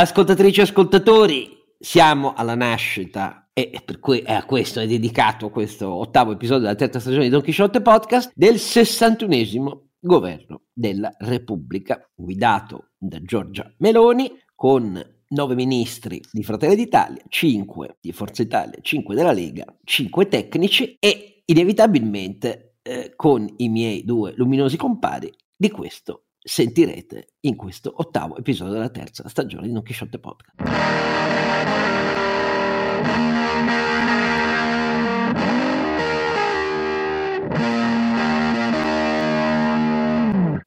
Ascoltatrici 0.00 0.60
e 0.60 0.62
ascoltatori, 0.62 1.58
siamo 1.76 2.32
alla 2.34 2.54
nascita 2.54 3.50
e 3.52 3.82
per 3.84 3.98
cui 3.98 4.22
a 4.24 4.44
questo 4.44 4.78
è 4.78 4.86
dedicato 4.86 5.50
questo 5.50 5.92
ottavo 5.92 6.30
episodio 6.30 6.62
della 6.62 6.76
terza 6.76 7.00
stagione 7.00 7.24
di 7.24 7.30
Don 7.30 7.42
Quixote 7.42 7.82
Podcast 7.82 8.30
del 8.32 8.54
61esimo 8.54 9.86
governo 9.98 10.66
della 10.72 11.12
Repubblica 11.18 12.08
guidato 12.14 12.90
da 12.96 13.20
Giorgia 13.20 13.74
Meloni 13.78 14.30
con 14.54 15.04
nove 15.30 15.54
ministri 15.56 16.22
di 16.30 16.44
Fratelli 16.44 16.76
d'Italia, 16.76 17.24
cinque 17.28 17.96
di 18.00 18.12
Forza 18.12 18.42
Italia, 18.42 18.78
cinque 18.80 19.16
della 19.16 19.32
Lega, 19.32 19.64
cinque 19.82 20.28
tecnici 20.28 20.96
e 21.00 21.42
inevitabilmente 21.44 22.76
eh, 22.82 23.14
con 23.16 23.52
i 23.56 23.68
miei 23.68 24.04
due 24.04 24.32
luminosi 24.36 24.76
compari 24.76 25.34
di 25.56 25.70
questo 25.70 26.27
sentirete 26.48 27.34
in 27.40 27.56
questo 27.56 27.92
ottavo 27.94 28.38
episodio 28.38 28.72
della 28.72 28.88
terza 28.88 29.28
stagione 29.28 29.66
di 29.66 29.72
Don 29.72 29.82
Quixote 29.82 30.18
Podcast. 30.18 31.26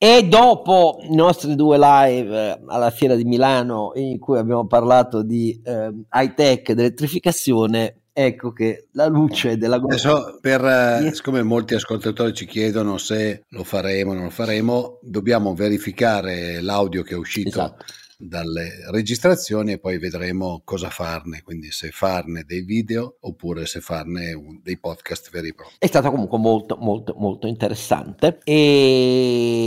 E 0.03 0.27
dopo 0.27 0.99
i 1.01 1.15
nostri 1.15 1.55
due 1.55 1.77
live 1.79 2.35
eh, 2.35 2.59
alla 2.67 2.89
Fiera 2.89 3.15
di 3.15 3.23
Milano 3.23 3.91
in 3.95 4.19
cui 4.19 4.37
abbiamo 4.37 4.65
parlato 4.65 5.23
di 5.23 5.59
eh, 5.63 5.93
high 6.11 6.33
tech 6.33 6.69
ed 6.69 6.79
elettrificazione, 6.79 8.00
ecco 8.13 8.51
che 8.51 8.87
la 8.91 9.07
luce 9.07 9.57
della 9.57 9.75
Adesso 9.75 10.37
per, 10.41 10.63
eh, 10.63 11.11
siccome 11.13 11.43
molti 11.43 11.75
ascoltatori 11.75 12.33
ci 12.33 12.45
chiedono 12.45 12.97
se 12.97 13.45
lo 13.49 13.63
faremo 13.63 14.11
o 14.11 14.13
non 14.13 14.23
lo 14.25 14.29
faremo, 14.29 14.99
dobbiamo 15.01 15.53
verificare 15.53 16.61
l'audio 16.61 17.03
che 17.03 17.13
è 17.13 17.17
uscito 17.17 17.49
esatto 17.49 17.85
dalle 18.21 18.89
registrazioni 18.91 19.73
e 19.73 19.79
poi 19.79 19.97
vedremo 19.97 20.61
cosa 20.63 20.89
farne, 20.89 21.41
quindi 21.43 21.71
se 21.71 21.89
farne 21.91 22.43
dei 22.45 22.61
video 22.61 23.17
oppure 23.21 23.65
se 23.65 23.81
farne 23.81 24.33
un, 24.33 24.59
dei 24.61 24.77
podcast 24.77 25.31
veri 25.31 25.49
e 25.49 25.53
propri. 25.53 25.75
È 25.79 25.87
stato 25.87 26.11
comunque 26.11 26.37
molto 26.37 26.77
molto 26.79 27.15
molto 27.17 27.47
interessante 27.47 28.39
e... 28.43 29.63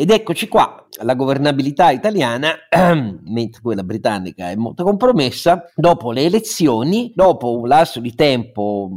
ed 0.00 0.10
eccoci 0.10 0.48
qua, 0.48 0.86
la 1.02 1.14
governabilità 1.14 1.90
italiana, 1.90 2.54
mentre 3.24 3.60
quella 3.60 3.82
britannica 3.82 4.50
è 4.50 4.56
molto 4.56 4.82
compromessa, 4.84 5.70
dopo 5.74 6.12
le 6.12 6.22
elezioni, 6.22 7.12
dopo 7.14 7.58
un 7.58 7.68
lasso 7.68 8.00
di 8.00 8.14
tempo 8.14 8.90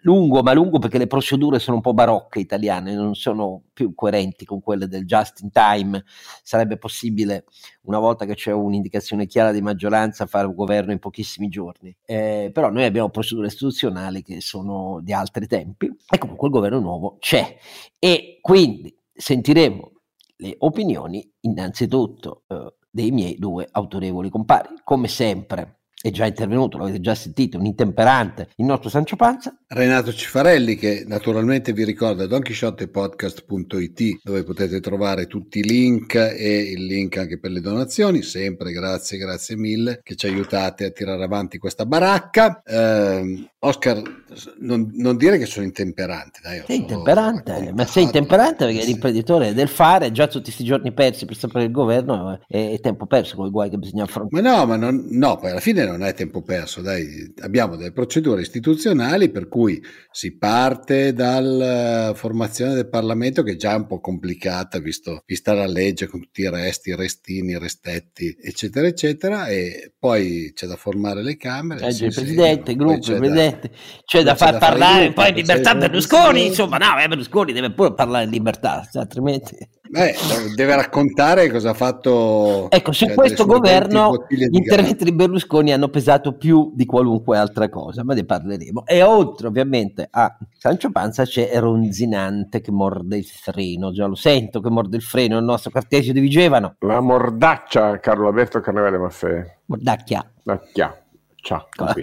lungo, 0.00 0.42
ma 0.42 0.52
lungo 0.52 0.78
perché 0.78 0.98
le 0.98 1.06
procedure 1.06 1.58
sono 1.58 1.76
un 1.76 1.82
po' 1.82 1.94
barocche 1.94 2.38
italiane, 2.38 2.94
non 2.94 3.14
sono 3.14 3.62
più 3.72 3.94
coerenti 3.94 4.44
con 4.44 4.60
quelle 4.60 4.88
del 4.88 5.04
just 5.04 5.40
in 5.40 5.50
time. 5.50 6.02
Sarebbe 6.42 6.78
possibile, 6.78 7.44
una 7.82 7.98
volta 7.98 8.24
che 8.24 8.34
c'è 8.34 8.52
un'indicazione 8.52 9.26
chiara 9.26 9.52
di 9.52 9.60
maggioranza, 9.60 10.26
fare 10.26 10.46
un 10.46 10.54
governo 10.54 10.92
in 10.92 10.98
pochissimi 10.98 11.48
giorni. 11.48 11.94
Eh, 12.04 12.50
però 12.52 12.70
noi 12.70 12.84
abbiamo 12.84 13.10
procedure 13.10 13.46
istituzionali 13.46 14.22
che 14.22 14.40
sono 14.40 15.00
di 15.02 15.12
altri 15.12 15.46
tempi 15.46 15.90
e 16.08 16.18
comunque 16.18 16.48
il 16.48 16.54
governo 16.54 16.80
nuovo 16.80 17.16
c'è. 17.18 17.56
E 17.98 18.38
quindi 18.40 18.96
sentiremo 19.12 19.92
le 20.38 20.54
opinioni 20.58 21.28
innanzitutto 21.40 22.44
eh, 22.48 22.74
dei 22.90 23.10
miei 23.10 23.36
due 23.38 23.68
autorevoli 23.70 24.30
compari. 24.30 24.68
Come 24.84 25.08
sempre 25.08 25.80
è 26.00 26.10
già 26.10 26.26
intervenuto, 26.26 26.78
l'avete 26.78 27.00
già 27.00 27.14
sentito, 27.14 27.58
un 27.58 27.66
intemperante, 27.66 28.48
il 28.56 28.66
nostro 28.66 28.88
Sancio 28.90 29.16
Panza. 29.16 29.56
Renato 29.66 30.12
Cifarelli 30.12 30.76
che 30.76 31.04
naturalmente 31.06 31.72
vi 31.72 31.84
ricorda 31.84 32.26
donchisciottepodcast.it 32.26 34.20
dove 34.22 34.44
potete 34.44 34.80
trovare 34.80 35.26
tutti 35.26 35.58
i 35.58 35.62
link 35.62 36.14
e 36.14 36.70
il 36.70 36.84
link 36.84 37.16
anche 37.16 37.38
per 37.38 37.50
le 37.50 37.60
donazioni, 37.60 38.22
sempre 38.22 38.72
grazie, 38.72 39.18
grazie 39.18 39.56
mille 39.56 40.00
che 40.02 40.14
ci 40.16 40.26
aiutate 40.26 40.84
a 40.84 40.90
tirare 40.90 41.24
avanti 41.24 41.58
questa 41.58 41.86
baracca. 41.86 42.62
Eh, 42.62 43.48
Oscar, 43.58 44.00
non, 44.60 44.92
non, 44.94 45.16
dire 45.16 45.38
che 45.38 45.46
sono 45.46 45.64
intemperante. 45.64 46.40
Dai, 46.42 46.62
sei 46.66 46.76
intemperante, 46.76 47.72
ma 47.74 47.84
sei 47.84 48.04
intemperante 48.04 48.64
perché 48.66 48.82
sì. 48.82 48.86
l'imprenditore 48.88 49.54
del 49.54 49.68
fare, 49.68 50.12
già 50.12 50.28
tutti 50.28 50.44
questi 50.44 50.62
giorni 50.62 50.92
persi 50.92 51.24
per 51.24 51.36
sapere 51.36 51.64
il 51.64 51.72
governo, 51.72 52.38
è, 52.46 52.72
è 52.72 52.80
tempo 52.80 53.06
perso 53.06 53.34
con 53.34 53.46
i 53.46 53.50
guai 53.50 53.70
che 53.70 53.78
bisogna 53.78 54.04
affrontare. 54.04 54.42
Ma 54.42 54.56
no, 54.56 54.66
ma 54.66 54.76
non, 54.76 55.06
no, 55.10 55.36
poi 55.36 55.50
alla 55.50 55.60
fine 55.60 55.84
non 55.88 56.02
è 56.02 56.14
tempo 56.14 56.42
perso, 56.42 56.80
dai, 56.80 57.32
abbiamo 57.40 57.76
delle 57.76 57.92
procedure 57.92 58.40
istituzionali 58.40 59.30
per 59.30 59.48
cui 59.48 59.82
si 60.10 60.36
parte 60.36 61.12
dalla 61.12 62.12
formazione 62.14 62.74
del 62.74 62.88
Parlamento 62.88 63.42
che 63.42 63.52
è 63.52 63.56
già 63.56 63.74
un 63.74 63.86
po' 63.86 64.00
complicata 64.00 64.78
visto, 64.78 65.22
vista 65.26 65.52
la 65.52 65.66
legge 65.66 66.06
con 66.06 66.20
tutti 66.20 66.42
i 66.42 66.50
resti, 66.50 66.94
restini, 66.94 67.58
restetti, 67.58 68.36
eccetera, 68.40 68.86
eccetera, 68.86 69.46
e 69.46 69.92
poi 69.98 70.52
c'è 70.54 70.66
da 70.66 70.76
formare 70.76 71.22
le 71.22 71.36
Camere. 71.36 71.88
C'è 71.88 72.06
il 72.06 72.14
Presidente, 72.14 72.70
il 72.70 72.76
gruppo, 72.76 73.12
il 73.12 73.18
Presidente 73.18 73.70
c'è, 74.04 74.22
da 74.22 74.34
far 74.34 74.58
parlare, 74.58 75.12
poi 75.12 75.32
libertà 75.32 75.74
Berlusconi, 75.74 76.46
insomma, 76.46 76.78
no, 76.78 76.98
eh, 76.98 77.08
Berlusconi 77.08 77.52
deve 77.52 77.72
pure 77.72 77.94
parlare 77.94 78.26
di 78.26 78.32
libertà, 78.32 78.88
altrimenti... 78.94 79.56
Beh, 79.88 80.14
deve 80.54 80.74
raccontare 80.74 81.50
cosa 81.50 81.70
ha 81.70 81.74
fatto. 81.74 82.70
Ecco, 82.70 82.92
su 82.92 83.06
cioè, 83.06 83.14
questo 83.14 83.46
governo 83.46 84.26
gli 84.28 84.56
interventi 84.56 85.04
di 85.04 85.12
Berlusconi 85.12 85.72
hanno 85.72 85.88
pesato 85.88 86.36
più 86.36 86.72
di 86.74 86.84
qualunque 86.84 87.38
altra 87.38 87.68
cosa, 87.68 88.04
ma 88.04 88.14
ne 88.14 88.24
parleremo. 88.24 88.84
E 88.86 89.02
oltre 89.02 89.46
ovviamente 89.46 90.06
a 90.10 90.36
Sancio 90.56 90.90
Panza 90.90 91.24
c'è 91.24 91.50
Ronzinante 91.54 92.60
che 92.60 92.70
morde 92.70 93.16
il 93.16 93.24
freno, 93.24 93.92
già 93.92 94.06
lo 94.06 94.14
sento 94.14 94.60
che 94.60 94.70
morde 94.70 94.96
il 94.96 95.02
freno 95.02 95.38
il 95.38 95.44
nostro 95.44 95.70
Cartesio 95.70 96.12
di 96.12 96.20
Vigevano. 96.20 96.76
La 96.80 97.00
mordaccia, 97.00 97.98
Carlo 98.00 98.28
Alberto 98.28 98.60
Carnevale 98.60 98.98
Maffè. 98.98 99.58
Mordacchia. 99.66 100.30
Mordacchia. 100.42 101.00
Ciao, 101.46 101.68
con, 101.76 101.94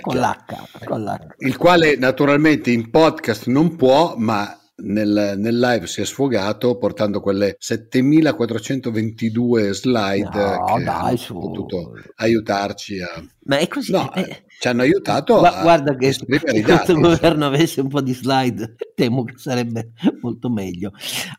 con, 0.00 0.16
l'H, 0.16 0.84
con 0.84 1.04
l'H. 1.04 1.34
Il 1.38 1.56
quale 1.56 1.96
naturalmente 1.96 2.72
in 2.72 2.90
podcast 2.90 3.46
non 3.46 3.76
può, 3.76 4.14
ma 4.16 4.56
nel, 4.82 5.34
nel, 5.36 5.58
live 5.58 5.86
si 5.86 6.00
è 6.00 6.04
sfogato 6.04 6.76
portando 6.76 7.20
quelle 7.20 7.56
7422 7.58 9.74
slide 9.74 10.22
no, 10.22 10.64
che 10.64 10.82
dai, 10.82 10.86
hanno 10.86 11.16
su. 11.16 11.34
potuto 11.34 11.92
aiutarci 12.16 13.00
a... 13.00 13.24
Ma 13.44 13.58
è 13.58 13.68
così? 13.68 13.92
No, 13.92 14.12
eh, 14.14 14.44
ci 14.60 14.68
hanno 14.68 14.82
aiutato 14.82 15.38
Gu- 15.38 15.44
a 15.44 15.62
Guarda 15.62 15.96
che 15.96 16.12
se 16.12 16.24
questo 16.62 16.94
governo 16.94 17.46
avesse 17.46 17.80
un 17.80 17.88
po' 17.88 18.00
di 18.00 18.14
slide, 18.14 18.76
temo 18.94 19.24
che 19.24 19.34
sarebbe 19.36 19.92
molto 20.20 20.48
meglio. 20.48 20.92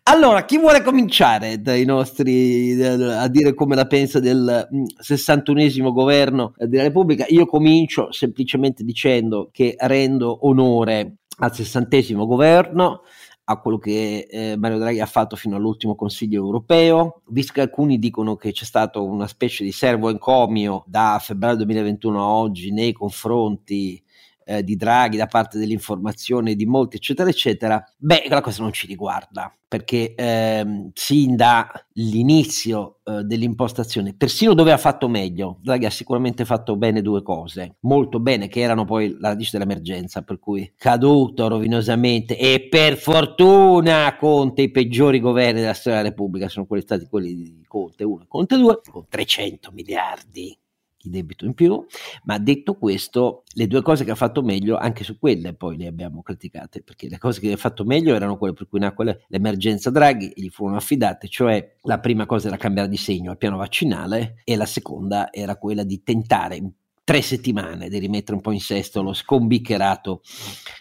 Allora, 0.03 0.44
chi 0.44 0.58
vuole 0.58 0.82
cominciare 0.82 1.62
dai 1.62 1.86
nostri 1.86 2.82
a 2.84 3.28
dire 3.28 3.53
come 3.53 3.76
la 3.76 3.88
pensa 3.88 4.20
del 4.20 4.68
61esimo 5.02 5.92
mm, 5.92 5.94
governo 5.94 6.53
della 6.58 6.84
Repubblica? 6.84 7.26
Io 7.30 7.46
comincio 7.46 8.12
semplicemente 8.12 8.84
dicendo 8.84 9.50
che 9.52 9.76
rendo 9.78 10.46
onore 10.46 11.16
al 11.38 11.53
sessantesimo 11.53 12.26
governo 12.26 13.02
a 13.46 13.58
quello 13.58 13.78
che 13.78 14.28
eh, 14.30 14.56
Mario 14.58 14.78
Draghi 14.78 15.02
ha 15.02 15.06
fatto 15.06 15.36
fino 15.36 15.58
all'ultimo 15.58 15.96
Consiglio 15.96 16.42
europeo, 16.42 17.22
visto 17.28 17.54
che 17.54 17.62
alcuni 17.62 18.00
dicono 18.00 18.36
che 18.36 18.52
c'è 18.52 18.64
stato 18.64 19.04
una 19.04 19.28
specie 19.28 19.64
di 19.64 19.72
servo 19.72 20.09
encomio 20.09 20.84
da 20.88 21.20
febbraio 21.22 21.58
2021 21.58 22.22
a 22.22 22.28
oggi 22.28 22.72
nei 22.72 22.94
confronti 22.94 24.02
eh, 24.46 24.64
di 24.64 24.76
Draghi 24.76 25.18
da 25.18 25.28
parte 25.28 25.58
dell'informazione 25.58 26.56
di 26.56 26.66
molti, 26.66 26.98
eccetera, 26.98 27.30
eccetera, 27.30 27.84
beh, 27.98 28.26
la 28.30 28.42
cosa 28.42 28.62
non 28.62 28.72
ci 28.72 28.88
riguarda, 28.88 29.54
perché 29.68 30.14
ehm, 30.16 30.92
sin 30.94 31.36
dall'inizio 31.36 33.00
eh, 33.03 33.24
dell'impostazione, 33.24 34.14
persino 34.16 34.53
dove 34.53 34.72
ha 34.72 34.78
fatto 34.78 35.08
meglio, 35.08 35.59
Draghi 35.62 35.86
ha 35.86 35.90
sicuramente 35.90 36.46
fatto 36.46 36.76
bene 36.76 37.02
due 37.02 37.22
cose, 37.22 37.78
molto 37.82 38.20
bene, 38.20 38.48
che 38.48 38.59
erano 38.59 38.86
poi 38.86 39.18
la 39.20 39.30
radice 39.30 39.58
dell'emergenza, 39.58 40.22
per 40.22 40.40
cui 40.40 40.74
caduto 40.78 41.48
rovinosamente 41.48 42.38
e 42.38 42.68
per 42.70 42.98
fortuna 42.98 44.16
Conte 44.18 44.62
i 44.64 44.72
peggiori 44.72 45.20
governi 45.20 45.62
della 45.62 45.74
storia 45.74 46.00
della 46.00 46.09
Repubblica 46.09 46.50
sono 46.50 46.66
quelli 46.66 46.84
stati 46.84 47.08
quelli 47.08 47.36
di 47.36 47.64
Conte 47.68 48.03
1 48.03 48.24
e 48.24 48.26
Conte 48.28 48.58
2, 48.58 48.82
con 48.90 49.06
300 49.09 49.72
miliardi 49.74 50.58
di 51.03 51.09
debito 51.09 51.46
in 51.46 51.53
più, 51.53 51.85
ma 52.23 52.38
detto 52.38 52.76
questo, 52.76 53.44
le 53.53 53.67
due 53.67 53.82
cose 53.82 54.03
che 54.03 54.11
ha 54.11 54.16
fatto 54.16 54.41
meglio, 54.41 54.78
anche 54.78 55.03
su 55.03 55.20
quelle 55.20 55.53
poi 55.53 55.78
le 55.78 55.88
abbiamo 55.88 56.22
criticate, 56.22 56.82
perché 56.82 57.09
le 57.09 57.17
cose 57.17 57.40
che 57.40 57.52
ha 57.52 57.58
fatto 57.58 57.84
meglio 57.84 58.16
erano 58.16 58.38
quelle 58.38 58.53
per 58.53 58.67
cui 58.67 58.79
nacque 58.79 59.26
l'emergenza 59.28 59.90
Draghi 59.90 60.29
e 60.29 60.41
gli 60.41 60.50
furono 60.50 60.78
affidate, 60.78 61.28
cioè 61.28 61.76
la 61.82 62.00
prima 62.00 62.26
cosa 62.26 62.47
era 62.47 62.58
cambiare 62.58 62.90
di 62.90 62.97
segno 62.97 63.32
al 63.32 63.38
piano 63.38 63.58
vaccinale 63.58 64.41
e 64.44 64.55
la 64.55 64.66
seconda 64.66 65.32
era 65.32 65.58
quella 65.58 65.84
di 65.84 66.02
tentare 66.03 66.73
tre 67.03 67.22
settimane 67.22 67.90
di 67.90 68.00
rimettere 68.00 68.35
un 68.35 68.41
po' 68.41 68.52
in 68.52 68.61
sesto 68.61 69.02
lo 69.02 69.14
scombiccherato, 69.14 70.22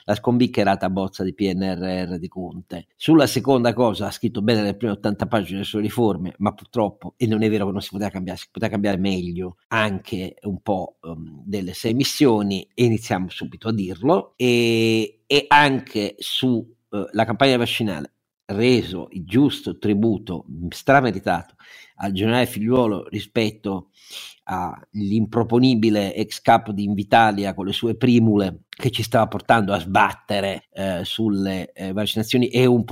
la 0.05 0.15
scombiccherata 0.15 0.89
bozza 0.89 1.25
di 1.25 1.35
PNRR 1.35 2.17
di 2.17 2.29
Conte. 2.29 2.87
Sulla 2.97 3.27
seconda 3.27 3.73
cosa 3.73 4.07
ha 4.07 4.11
scritto 4.11 4.41
bene 4.41 4.63
le 4.63 4.77
prime 4.77 4.93
80 4.93 5.27
pagine 5.27 5.65
sulle 5.65 5.83
riforme, 5.83 6.35
ma 6.39 6.53
purtroppo, 6.53 7.15
e 7.17 7.27
non 7.27 7.43
è 7.43 7.51
vero 7.51 7.67
che 7.67 7.73
non 7.73 7.81
si 7.81 7.91
poteva 7.91 8.11
cambiare, 8.11 8.39
si 8.39 8.47
poteva 8.51 8.71
cambiare 8.71 8.99
meglio 8.99 9.57
anche 9.69 10.37
un 10.43 10.61
po' 10.61 10.99
um, 11.01 11.43
delle 11.45 11.75
sei 11.75 11.95
missioni, 11.95 12.69
e 12.73 12.85
iniziamo 12.85 13.29
subito 13.29 13.69
a 13.69 13.73
dirlo, 13.73 14.35
e, 14.37 15.23
e 15.27 15.45
anche 15.49 16.15
sulla 16.19 16.65
uh, 16.91 17.25
campagna 17.25 17.57
vaccinale 17.57 18.13
reso 18.45 19.09
il 19.13 19.25
giusto 19.25 19.79
tributo 19.79 20.45
strameritato 20.69 21.55
al 22.03 22.13
generale 22.13 22.47
figliuolo 22.47 23.09
rispetto 23.09 23.89
all'improponibile 24.45 26.15
ex 26.15 26.41
capo 26.41 26.73
di 26.73 26.85
Invitalia 26.85 27.55
con 27.55 27.67
le 27.67 27.73
sue 27.73 27.97
primule 27.97 28.65
che 28.69 28.91
ci 28.91 29.03
stava 29.03 29.29
portando 29.29 29.73
a 29.73 29.79
sbattere 29.79 30.67
eh, 30.73 31.01
sulle 31.05 31.73
eh, 31.73 31.93
vaccinazioni 31.93 32.49
e 32.49 32.67
un, 32.67 32.85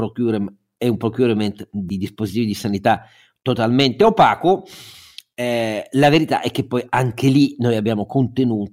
e 0.79 0.89
un 0.89 0.97
procurement 0.97 1.69
di 1.73 1.99
dispositivi 1.99 2.47
di 2.47 2.55
sanità 2.55 3.05
totalmente 3.43 4.05
opaco. 4.05 4.65
Eh, 5.35 5.89
la 5.93 6.11
verità 6.11 6.41
è 6.43 6.51
che 6.51 6.67
poi 6.67 6.85
anche 6.91 7.29
lì 7.29 7.57
noi 7.59 7.75
abbiamo, 7.75 8.07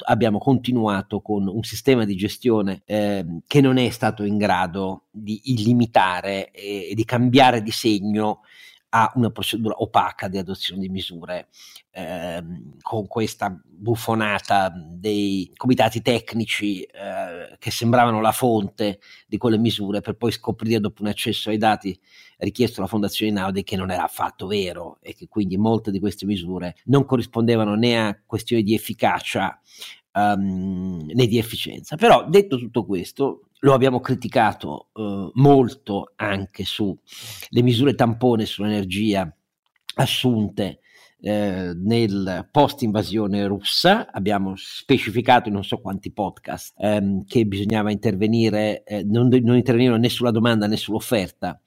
abbiamo 0.05 0.37
continuato 0.37 1.21
con 1.21 1.47
un 1.47 1.63
sistema 1.63 2.03
di 2.03 2.15
gestione 2.15 2.81
eh, 2.85 3.25
che 3.47 3.61
non 3.61 3.77
è 3.77 3.89
stato 3.89 4.23
in 4.23 4.37
grado 4.37 5.05
di 5.09 5.39
illimitare 5.45 6.51
e, 6.51 6.89
e 6.91 6.93
di 6.93 7.05
cambiare 7.05 7.63
di 7.63 7.71
segno 7.71 8.41
a 8.89 9.11
una 9.15 9.29
procedura 9.31 9.75
opaca 9.77 10.27
di 10.27 10.37
adozione 10.37 10.81
di 10.81 10.89
misure 10.89 11.49
ehm, 11.91 12.77
con 12.81 13.07
questa 13.07 13.59
buffonata 13.63 14.71
dei 14.73 15.51
comitati 15.55 16.01
tecnici 16.01 16.81
eh, 16.83 17.55
che 17.59 17.71
sembravano 17.71 18.21
la 18.21 18.31
fonte 18.31 18.99
di 19.27 19.37
quelle 19.37 19.57
misure 19.57 20.01
per 20.01 20.15
poi 20.15 20.31
scoprire 20.31 20.79
dopo 20.79 21.01
un 21.01 21.09
accesso 21.09 21.49
ai 21.49 21.57
dati 21.57 21.99
richiesto 22.37 22.79
alla 22.79 22.89
Fondazione 22.89 23.31
Naudi 23.31 23.63
che 23.63 23.75
non 23.75 23.91
era 23.91 24.03
affatto 24.03 24.47
vero 24.47 24.99
e 25.01 25.13
che 25.13 25.27
quindi 25.27 25.57
molte 25.57 25.91
di 25.91 25.99
queste 25.99 26.25
misure 26.25 26.75
non 26.85 27.05
corrispondevano 27.05 27.75
né 27.75 28.07
a 28.07 28.19
questioni 28.25 28.63
di 28.63 28.73
efficacia 28.73 29.59
um, 30.13 31.05
né 31.13 31.27
di 31.27 31.37
efficienza. 31.37 31.95
Però 31.95 32.27
detto 32.27 32.57
tutto 32.57 32.85
questo, 32.85 33.46
lo 33.59 33.73
abbiamo 33.73 33.99
criticato 33.99 34.89
eh, 34.93 35.31
molto 35.33 36.13
anche 36.15 36.63
sulle 36.63 36.97
misure 37.51 37.95
tampone 37.95 38.45
sull'energia 38.45 39.31
assunte 39.95 40.79
eh, 41.19 41.73
nel 41.75 42.47
post 42.51 42.83
invasione 42.83 43.47
russa, 43.47 44.11
abbiamo 44.11 44.53
specificato 44.55 45.47
in 45.47 45.55
non 45.55 45.63
so 45.63 45.79
quanti 45.79 46.11
podcast 46.11 46.75
ehm, 46.77 47.25
che 47.25 47.45
bisognava 47.45 47.91
intervenire, 47.91 48.83
eh, 48.83 49.03
non, 49.03 49.27
non 49.27 49.55
intervenire 49.55 49.97
né 49.97 50.09
sulla 50.09 50.31
domanda 50.31 50.67
né 50.67 50.77
sull'offerta 50.77 51.59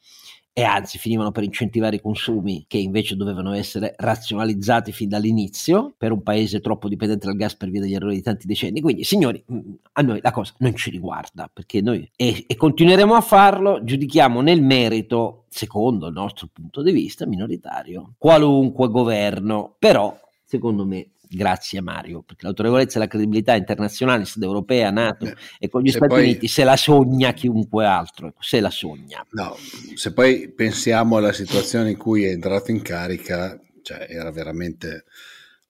e 0.52 0.62
anzi 0.62 0.98
finivano 0.98 1.30
per 1.30 1.44
incentivare 1.44 1.96
i 1.96 2.00
consumi 2.00 2.64
che 2.66 2.78
invece 2.78 3.16
dovevano 3.16 3.52
essere 3.52 3.94
razionalizzati 3.96 4.92
fin 4.92 5.08
dall'inizio 5.08 5.94
per 5.96 6.10
un 6.12 6.22
paese 6.22 6.60
troppo 6.60 6.88
dipendente 6.88 7.26
dal 7.26 7.36
gas 7.36 7.54
per 7.54 7.70
via 7.70 7.80
degli 7.80 7.94
errori 7.94 8.16
di 8.16 8.22
tanti 8.22 8.46
decenni. 8.46 8.80
Quindi, 8.80 9.04
signori, 9.04 9.42
mm, 9.50 9.58
a 9.92 10.02
noi 10.02 10.20
la 10.22 10.32
cosa 10.32 10.52
non 10.58 10.74
ci 10.74 10.90
riguarda 10.90 11.48
perché 11.52 11.80
noi 11.80 12.08
e, 12.16 12.44
e 12.46 12.56
continueremo 12.56 13.14
a 13.14 13.20
farlo, 13.20 13.82
giudichiamo 13.84 14.40
nel 14.40 14.62
merito, 14.62 15.44
secondo 15.48 16.08
il 16.08 16.14
nostro 16.14 16.48
punto 16.52 16.82
di 16.82 16.92
vista 16.92 17.26
minoritario, 17.26 18.14
qualunque 18.18 18.88
governo, 18.88 19.76
però 19.78 20.18
secondo 20.44 20.84
me 20.84 21.10
grazie 21.30 21.78
a 21.78 21.82
Mario, 21.82 22.22
perché 22.22 22.44
l'autorevolezza 22.44 22.96
e 22.96 23.00
la 23.00 23.06
credibilità 23.06 23.54
internazionale, 23.54 24.24
europea, 24.40 24.90
NATO 24.90 25.26
eh, 25.26 25.36
e 25.58 25.68
con 25.68 25.82
gli 25.82 25.90
Stati 25.90 26.06
poi, 26.08 26.22
Uniti 26.22 26.48
se 26.48 26.64
la 26.64 26.76
sogna 26.76 27.32
chiunque 27.32 27.86
altro, 27.86 28.28
ecco, 28.28 28.42
se 28.42 28.60
la 28.60 28.70
sogna. 28.70 29.24
No, 29.30 29.56
se 29.94 30.12
poi 30.12 30.50
pensiamo 30.50 31.16
alla 31.16 31.32
situazione 31.32 31.90
in 31.90 31.96
cui 31.96 32.24
è 32.24 32.30
entrato 32.30 32.70
in 32.70 32.82
carica, 32.82 33.58
cioè 33.82 34.06
era 34.08 34.30
veramente 34.30 35.04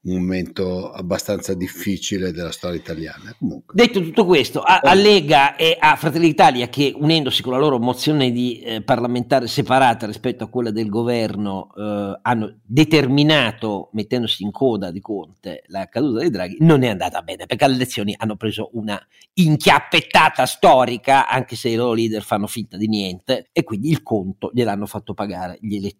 un 0.03 0.21
momento 0.21 0.91
abbastanza 0.91 1.53
difficile 1.53 2.33
della 2.33 2.53
storia 2.53 2.79
italiana. 2.79 3.35
Comunque. 3.39 3.75
Detto 3.75 4.01
tutto 4.01 4.25
questo, 4.25 4.61
a, 4.63 4.81
a, 4.83 4.95
Lega 4.95 5.57
e 5.57 5.77
a 5.79 5.95
Fratelli 5.97 6.29
d'Italia 6.29 6.69
che 6.69 6.95
unendosi 6.97 7.43
con 7.43 7.53
la 7.53 7.59
loro 7.59 7.79
mozione 7.79 8.31
di 8.31 8.61
eh, 8.61 8.83
parlamentare 8.83 9.47
separata 9.47 10.07
rispetto 10.07 10.45
a 10.45 10.49
quella 10.49 10.71
del 10.71 10.89
governo 10.89 11.69
eh, 11.77 12.19
hanno 12.23 12.61
determinato, 12.65 13.91
mettendosi 13.93 14.43
in 14.43 14.51
coda 14.51 14.91
di 14.91 15.01
Conte, 15.01 15.65
la 15.67 15.87
caduta 15.89 16.21
dei 16.21 16.31
Draghi, 16.31 16.57
non 16.61 16.83
è 16.83 16.89
andata 16.89 17.21
bene 17.21 17.45
perché 17.45 17.65
alle 17.65 17.75
elezioni 17.75 18.15
hanno 18.17 18.37
preso 18.37 18.71
una 18.73 18.99
inchiappettata 19.35 20.47
storica 20.47 21.29
anche 21.29 21.57
se 21.57 21.69
i 21.69 21.75
loro 21.75 21.93
leader 21.93 22.23
fanno 22.23 22.47
finta 22.47 22.77
di 22.79 22.89
niente 22.89 23.51
e 23.53 23.65
quindi 23.65 23.91
il 23.91 24.03
conto 24.03 24.51
gliel'hanno 24.53 24.87
fatto 24.87 25.13
pagare 25.13 25.59
gli 25.61 25.77
elettori. 25.77 26.00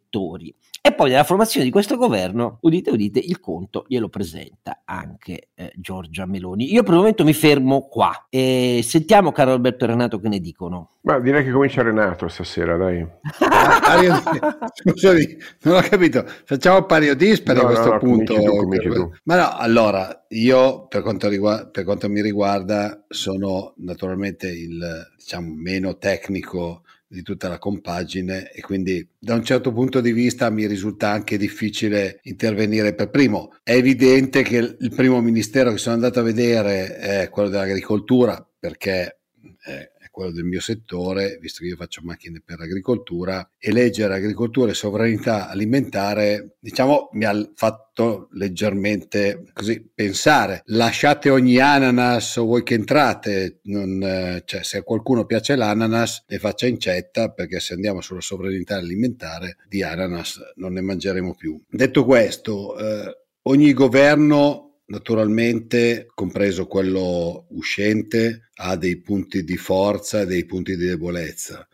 E 0.83 0.95
poi 0.95 1.11
nella 1.11 1.25
formazione 1.25 1.67
di 1.67 1.71
questo 1.71 1.97
governo, 1.97 2.57
udite 2.63 2.91
udite, 2.91 3.19
il 3.19 3.39
conto 3.39 3.85
glielo 3.87 4.09
presenta 4.09 4.81
anche 4.87 5.51
eh, 5.55 5.73
Giorgia 5.77 6.25
Meloni. 6.25 6.73
Io 6.73 6.83
per 6.83 6.93
il 6.93 6.99
momento 6.99 7.23
mi 7.23 7.35
fermo 7.35 7.87
qua 7.87 8.27
e 8.31 8.81
sentiamo 8.83 9.31
caro 9.31 9.53
Alberto 9.53 9.85
e 9.85 9.89
Renato 9.89 10.19
che 10.19 10.29
ne 10.29 10.41
dicono. 10.41 10.93
Ma 11.03 11.19
direi 11.19 11.45
che 11.45 11.51
comincia 11.51 11.83
Renato 11.83 12.29
stasera, 12.29 12.79
dai. 12.79 13.07
Scusami, 14.73 15.37
non 15.65 15.77
ho 15.77 15.81
capito. 15.83 16.25
Facciamo 16.45 16.85
pari 16.87 17.15
dispari 17.15 17.59
no, 17.59 17.65
a 17.65 17.71
questo 17.71 17.93
no, 17.93 17.99
punto. 17.99 18.35
Tu, 18.35 18.91
tu. 18.91 19.13
Ma 19.25 19.37
no, 19.37 19.57
allora, 19.57 20.25
io 20.31 20.87
per 20.87 21.03
quanto, 21.03 21.29
riguarda, 21.29 21.67
per 21.67 21.85
quanto 21.85 22.09
mi 22.09 22.23
riguarda 22.23 23.05
sono 23.07 23.75
naturalmente 23.77 24.49
il 24.49 25.09
diciamo 25.19 25.53
meno 25.55 25.99
tecnico 25.99 26.83
di 27.13 27.23
tutta 27.23 27.49
la 27.49 27.59
compagine 27.59 28.53
e 28.53 28.61
quindi 28.61 29.05
da 29.19 29.35
un 29.35 29.43
certo 29.43 29.73
punto 29.73 30.01
di 30.01 30.13
vista 30.13 30.49
mi 30.49 30.67
risulta 30.67 31.11
anche 31.11 31.37
difficile 31.37 32.21
intervenire 32.23 32.95
per 32.95 33.11
primo. 33.11 33.53
È 33.65 33.73
evidente 33.73 34.43
che 34.43 34.77
il 34.79 34.93
primo 34.95 35.21
ministero 35.21 35.73
che 35.73 35.79
sono 35.79 35.97
andato 35.97 36.21
a 36.21 36.23
vedere 36.23 36.97
è 36.99 37.29
quello 37.29 37.49
dell'agricoltura 37.49 38.47
perché 38.57 39.19
eh, 39.67 39.91
quello 40.11 40.33
del 40.33 40.45
mio 40.45 40.61
settore, 40.61 41.39
visto 41.41 41.63
che 41.63 41.69
io 41.69 41.77
faccio 41.77 42.03
macchine 42.05 42.43
per 42.45 42.59
l'agricoltura, 42.59 43.49
e 43.59 43.73
leggere 43.73 44.15
agricoltura 44.15 44.71
e 44.71 44.75
sovranità 44.75 45.49
alimentare, 45.49 46.57
diciamo, 46.59 47.11
mi 47.13 47.25
ha 47.25 47.51
fatto 47.55 48.29
leggermente 48.33 49.45
così 49.53 49.89
pensare. 49.95 50.63
Lasciate 50.67 51.31
ogni 51.31 51.59
ananas 51.59 52.37
o 52.37 52.45
voi 52.45 52.63
che 52.63 52.75
entrate, 52.75 53.61
non, 53.65 54.43
cioè, 54.45 54.63
se 54.63 54.79
a 54.79 54.83
qualcuno 54.83 55.25
piace 55.25 55.57
l'ananas, 55.57 56.25
le 56.27 56.39
faccia 56.39 56.67
incetta, 56.67 57.31
perché 57.31 57.61
se 57.61 57.75
andiamo 57.75 58.01
sulla 58.01 58.21
sovranità 58.21 58.77
alimentare, 58.77 59.57
di 59.69 59.83
ananas 59.83 60.39
non 60.57 60.73
ne 60.73 60.81
mangeremo 60.81 61.35
più. 61.35 61.61
Detto 61.69 62.05
questo, 62.05 62.77
eh, 62.79 63.17
ogni 63.43 63.73
governo 63.73 64.70
naturalmente, 64.91 66.07
compreso 66.15 66.67
quello 66.67 67.47
uscente, 67.51 68.51
ha 68.55 68.77
dei 68.77 69.01
punti 69.01 69.43
di 69.45 69.57
forza 69.57 70.21
e 70.21 70.27
dei 70.27 70.45
punti 70.45 70.77
di 70.77 70.85
debolezza. 70.85 71.67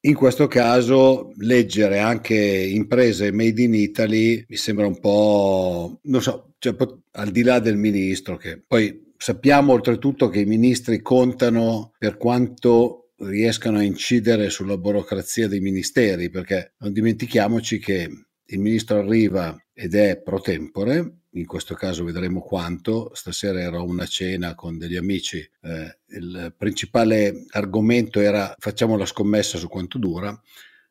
In 0.00 0.14
questo 0.14 0.46
caso, 0.48 1.32
leggere 1.38 1.98
anche 1.98 2.36
imprese 2.36 3.32
made 3.32 3.62
in 3.62 3.74
Italy 3.74 4.44
mi 4.48 4.56
sembra 4.56 4.86
un 4.86 5.00
po', 5.00 5.98
non 6.02 6.20
so, 6.20 6.54
cioè, 6.58 6.76
al 7.12 7.30
di 7.30 7.42
là 7.42 7.58
del 7.58 7.78
ministro, 7.78 8.36
che 8.36 8.62
poi 8.66 9.12
sappiamo 9.16 9.72
oltretutto 9.72 10.28
che 10.28 10.40
i 10.40 10.44
ministri 10.44 11.00
contano 11.00 11.94
per 11.96 12.18
quanto 12.18 13.12
riescano 13.18 13.78
a 13.78 13.82
incidere 13.82 14.50
sulla 14.50 14.76
burocrazia 14.76 15.48
dei 15.48 15.60
ministeri, 15.60 16.28
perché 16.28 16.74
non 16.80 16.92
dimentichiamoci 16.92 17.78
che 17.78 18.10
il 18.46 18.58
ministro 18.58 18.98
arriva 18.98 19.56
ed 19.72 19.94
è 19.94 20.20
pro 20.20 20.40
tempore, 20.40 21.20
in 21.30 21.46
questo 21.46 21.74
caso 21.74 22.04
vedremo 22.04 22.40
quanto. 22.40 23.10
Stasera 23.14 23.60
ero 23.60 23.78
a 23.78 23.82
una 23.82 24.06
cena 24.06 24.54
con 24.54 24.78
degli 24.78 24.96
amici, 24.96 25.38
eh, 25.38 25.98
il 26.08 26.54
principale 26.56 27.44
argomento 27.50 28.20
era 28.20 28.54
facciamo 28.58 28.96
la 28.96 29.06
scommessa 29.06 29.58
su 29.58 29.68
quanto 29.68 29.98
dura. 29.98 30.38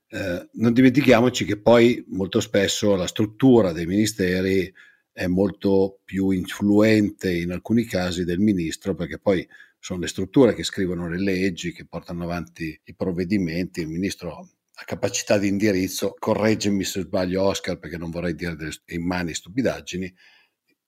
Eh, 0.07 0.49
non 0.53 0.73
dimentichiamoci 0.73 1.45
che 1.45 1.57
poi 1.57 2.03
molto 2.09 2.39
spesso 2.39 2.95
la 2.95 3.07
struttura 3.07 3.71
dei 3.71 3.85
ministeri 3.85 4.71
è 5.11 5.27
molto 5.27 5.99
più 6.03 6.31
influente 6.31 7.33
in 7.33 7.51
alcuni 7.51 7.85
casi 7.85 8.23
del 8.23 8.39
ministro 8.39 8.95
perché 8.95 9.19
poi 9.19 9.47
sono 9.79 9.99
le 9.99 10.07
strutture 10.07 10.53
che 10.53 10.63
scrivono 10.63 11.07
le 11.09 11.19
leggi, 11.19 11.73
che 11.73 11.85
portano 11.85 12.23
avanti 12.23 12.79
i 12.83 12.95
provvedimenti, 12.95 13.81
il 13.81 13.89
ministro 13.89 14.49
capacità 14.85 15.37
di 15.37 15.47
indirizzo, 15.47 16.15
correggimi 16.17 16.83
se 16.83 17.01
sbaglio 17.01 17.43
Oscar 17.43 17.77
perché 17.77 17.97
non 17.97 18.11
vorrei 18.11 18.35
dire 18.35 18.55
delle 18.55 18.71
immani 18.87 19.33
stupidaggini, 19.33 20.13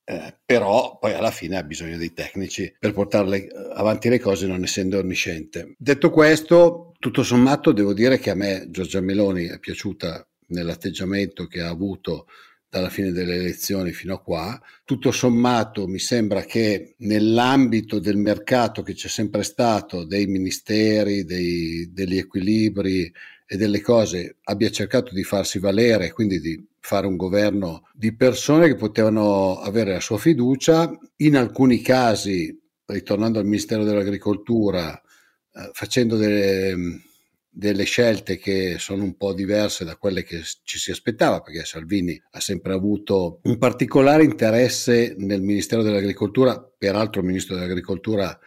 eh, 0.08 0.38
però 0.44 0.98
poi 0.98 1.14
alla 1.14 1.32
fine 1.32 1.56
ha 1.56 1.64
bisogno 1.64 1.96
dei 1.96 2.12
tecnici 2.12 2.72
per 2.78 2.92
portare 2.92 3.38
eh, 3.38 3.50
avanti 3.74 4.08
le 4.08 4.20
cose 4.20 4.46
non 4.46 4.62
essendo 4.62 4.98
onnisciente. 4.98 5.74
Detto 5.76 6.10
questo, 6.10 6.92
tutto 6.98 7.22
sommato 7.24 7.72
devo 7.72 7.92
dire 7.92 8.18
che 8.18 8.30
a 8.30 8.34
me 8.34 8.66
Giorgia 8.70 9.00
Meloni 9.00 9.46
è 9.46 9.58
piaciuta 9.58 10.26
nell'atteggiamento 10.48 11.46
che 11.46 11.60
ha 11.60 11.68
avuto 11.68 12.26
dalla 12.68 12.88
fine 12.88 13.10
delle 13.10 13.36
elezioni 13.36 13.92
fino 13.92 14.14
a 14.14 14.22
qua. 14.22 14.60
Tutto 14.84 15.10
sommato 15.10 15.86
mi 15.88 15.98
sembra 15.98 16.42
che 16.42 16.94
nell'ambito 16.98 17.98
del 17.98 18.16
mercato 18.16 18.82
che 18.82 18.94
c'è 18.94 19.08
sempre 19.08 19.42
stato, 19.42 20.04
dei 20.04 20.26
ministeri, 20.26 21.24
dei, 21.24 21.90
degli 21.92 22.18
equilibri 22.18 23.12
e 23.46 23.56
delle 23.56 23.80
cose, 23.80 24.38
abbia 24.44 24.70
cercato 24.70 25.14
di 25.14 25.22
farsi 25.22 25.58
valere, 25.58 26.12
quindi 26.12 26.40
di 26.40 26.66
fare 26.80 27.06
un 27.06 27.16
governo 27.16 27.88
di 27.94 28.14
persone 28.14 28.66
che 28.66 28.74
potevano 28.74 29.58
avere 29.60 29.92
la 29.92 30.00
sua 30.00 30.18
fiducia, 30.18 30.90
in 31.16 31.36
alcuni 31.36 31.80
casi, 31.80 32.56
ritornando 32.86 33.38
al 33.38 33.44
Ministero 33.44 33.84
dell'Agricoltura, 33.84 35.00
eh, 35.00 35.70
facendo 35.72 36.16
delle, 36.16 36.74
delle 37.48 37.84
scelte 37.84 38.36
che 38.36 38.76
sono 38.78 39.04
un 39.04 39.16
po' 39.16 39.32
diverse 39.32 39.84
da 39.84 39.96
quelle 39.96 40.24
che 40.24 40.42
ci 40.64 40.78
si 40.78 40.90
aspettava, 40.90 41.40
perché 41.40 41.64
Salvini 41.64 42.20
ha 42.32 42.40
sempre 42.40 42.72
avuto 42.72 43.40
un 43.44 43.58
particolare 43.58 44.24
interesse 44.24 45.14
nel 45.18 45.40
Ministero 45.40 45.82
dell'Agricoltura, 45.82 46.60
peraltro 46.60 47.20
il 47.20 47.28
Ministro 47.28 47.54
dell'Agricoltura 47.54 48.38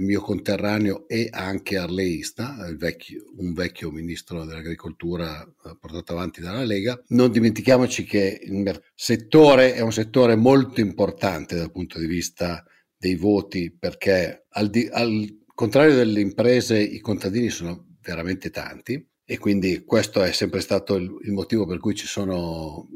mio 0.00 0.20
conterraneo 0.20 1.08
e 1.08 1.28
anche 1.30 1.76
arleista, 1.76 2.56
vecchio, 2.76 3.24
un 3.38 3.52
vecchio 3.52 3.90
ministro 3.90 4.44
dell'agricoltura 4.44 5.42
eh, 5.42 5.76
portato 5.80 6.12
avanti 6.12 6.40
dalla 6.40 6.64
Lega. 6.64 7.00
Non 7.08 7.30
dimentichiamoci 7.30 8.04
che 8.04 8.40
il 8.42 8.82
settore 8.94 9.74
è 9.74 9.80
un 9.80 9.92
settore 9.92 10.36
molto 10.36 10.80
importante 10.80 11.56
dal 11.56 11.72
punto 11.72 11.98
di 11.98 12.06
vista 12.06 12.64
dei 12.96 13.14
voti 13.14 13.74
perché 13.76 14.46
al, 14.50 14.68
di, 14.68 14.88
al 14.90 15.44
contrario 15.54 15.94
delle 15.94 16.20
imprese 16.20 16.78
i 16.78 17.00
contadini 17.00 17.48
sono 17.48 17.96
veramente 18.00 18.50
tanti 18.50 19.04
e 19.24 19.38
quindi 19.38 19.84
questo 19.84 20.22
è 20.22 20.32
sempre 20.32 20.60
stato 20.60 20.94
il, 20.94 21.10
il 21.22 21.32
motivo 21.32 21.66
per 21.66 21.78
cui 21.78 21.94
ci 21.94 22.06
sono 22.06 22.88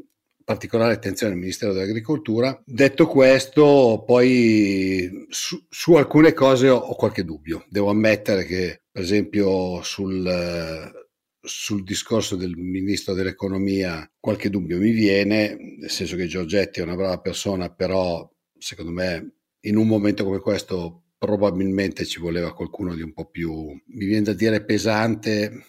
particolare 0.51 0.93
attenzione 0.93 1.33
al 1.33 1.39
Ministero 1.39 1.71
dell'Agricoltura. 1.71 2.61
Detto 2.65 3.07
questo, 3.07 4.03
poi 4.05 5.27
su, 5.29 5.65
su 5.69 5.93
alcune 5.93 6.33
cose 6.33 6.67
ho, 6.67 6.75
ho, 6.75 6.95
qualche 6.95 7.23
dubbio. 7.23 7.65
Devo 7.69 7.89
ammettere 7.89 8.43
che, 8.43 8.81
per 8.91 9.01
esempio, 9.01 9.81
sul, 9.81 10.91
sul 11.39 11.83
discorso 11.83 12.35
del 12.35 12.57
Ministro 12.57 13.13
dell'Economia 13.13 14.09
qualche 14.19 14.49
dubbio 14.49 14.77
mi 14.77 14.91
viene, 14.91 15.55
nel 15.79 15.89
senso 15.89 16.17
che 16.17 16.27
Giorgetti 16.27 16.81
è 16.81 16.83
una 16.83 16.95
brava 16.95 17.19
persona, 17.19 17.73
però 17.73 18.29
secondo 18.57 18.91
me 18.91 19.35
in 19.61 19.77
un 19.77 19.87
momento 19.87 20.25
come 20.25 20.39
questo 20.39 21.03
probabilmente 21.17 22.03
ci 22.03 22.19
voleva 22.19 22.53
qualcuno 22.53 22.93
di 22.93 23.03
un 23.03 23.13
po' 23.13 23.29
più, 23.29 23.53
mi 23.53 24.05
viene 24.05 24.23
da 24.23 24.33
dire 24.33 24.65
pesante, 24.65 25.65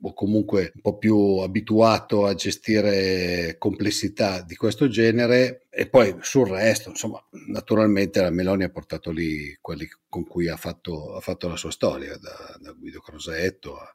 o 0.00 0.12
comunque 0.12 0.72
un 0.74 0.80
po' 0.80 0.98
più 0.98 1.38
abituato 1.38 2.26
a 2.26 2.34
gestire 2.34 3.56
complessità 3.58 4.42
di 4.42 4.54
questo 4.54 4.88
genere 4.88 5.66
e 5.70 5.88
poi 5.88 6.16
sul 6.20 6.48
resto, 6.48 6.90
insomma, 6.90 7.22
naturalmente 7.46 8.20
la 8.20 8.30
Meloni 8.30 8.64
ha 8.64 8.70
portato 8.70 9.10
lì 9.10 9.56
quelli 9.60 9.88
con 10.08 10.26
cui 10.26 10.48
ha 10.48 10.56
fatto, 10.56 11.16
ha 11.16 11.20
fatto 11.20 11.48
la 11.48 11.56
sua 11.56 11.70
storia, 11.70 12.16
da, 12.18 12.56
da 12.60 12.72
Guido 12.72 13.00
Crosetto 13.00 13.78
a, 13.78 13.94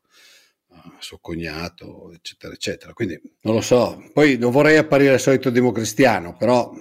a, 0.70 0.96
suo 1.00 1.20
cognato, 1.20 2.12
eccetera, 2.14 2.54
eccetera. 2.54 2.94
Quindi 2.94 3.22
non 3.42 3.54
lo 3.54 3.62
so, 3.62 4.10
poi 4.14 4.38
non 4.38 4.52
vorrei 4.52 4.78
apparire 4.78 5.14
il 5.14 5.20
solito 5.20 5.52
democristiano, 5.52 6.36
però 6.36 6.72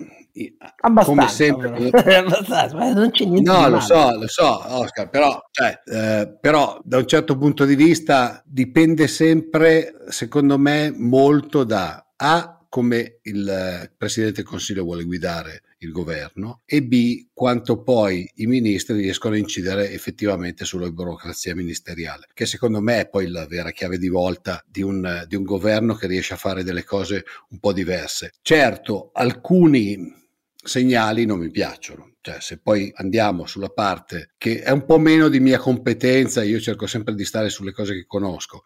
Abbastanza, 0.81 1.05
come 1.05 1.29
sempre 1.29 1.91
Abbastanza, 2.17 2.93
non 2.93 3.11
c'è 3.11 3.25
niente 3.25 3.51
no 3.51 3.69
lo 3.69 3.81
so 3.81 4.19
lo 4.19 4.29
so 4.29 4.77
Oscar 4.77 5.09
però, 5.09 5.41
cioè, 5.51 5.81
eh, 5.85 6.37
però 6.41 6.79
da 6.85 6.99
un 6.99 7.07
certo 7.07 7.39
punto 7.39 7.65
di 7.65 7.75
vista 7.75 8.43
dipende 8.45 9.09
sempre 9.09 9.95
secondo 10.09 10.59
me 10.59 10.93
molto 10.95 11.65
da 11.65 12.07
A 12.17 12.57
come 12.69 13.21
il 13.23 13.91
Presidente 13.97 14.43
del 14.43 14.45
Consiglio 14.45 14.85
vuole 14.85 15.05
guidare 15.05 15.63
il 15.79 15.93
governo 15.93 16.61
e 16.65 16.83
B 16.83 17.29
quanto 17.33 17.83
poi 17.83 18.31
i 18.37 18.47
ministri 18.47 18.97
riescono 18.97 19.35
a 19.35 19.39
incidere 19.39 19.93
effettivamente 19.93 20.65
sulla 20.65 20.91
burocrazia 20.91 21.55
ministeriale, 21.55 22.29
che 22.35 22.47
secondo 22.47 22.81
me 22.81 23.01
è 23.01 23.09
poi 23.09 23.29
la 23.29 23.47
vera 23.47 23.71
chiave 23.71 23.99
di 23.99 24.09
volta 24.09 24.63
di 24.67 24.83
un, 24.83 25.25
di 25.27 25.37
un 25.37 25.45
governo 25.45 25.95
che 25.95 26.07
riesce 26.07 26.35
a 26.35 26.39
fare 26.39 26.65
delle 26.65 26.85
cose 26.85 27.25
un 27.51 27.59
po' 27.59 27.73
diverse. 27.73 28.33
Certo, 28.43 29.11
alcuni 29.13 30.25
segnali 30.67 31.25
non 31.25 31.39
mi 31.39 31.51
piacciono. 31.51 32.17
Cioè, 32.21 32.41
se 32.41 32.59
poi 32.59 32.93
andiamo 32.97 33.47
sulla 33.47 33.69
parte 33.69 34.35
che 34.37 34.61
è 34.61 34.71
un 34.71 34.85
po' 34.85 34.99
meno 34.99 35.29
di 35.29 35.41
mia 35.41 35.59
competenza, 35.59 36.43
io 36.43 36.59
cerco 36.61 36.87
sempre 36.87 37.15
di 37.15 37.25
stare 37.25 37.49
sulle 37.49 37.73
cose 37.73 37.95
che 37.95 38.05
conosco. 38.07 38.65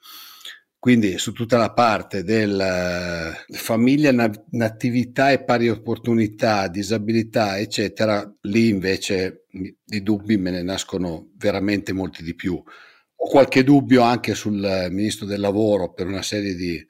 Quindi 0.78 1.18
su 1.18 1.32
tutta 1.32 1.58
la 1.58 1.74
parte 1.74 2.24
del 2.24 2.54
uh, 2.58 3.54
famiglia, 3.54 4.12
natività 4.52 5.30
e 5.30 5.44
pari 5.44 5.68
opportunità, 5.68 6.68
disabilità, 6.68 7.58
eccetera, 7.58 8.26
lì 8.42 8.68
invece 8.68 9.44
i 9.50 10.02
dubbi 10.02 10.38
me 10.38 10.50
ne 10.50 10.62
nascono 10.62 11.32
veramente 11.36 11.92
molti 11.92 12.22
di 12.22 12.34
più. 12.34 12.54
Ho 12.54 13.28
qualche 13.28 13.62
dubbio 13.62 14.00
anche 14.00 14.34
sul 14.34 14.88
ministro 14.90 15.26
del 15.26 15.40
lavoro 15.40 15.92
per 15.92 16.06
una 16.06 16.22
serie 16.22 16.54
di 16.54 16.82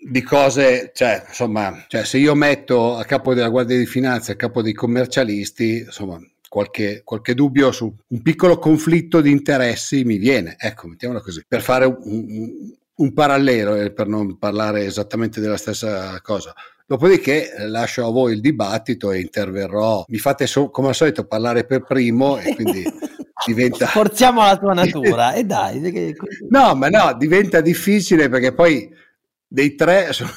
di 0.00 0.22
cose, 0.22 0.92
cioè, 0.94 1.24
insomma, 1.28 1.84
cioè, 1.88 2.04
se 2.04 2.18
io 2.18 2.34
metto 2.34 2.96
a 2.96 3.04
capo 3.04 3.34
della 3.34 3.48
Guardia 3.48 3.76
di 3.76 3.86
Finanza, 3.86 4.32
a 4.32 4.36
capo 4.36 4.62
dei 4.62 4.72
commercialisti, 4.72 5.84
insomma, 5.86 6.18
qualche, 6.48 7.02
qualche 7.04 7.34
dubbio 7.34 7.70
su 7.70 7.94
un 8.08 8.22
piccolo 8.22 8.58
conflitto 8.58 9.20
di 9.20 9.30
interessi 9.30 10.04
mi 10.04 10.16
viene, 10.16 10.56
ecco, 10.58 10.88
mettiamola 10.88 11.20
così, 11.20 11.44
per 11.46 11.60
fare 11.60 11.84
un, 11.84 11.96
un, 12.02 12.50
un 12.96 13.12
parallelo 13.12 13.74
e 13.76 13.92
per 13.92 14.08
non 14.08 14.38
parlare 14.38 14.84
esattamente 14.84 15.40
della 15.40 15.58
stessa 15.58 16.18
cosa. 16.22 16.54
Dopodiché 16.86 17.54
eh, 17.54 17.68
lascio 17.68 18.04
a 18.04 18.10
voi 18.10 18.32
il 18.32 18.40
dibattito 18.40 19.12
e 19.12 19.20
interverrò. 19.20 20.04
Mi 20.08 20.18
fate 20.18 20.48
so, 20.48 20.70
come 20.70 20.88
al 20.88 20.94
solito 20.96 21.24
parlare 21.24 21.64
per 21.64 21.84
primo 21.84 22.36
e 22.38 22.52
quindi 22.56 22.82
diventa... 23.46 23.86
Forziamo 23.86 24.42
la 24.42 24.56
tua 24.56 24.74
natura 24.74 25.34
e 25.34 25.44
dai. 25.44 26.16
No, 26.48 26.74
ma 26.74 26.88
no, 26.88 27.14
diventa 27.16 27.60
difficile 27.60 28.28
perché 28.28 28.52
poi 28.52 28.90
dei 29.52 29.74
tre 29.74 30.12
sono, 30.14 30.30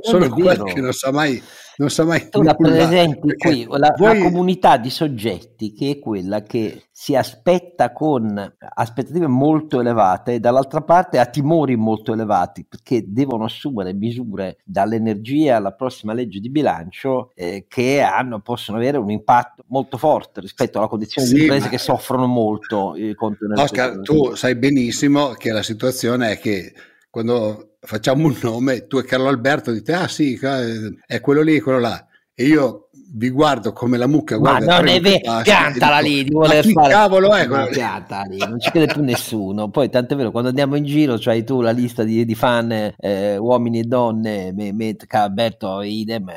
sono 0.00 0.28
quelli 0.28 0.72
che 0.72 0.80
non 0.80 0.92
sa 0.92 1.12
mai 1.12 1.40
non 1.76 1.88
sa 1.88 2.04
mai 2.04 2.28
tu 2.28 2.42
la 2.42 2.54
presenti 2.54 3.34
qui 3.36 3.64
la, 3.68 3.94
voi... 3.96 4.18
la, 4.18 4.24
comunità 4.24 4.76
di 4.76 4.90
soggetti 4.90 5.72
che 5.72 5.92
è 5.92 5.98
quella 6.00 6.42
che 6.42 6.88
si 6.90 7.14
aspetta 7.14 7.92
con 7.92 8.56
aspettative 8.74 9.28
molto 9.28 9.80
elevate 9.80 10.34
e 10.34 10.40
dall'altra 10.40 10.82
parte 10.82 11.18
ha 11.18 11.26
timori 11.26 11.76
molto 11.76 12.12
elevati 12.12 12.66
perché 12.68 13.04
devono 13.06 13.44
assumere 13.44 13.94
misure 13.94 14.58
dall'energia 14.64 15.56
alla 15.56 15.72
prossima 15.72 16.12
legge 16.12 16.40
di 16.40 16.50
bilancio 16.50 17.30
eh, 17.34 17.66
che 17.68 18.02
hanno, 18.02 18.40
possono 18.40 18.78
avere 18.78 18.98
un 18.98 19.10
impatto 19.10 19.62
molto 19.68 19.96
forte 19.96 20.40
rispetto 20.40 20.78
alla 20.78 20.88
condizione 20.88 21.28
sì, 21.28 21.34
di 21.34 21.40
imprese 21.42 21.66
ma... 21.66 21.70
che 21.70 21.78
soffrono 21.78 22.26
molto 22.26 22.94
eh, 22.96 23.14
Oscar 23.54 24.00
tu 24.00 24.34
sai 24.34 24.56
benissimo 24.56 25.30
che 25.30 25.52
la 25.52 25.62
situazione 25.62 26.32
è 26.32 26.38
che 26.38 26.74
quando 27.08 27.69
facciamo 27.80 28.26
un 28.26 28.36
nome, 28.42 28.86
tu 28.86 28.98
e 28.98 29.04
Carlo 29.04 29.28
Alberto 29.28 29.72
dite, 29.72 29.92
ah 29.92 30.08
sì, 30.08 30.38
è 30.38 31.20
quello 31.20 31.42
lì, 31.42 31.60
quello 31.60 31.78
là. 31.78 32.06
E 32.34 32.44
io 32.44 32.90
vi 33.12 33.30
guardo 33.30 33.72
come 33.72 33.98
la 33.98 34.06
mucca 34.06 34.36
guarda 34.36 34.66
ma 34.66 34.76
non 34.76 34.86
è 34.86 35.00
vero 35.00 35.42
piantala 35.42 35.98
lì 35.98 36.22
di 36.22 36.30
voler 36.30 36.64
fare 36.64 36.92
cavolo 36.92 37.34
è 37.34 37.46
ma 37.46 37.66
piantala 37.66 38.22
lì 38.22 38.38
non 38.38 38.60
ci 38.60 38.70
crede 38.70 38.92
più 38.92 39.02
nessuno 39.02 39.68
poi 39.68 39.90
tant'è 39.90 40.14
vero 40.14 40.30
quando 40.30 40.50
andiamo 40.50 40.76
in 40.76 40.84
giro 40.84 41.16
c'hai 41.18 41.42
tu 41.42 41.60
la 41.60 41.72
lista 41.72 42.04
di, 42.04 42.24
di 42.24 42.34
fan 42.36 42.94
eh, 42.96 43.36
uomini 43.36 43.80
e 43.80 43.84
donne 43.84 44.52
me, 44.52 44.72
me, 44.72 44.96
Alberto 45.08 45.82
idem 45.82 46.30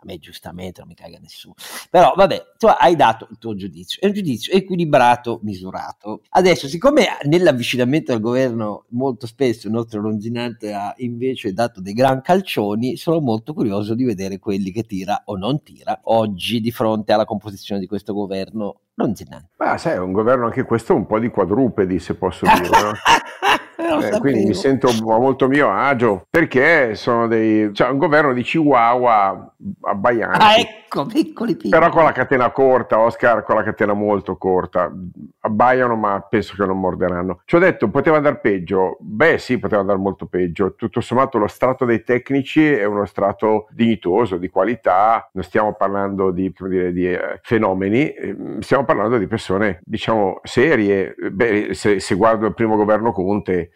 a 0.00 0.06
me 0.06 0.18
giustamente 0.18 0.80
non 0.80 0.88
mi 0.88 0.94
caga 0.94 1.18
nessuno. 1.20 1.54
Però 1.90 2.14
vabbè, 2.16 2.54
tu 2.56 2.66
hai 2.66 2.96
dato 2.96 3.28
il 3.30 3.38
tuo 3.38 3.54
giudizio, 3.54 4.00
è 4.00 4.06
un 4.06 4.12
giudizio 4.12 4.52
equilibrato, 4.52 5.40
misurato. 5.42 6.22
Adesso, 6.30 6.68
siccome 6.68 7.06
nell'avvicinamento 7.24 8.12
al 8.12 8.20
governo 8.20 8.84
molto 8.90 9.26
spesso 9.26 9.66
il 9.66 9.74
nostro 9.74 10.00
Longinante 10.00 10.72
ha 10.72 10.94
invece 10.98 11.52
dato 11.52 11.80
dei 11.80 11.92
gran 11.92 12.22
calcioni, 12.22 12.96
sono 12.96 13.20
molto 13.20 13.52
curioso 13.52 13.94
di 13.94 14.04
vedere 14.04 14.38
quelli 14.38 14.70
che 14.72 14.84
tira 14.84 15.22
o 15.26 15.36
non 15.36 15.62
tira 15.62 16.00
oggi 16.04 16.60
di 16.60 16.70
fronte 16.70 17.12
alla 17.12 17.24
composizione 17.24 17.80
di 17.80 17.86
questo 17.86 18.14
governo 18.14 18.80
Longinante. 18.94 19.50
Ma 19.58 19.76
sai, 19.78 19.94
è 19.94 19.98
un 19.98 20.12
governo 20.12 20.46
anche 20.46 20.64
questo 20.64 20.94
un 20.94 21.06
po' 21.06 21.18
di 21.18 21.28
quadrupedi, 21.28 21.98
se 21.98 22.14
posso 22.14 22.46
dire, 22.46 22.68
no? 22.68 22.92
Eh, 23.80 24.18
quindi 24.20 24.46
mi 24.46 24.54
sento 24.54 24.90
molto 25.02 25.48
mio 25.48 25.70
agio 25.70 26.26
perché 26.28 26.94
sono 26.94 27.26
dei 27.26 27.72
cioè 27.72 27.88
un 27.88 27.98
governo 27.98 28.32
di 28.32 28.42
chihuahua 28.42 29.54
abbaianti 29.82 30.38
ah 30.40 30.58
ecco 30.90 31.06
piccoli 31.06 31.54
piccoli. 31.54 31.70
Però 31.70 31.88
con 31.88 32.02
la 32.02 32.12
catena 32.12 32.50
corta 32.50 32.98
Oscar 32.98 33.44
con 33.44 33.54
la 33.54 33.62
catena 33.62 33.92
molto 33.92 34.36
corta. 34.36 34.92
Abbaiano 35.40 35.94
ma 35.94 36.20
penso 36.28 36.54
che 36.56 36.64
non 36.64 36.80
morderanno. 36.80 37.42
Ci 37.44 37.56
ho 37.56 37.58
detto 37.58 37.88
poteva 37.88 38.16
andare 38.16 38.38
peggio. 38.38 38.96
Beh 38.98 39.38
sì 39.38 39.58
poteva 39.58 39.80
andare 39.80 39.98
molto 39.98 40.26
peggio. 40.26 40.74
Tutto 40.74 41.00
sommato 41.00 41.38
lo 41.38 41.46
strato 41.46 41.84
dei 41.84 42.02
tecnici 42.02 42.68
è 42.72 42.84
uno 42.84 43.06
strato 43.06 43.68
dignitoso 43.70 44.36
di 44.36 44.48
qualità. 44.48 45.28
Non 45.32 45.44
stiamo 45.44 45.74
parlando 45.74 46.30
di, 46.32 46.52
dire, 46.68 46.92
di 46.92 47.12
eh, 47.12 47.38
fenomeni 47.42 48.08
eh, 48.08 48.36
stiamo 48.60 48.84
parlando 48.84 49.16
di 49.16 49.26
persone 49.26 49.80
diciamo 49.84 50.40
serie. 50.42 51.14
Beh 51.30 51.72
se, 51.72 52.00
se 52.00 52.14
guardo 52.16 52.46
il 52.46 52.54
primo 52.54 52.76
governo 52.76 53.12
Conte 53.12 53.69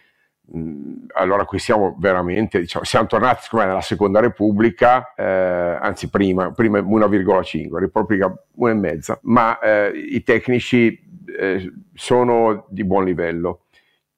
allora 1.14 1.44
qui 1.44 1.58
siamo 1.58 1.96
veramente, 1.98 2.60
diciamo, 2.60 2.84
siamo 2.84 3.06
tornati 3.06 3.48
come 3.48 3.64
nella 3.64 3.80
seconda 3.80 4.20
repubblica, 4.20 5.14
eh, 5.14 5.24
anzi 5.80 6.10
prima, 6.10 6.52
prima 6.52 6.78
1,5, 6.78 7.78
repubblica 7.78 8.32
1,5, 8.58 9.18
ma 9.22 9.58
eh, 9.58 9.90
i 9.94 10.22
tecnici 10.22 11.02
eh, 11.38 11.72
sono 11.94 12.66
di 12.68 12.84
buon 12.84 13.04
livello. 13.04 13.62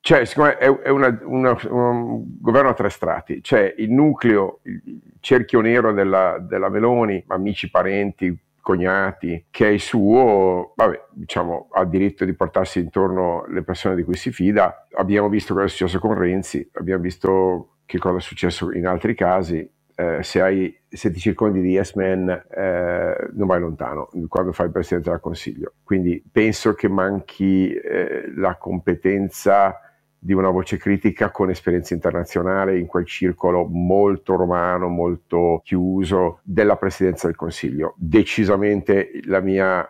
Cioè, 0.01 0.25
secondo 0.25 0.51
me 0.51 0.59
è, 0.59 0.73
è 0.83 0.89
una, 0.89 1.19
una, 1.25 1.57
un 1.69 2.25
governo 2.41 2.71
a 2.71 2.75
tre 2.75 2.91
strati, 2.91 3.41
c'è 3.41 3.75
il 3.79 3.91
nucleo, 3.91 4.61
il 4.63 5.01
cerchio 5.21 5.61
nero 5.61 5.93
della, 5.93 6.39
della 6.39 6.69
Meloni, 6.69 7.25
amici, 7.29 7.71
parenti, 7.71 8.37
cognati, 8.67 9.47
che 9.49 9.69
è 9.69 9.71
il 9.71 9.79
suo, 9.79 10.73
vabbè, 10.75 11.05
diciamo, 11.13 11.69
ha 11.71 11.85
diritto 11.85 12.25
di 12.25 12.35
portarsi 12.35 12.81
intorno 12.81 13.47
le 13.47 13.63
persone 13.63 13.95
di 13.95 14.03
cui 14.03 14.17
si 14.17 14.33
fida. 14.33 14.89
Abbiamo 14.97 15.29
visto 15.29 15.55
cosa 15.55 15.67
è 15.67 15.69
successo 15.69 16.01
con 16.01 16.19
Renzi, 16.19 16.69
abbiamo 16.73 17.01
visto 17.01 17.77
che 17.87 17.99
cosa 17.99 18.17
è 18.17 18.21
successo 18.21 18.73
in 18.73 18.89
altri 18.89 19.15
casi. 19.15 19.71
Eh, 19.95 20.21
se, 20.25 20.43
hai, 20.43 20.77
se, 20.89 21.13
ti 21.13 21.21
circondi 21.21 21.61
di 21.61 21.71
yes 21.71 21.95
men 21.95 22.29
eh, 22.29 23.29
non 23.35 23.47
vai 23.47 23.61
lontano 23.61 24.11
quando 24.27 24.51
fai 24.53 24.67
il 24.67 24.73
Presidente 24.73 25.11
del 25.11 25.21
Consiglio. 25.21 25.75
Quindi 25.85 26.21
penso 26.29 26.75
che 26.75 26.89
manchi 26.89 27.73
eh, 27.73 28.33
la 28.35 28.57
competenza 28.57 29.86
di 30.27 30.33
una 30.33 30.51
voce 30.51 30.77
critica 30.77 31.31
con 31.31 31.51
esperienza 31.51 31.95
internazionale 31.95 32.77
in 32.77 32.87
quel 32.87 33.07
circolo 33.07 33.65
molto 33.65 34.35
romano, 34.35 34.89
molto 34.89 35.61
chiuso 35.63 36.41
della 36.43 36.75
Presidenza 36.75 37.29
del 37.29 37.37
Consiglio. 37.37 37.95
Decisamente 37.97 39.09
mia, 39.41 39.89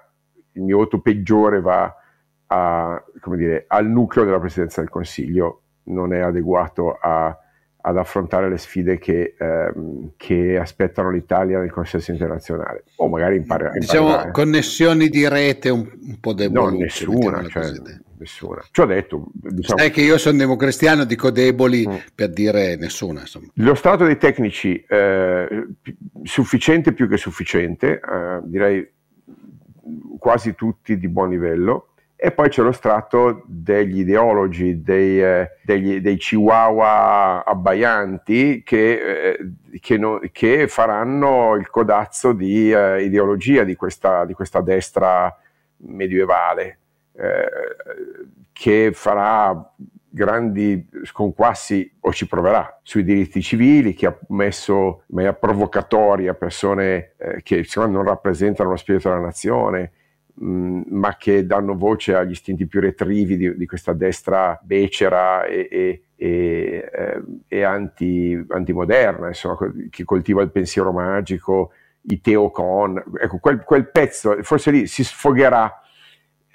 il 0.52 0.62
mio 0.62 0.76
voto 0.76 1.00
peggiore 1.00 1.62
va 1.62 1.90
a, 2.48 3.02
dire, 3.34 3.64
al 3.66 3.86
nucleo 3.86 4.26
della 4.26 4.38
Presidenza 4.38 4.82
del 4.82 4.90
Consiglio, 4.90 5.62
non 5.84 6.12
è 6.12 6.18
adeguato 6.18 6.98
a 7.00 7.34
ad 7.88 7.96
affrontare 7.96 8.48
le 8.48 8.58
sfide 8.58 8.98
che, 8.98 9.36
ehm, 9.38 10.14
che, 10.16 10.58
aspettano 10.58 11.08
l'Italia 11.08 11.60
nel 11.60 11.70
consesso 11.70 12.10
internazionale 12.10 12.82
o 12.96 13.06
magari 13.06 13.36
imparare. 13.36 13.78
Diciamo 13.78 14.28
connessioni 14.32 15.08
di 15.08 15.28
rete 15.28 15.70
un, 15.70 15.88
un 16.00 16.18
po' 16.18 16.32
deboli. 16.32 16.72
No, 16.72 16.78
nessuna, 16.80 17.46
cioè, 17.46 17.62
nessuna. 18.18 18.64
Ci 18.70 18.80
ho 18.80 18.86
detto. 18.86 19.26
Diciamo, 19.32 19.78
Sai 19.78 19.90
che 19.90 20.02
io 20.02 20.18
sono 20.18 20.38
democristiano, 20.38 21.04
dico 21.04 21.30
deboli 21.30 21.86
mm. 21.86 21.94
per 22.14 22.30
dire 22.30 22.76
nessuna. 22.76 23.20
Insomma. 23.20 23.46
Lo 23.54 23.74
stato 23.74 24.04
dei 24.04 24.18
tecnici 24.18 24.84
eh, 24.88 25.66
sufficiente 26.22 26.92
più 26.92 27.08
che 27.08 27.16
sufficiente, 27.16 28.00
eh, 28.00 28.40
direi 28.44 28.88
quasi 30.18 30.54
tutti 30.54 30.98
di 30.98 31.08
buon 31.08 31.30
livello 31.30 31.90
e 32.18 32.32
poi 32.32 32.48
c'è 32.48 32.62
lo 32.62 32.72
strato 32.72 33.42
degli 33.46 34.00
ideologi, 34.00 34.82
dei, 34.82 35.22
eh, 35.22 35.50
degli, 35.62 36.00
dei 36.00 36.16
chihuahua 36.16 37.44
abbaianti 37.44 38.62
che, 38.64 39.32
eh, 39.32 39.38
che, 39.78 39.98
no, 39.98 40.20
che, 40.32 40.66
faranno 40.66 41.56
il 41.56 41.68
codazzo 41.68 42.32
di 42.32 42.72
eh, 42.72 43.04
ideologia 43.04 43.64
di 43.64 43.76
questa, 43.76 44.24
di 44.24 44.32
questa, 44.32 44.62
destra 44.62 45.32
medievale, 45.78 46.78
eh, 47.16 47.48
che 48.52 48.90
farà 48.92 49.74
grandi 50.08 50.88
sconquassi 51.04 51.98
o 52.00 52.12
ci 52.12 52.26
proverà 52.26 52.80
sui 52.82 53.04
diritti 53.04 53.42
civili, 53.42 53.94
che 53.94 54.06
ha 54.06 54.18
messo 54.28 55.02
in 55.08 55.14
maniera 55.16 55.34
provocatoria 55.34 56.34
persone 56.34 57.14
eh, 57.18 57.42
che 57.42 57.64
secondo 57.64 57.90
me 57.90 57.96
non 57.98 58.06
rappresentano 58.06 58.70
lo 58.70 58.76
spirito 58.76 59.08
della 59.08 59.20
nazione, 59.20 59.92
Mm, 60.42 60.82
ma 60.88 61.16
che 61.16 61.46
danno 61.46 61.74
voce 61.78 62.14
agli 62.14 62.32
istinti 62.32 62.66
più 62.66 62.80
retrivi 62.80 63.38
di, 63.38 63.56
di 63.56 63.66
questa 63.66 63.94
destra 63.94 64.60
becera 64.62 65.46
e, 65.46 65.66
e, 65.70 66.02
e, 66.14 66.90
eh, 66.92 67.22
e 67.48 67.62
anti, 67.62 68.44
antimoderna, 68.46 69.28
insomma, 69.28 69.56
che 69.88 70.04
coltiva 70.04 70.42
il 70.42 70.50
pensiero 70.50 70.92
magico, 70.92 71.72
i 72.02 72.20
teocon. 72.20 73.02
Ecco, 73.18 73.38
quel, 73.38 73.64
quel 73.64 73.88
pezzo, 73.90 74.36
forse 74.42 74.70
lì 74.70 74.86
si 74.86 75.02
sfogherà 75.04 75.80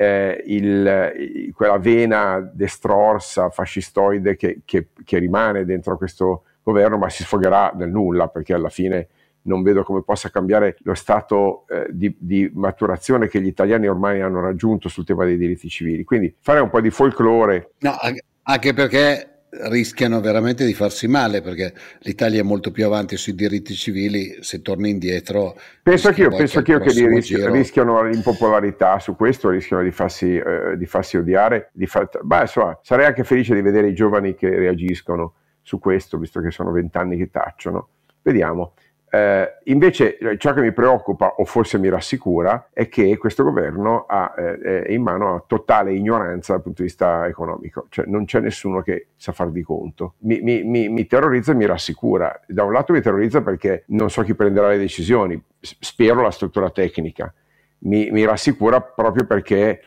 eh, 0.01 0.43
il, 0.47 1.51
quella 1.53 1.77
vena 1.77 2.39
destrorsa, 2.39 3.51
fascistoide 3.51 4.35
che, 4.35 4.61
che, 4.65 4.87
che 5.05 5.19
rimane 5.19 5.63
dentro 5.63 5.95
questo 5.95 6.45
governo, 6.63 6.97
ma 6.97 7.07
si 7.09 7.21
sfogherà 7.21 7.71
nel 7.75 7.91
nulla, 7.91 8.27
perché 8.27 8.55
alla 8.55 8.69
fine 8.69 9.09
non 9.43 9.61
vedo 9.61 9.83
come 9.83 10.01
possa 10.01 10.29
cambiare 10.29 10.77
lo 10.81 10.95
stato 10.95 11.65
eh, 11.67 11.85
di, 11.91 12.15
di, 12.17 12.49
maturazione 12.51 13.27
che 13.27 13.41
gli 13.41 13.47
italiani 13.47 13.87
ormai 13.87 14.21
hanno 14.21 14.41
raggiunto 14.41 14.89
sul 14.89 15.05
tema 15.05 15.23
dei 15.23 15.37
diritti 15.37 15.69
civili. 15.69 16.03
Quindi 16.03 16.35
fare 16.39 16.59
un 16.59 16.69
po' 16.71 16.81
di 16.81 16.89
folklore. 16.89 17.73
No, 17.79 17.95
anche 18.43 18.73
perché 18.73 19.30
rischiano 19.51 20.21
veramente 20.21 20.65
di 20.65 20.73
farsi 20.73 21.07
male 21.07 21.41
perché 21.41 21.73
l'Italia 21.99 22.39
è 22.39 22.43
molto 22.43 22.71
più 22.71 22.85
avanti 22.85 23.17
sui 23.17 23.35
diritti 23.35 23.73
civili 23.73 24.37
se 24.39 24.61
torni 24.61 24.89
indietro 24.89 25.57
penso 25.83 26.07
anch'io, 26.07 26.29
penso 26.29 26.59
anch'io 26.59 26.79
che 26.79 26.91
rischi, 27.07 27.49
rischiano 27.49 28.01
l'impopolarità 28.03 28.99
su 28.99 29.15
questo 29.15 29.49
rischiano 29.49 29.83
di 29.83 29.91
farsi, 29.91 30.37
eh, 30.37 30.77
di 30.77 30.85
farsi 30.85 31.17
odiare 31.17 31.69
di 31.73 31.85
far... 31.85 32.09
Beh, 32.21 32.41
insomma, 32.41 32.79
sarei 32.81 33.05
anche 33.05 33.23
felice 33.23 33.53
di 33.53 33.61
vedere 33.61 33.89
i 33.89 33.93
giovani 33.93 34.35
che 34.35 34.49
reagiscono 34.49 35.33
su 35.61 35.79
questo 35.79 36.17
visto 36.17 36.39
che 36.39 36.51
sono 36.51 36.71
vent'anni 36.71 37.17
che 37.17 37.29
tacciono. 37.29 37.89
Vediamo 38.21 38.73
eh, 39.13 39.57
invece 39.65 40.17
eh, 40.17 40.37
ciò 40.37 40.53
che 40.53 40.61
mi 40.61 40.71
preoccupa 40.71 41.33
o 41.35 41.43
forse 41.43 41.77
mi 41.77 41.89
rassicura 41.89 42.69
è 42.71 42.87
che 42.87 43.17
questo 43.17 43.43
governo 43.43 44.05
ha 44.07 44.33
eh, 44.37 44.85
in 44.93 45.01
mano 45.01 45.35
a 45.35 45.43
totale 45.45 45.93
ignoranza 45.93 46.53
dal 46.53 46.61
punto 46.61 46.81
di 46.81 46.87
vista 46.87 47.27
economico, 47.27 47.87
cioè 47.89 48.05
non 48.05 48.23
c'è 48.23 48.39
nessuno 48.39 48.81
che 48.81 49.07
sa 49.17 49.33
far 49.33 49.49
di 49.51 49.63
conto. 49.63 50.13
Mi, 50.19 50.39
mi, 50.39 50.63
mi, 50.63 50.87
mi 50.87 51.07
terrorizza 51.07 51.51
e 51.51 51.55
mi 51.55 51.65
rassicura. 51.65 52.39
Da 52.47 52.63
un 52.63 52.71
lato 52.71 52.93
mi 52.93 53.01
terrorizza 53.01 53.41
perché 53.41 53.83
non 53.87 54.09
so 54.09 54.21
chi 54.21 54.33
prenderà 54.33 54.69
le 54.69 54.77
decisioni, 54.77 55.43
spero 55.59 56.21
la 56.21 56.31
struttura 56.31 56.69
tecnica. 56.69 57.33
Mi, 57.79 58.23
rassicura 58.23 58.79
proprio 58.79 59.25
perché 59.25 59.81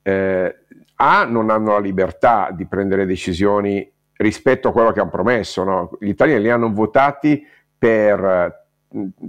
eh, 0.00 0.56
A 0.94 1.24
non 1.24 1.50
hanno 1.50 1.72
la 1.72 1.78
libertà 1.78 2.48
di 2.56 2.64
prendere 2.64 3.04
decisioni 3.04 3.86
rispetto 4.16 4.68
a 4.68 4.72
quello 4.72 4.92
che 4.92 5.00
hanno 5.00 5.10
promesso. 5.10 5.62
No? 5.62 5.90
Gli 6.00 6.08
italiani 6.08 6.40
li 6.40 6.48
hanno 6.48 6.72
votati 6.72 7.46
per 7.76 8.60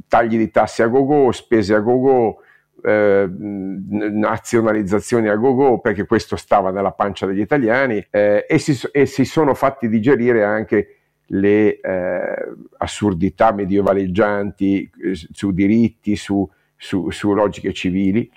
tagli 0.08 0.38
di 0.38 0.49
tasse 0.49 0.84
a 0.84 0.88
go-go, 0.88 1.32
spese 1.32 1.73
a 1.73 1.80
go-go, 1.80 2.41
eh, 2.84 3.28
nazionalizzazioni 3.30 5.30
a 5.30 5.36
go-go, 5.36 5.80
perché 5.80 6.06
questo 6.06 6.36
stava 6.36 6.71
nella 6.71 6.91
pancia 6.91 7.26
degli 7.26 7.39
italiani, 7.39 8.06
eh, 8.10 8.45
e, 8.47 8.58
si, 8.58 8.78
e, 8.91 9.06
si, 9.06 9.26
sono 9.26 9.54
fatti 9.54 9.88
digerire 9.88 10.43
anche 10.43 10.97
le 11.28 11.80
eh, 11.80 12.52
assurdità 12.78 13.54
medievaleggianti 13.54 14.91
eh, 15.04 15.13
su 15.13 15.52
diritti, 15.52 16.15
su, 16.15 16.49
su, 16.76 17.10
su, 17.10 17.34
logiche 17.34 17.73
civili. 17.73 18.30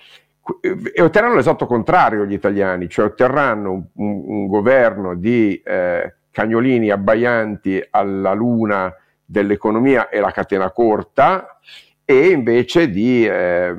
E 0.61 1.01
otterranno 1.01 1.35
l'esatto 1.35 1.65
contrario 1.65 2.25
gli 2.25 2.31
italiani, 2.31 2.87
cioè 2.87 3.07
otterranno 3.07 3.71
un, 3.73 3.83
un, 3.95 4.23
un 4.25 4.47
governo 4.47 5.13
di 5.15 5.61
eh, 5.61 6.13
cagnolini 6.31 6.89
abbaianti 6.89 7.85
alla 7.89 8.31
luna, 8.31 8.93
dell'economia 9.29 10.07
e 10.07 10.21
la 10.21 10.31
catena 10.31 10.71
corta 10.71 11.59
e 12.05 12.29
invece 12.29 12.89
di, 12.89 13.27
eh, 13.27 13.75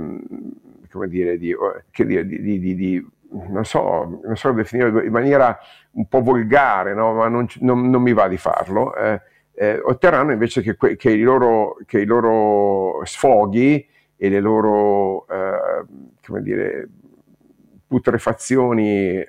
come 0.90 1.08
dire, 1.08 1.38
di, 1.38 1.56
dire, 2.04 2.26
di, 2.26 2.74
di 2.74 3.06
non, 3.48 3.64
so, 3.64 4.20
non 4.22 4.36
so 4.36 4.52
definire 4.52 5.06
in 5.06 5.10
maniera 5.10 5.58
un 5.92 6.06
po' 6.06 6.20
volgare, 6.20 6.92
no? 6.92 7.14
ma 7.14 7.28
non, 7.28 7.46
non, 7.60 7.88
non, 7.88 8.02
mi 8.02 8.12
va 8.12 8.28
di 8.28 8.36
farlo, 8.36 8.94
eh, 8.94 9.20
eh, 9.54 9.80
otterranno 9.82 10.32
invece 10.32 10.60
che, 10.60 10.76
che, 10.96 11.10
i 11.10 11.22
loro, 11.22 11.78
che, 11.86 12.00
i 12.00 12.04
loro, 12.04 13.00
sfoghi 13.04 13.88
e 14.14 14.28
le 14.28 14.40
loro, 14.40 15.26
eh, 15.28 16.42
dire, 16.42 16.86
putrefazioni 17.86 19.24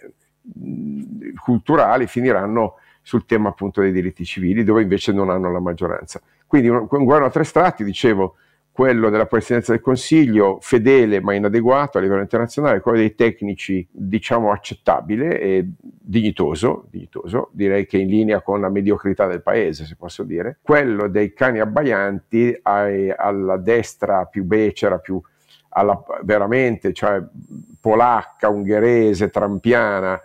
culturali 1.41 2.05
finiranno 2.07 2.75
sul 3.01 3.25
tema 3.25 3.49
appunto 3.49 3.81
dei 3.81 3.91
diritti 3.91 4.25
civili, 4.25 4.63
dove 4.63 4.81
invece 4.81 5.11
non 5.11 5.29
hanno 5.29 5.51
la 5.51 5.59
maggioranza. 5.59 6.21
Quindi 6.45 6.67
un, 6.69 6.87
un 6.89 7.05
governo 7.05 7.27
a 7.27 7.29
tre 7.29 7.43
strati, 7.43 7.83
dicevo, 7.83 8.35
quello 8.79 9.09
della 9.09 9.25
Presidenza 9.25 9.73
del 9.73 9.81
Consiglio, 9.81 10.59
fedele 10.61 11.19
ma 11.19 11.33
inadeguato 11.33 11.97
a 11.97 12.01
livello 12.01 12.21
internazionale, 12.21 12.79
quello 12.79 12.99
dei 12.99 13.13
tecnici, 13.13 13.85
diciamo, 13.91 14.53
accettabile 14.53 15.37
e 15.37 15.69
dignitoso, 15.81 16.87
dignitoso, 16.89 17.49
direi 17.51 17.85
che 17.85 17.97
in 17.97 18.07
linea 18.07 18.41
con 18.41 18.61
la 18.61 18.69
mediocrità 18.69 19.27
del 19.27 19.41
paese, 19.41 19.83
se 19.83 19.97
posso 19.97 20.23
dire, 20.23 20.59
quello 20.61 21.09
dei 21.09 21.33
cani 21.33 21.59
abbaianti 21.59 22.57
ai, 22.61 23.11
alla 23.13 23.57
destra 23.57 24.23
più 24.23 24.45
becera, 24.45 24.97
più 24.99 25.21
alla, 25.71 26.01
veramente, 26.23 26.93
cioè 26.93 27.21
polacca, 27.81 28.47
ungherese, 28.47 29.29
trampiana, 29.29 30.17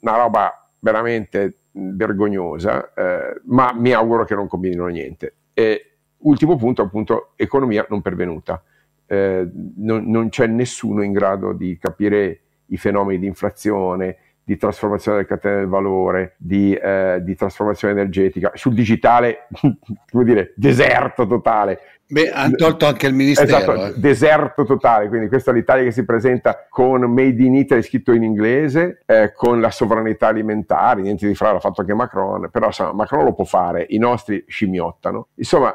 una 0.00 0.16
roba 0.16 0.68
veramente 0.80 1.59
vergognosa, 1.72 2.92
eh, 2.94 3.40
ma 3.44 3.72
mi 3.74 3.92
auguro 3.92 4.24
che 4.24 4.34
non 4.34 4.48
combinino 4.48 4.86
niente. 4.86 5.34
E, 5.52 5.92
ultimo 6.18 6.56
punto, 6.56 6.82
appunto, 6.82 7.32
economia 7.36 7.86
non 7.88 8.02
pervenuta. 8.02 8.62
Eh, 9.06 9.48
non, 9.76 10.04
non, 10.08 10.28
c'è 10.28 10.46
nessuno 10.46 11.02
in 11.02 11.12
grado 11.12 11.52
di 11.52 11.76
capire 11.78 12.40
i 12.66 12.76
fenomeni 12.76 13.18
di 13.18 13.26
inflazione, 13.26 14.16
di 14.42 14.56
trasformazione 14.56 15.18
delle 15.18 15.28
catene 15.28 15.56
del 15.58 15.68
valore, 15.68 16.34
di, 16.38 16.74
eh, 16.74 17.20
di 17.22 17.34
trasformazione 17.34 17.94
energetica. 17.94 18.52
Sul 18.54 18.74
digitale, 18.74 19.46
come 20.10 20.24
dire, 20.24 20.52
deserto 20.56 21.26
totale. 21.26 21.78
Beh, 22.10 22.28
hanno 22.30 22.56
tolto 22.56 22.86
anche 22.86 23.06
il 23.06 23.14
ministero. 23.14 23.56
Esatto, 23.56 23.86
eh. 23.86 23.92
deserto 23.96 24.64
totale, 24.64 25.06
quindi 25.06 25.28
questa 25.28 25.52
è 25.52 25.54
l'Italia 25.54 25.84
che 25.84 25.92
si 25.92 26.04
presenta 26.04 26.66
con 26.68 27.02
Made 27.02 27.40
in 27.40 27.54
Italy 27.54 27.82
scritto 27.82 28.12
in 28.12 28.24
inglese, 28.24 29.02
eh, 29.06 29.32
con 29.32 29.60
la 29.60 29.70
sovranità 29.70 30.26
alimentare, 30.26 31.02
niente 31.02 31.28
di 31.28 31.36
fra 31.36 31.52
l'ha 31.52 31.60
fatto 31.60 31.82
anche 31.82 31.94
Macron, 31.94 32.48
però 32.50 32.66
insomma, 32.66 32.92
Macron 32.92 33.24
lo 33.24 33.32
può 33.32 33.44
fare, 33.44 33.86
i 33.90 33.98
nostri 33.98 34.44
scimmiottano. 34.48 35.28
Insomma, 35.36 35.72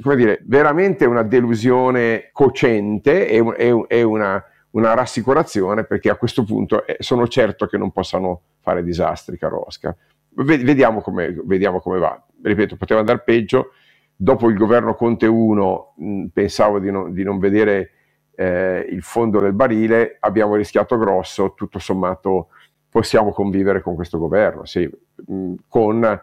come 0.00 0.16
dire, 0.16 0.40
veramente 0.46 1.04
una 1.04 1.22
delusione 1.22 2.30
cocente 2.32 3.28
e, 3.28 3.44
e, 3.58 3.84
e 3.86 4.02
una, 4.02 4.42
una, 4.70 4.94
rassicurazione 4.94 5.84
perché 5.84 6.08
a 6.08 6.16
questo 6.16 6.44
punto 6.44 6.86
eh, 6.86 6.96
sono 7.00 7.28
certo 7.28 7.66
che 7.66 7.76
non 7.76 7.92
possano 7.92 8.40
fare 8.60 8.82
disastri, 8.82 9.36
caro 9.36 9.66
Oscar. 9.66 9.94
Vediamo 10.30 11.02
come, 11.02 11.36
vediamo 11.44 11.80
come 11.80 11.98
va. 11.98 12.20
Ripeto, 12.42 12.76
poteva 12.76 13.00
andare 13.00 13.20
peggio. 13.20 13.72
Dopo 14.16 14.48
il 14.48 14.56
governo 14.56 14.94
Conte 14.94 15.26
1 15.26 15.94
mh, 15.96 16.24
pensavo 16.32 16.78
di, 16.78 16.90
no, 16.90 17.08
di, 17.10 17.22
non 17.24 17.38
vedere 17.38 17.90
eh, 18.34 18.86
il 18.90 19.02
fondo 19.02 19.40
del 19.40 19.52
barile, 19.52 20.16
abbiamo 20.20 20.54
rischiato 20.54 20.96
grosso, 20.96 21.54
tutto 21.54 21.78
sommato 21.78 22.48
possiamo 22.88 23.32
convivere 23.32 23.82
con 23.82 23.96
questo 23.96 24.18
governo, 24.18 24.64
sì, 24.64 24.88
mh, 25.26 25.54
con 25.68 26.20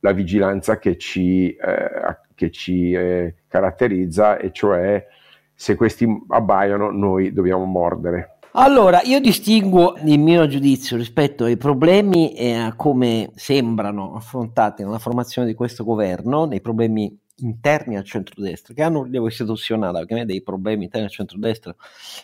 la 0.00 0.12
vigilanza 0.12 0.78
che 0.78 0.96
ci, 0.98 1.54
eh, 1.54 2.18
che 2.34 2.50
ci 2.50 2.92
eh, 2.92 3.34
caratterizza 3.48 4.38
e 4.38 4.52
cioè 4.52 5.06
se 5.54 5.74
questi 5.76 6.06
abbaiano 6.28 6.90
noi 6.90 7.32
dobbiamo 7.32 7.64
mordere. 7.64 8.38
Allora, 8.52 9.00
io 9.02 9.20
distinguo 9.20 9.94
il 10.04 10.18
mio 10.18 10.48
giudizio 10.48 10.96
rispetto 10.96 11.44
ai 11.44 11.56
problemi 11.56 12.32
e 12.32 12.54
a 12.54 12.74
come 12.74 13.30
sembrano 13.36 14.14
affrontati 14.16 14.82
nella 14.82 14.98
formazione 14.98 15.46
di 15.46 15.54
questo 15.54 15.84
governo, 15.84 16.46
nei 16.46 16.60
problemi 16.60 17.16
interni 17.40 17.96
al 17.96 18.04
centrodestra, 18.04 18.74
che 18.74 18.82
hanno 18.82 18.98
un 18.98 19.04
rilievo 19.04 19.26
istituzionale, 19.26 19.98
perché 19.98 20.14
a 20.14 20.16
me 20.18 20.24
dei 20.26 20.42
problemi 20.42 20.84
interni 20.84 21.06
al 21.06 21.12
centrodestra 21.12 21.74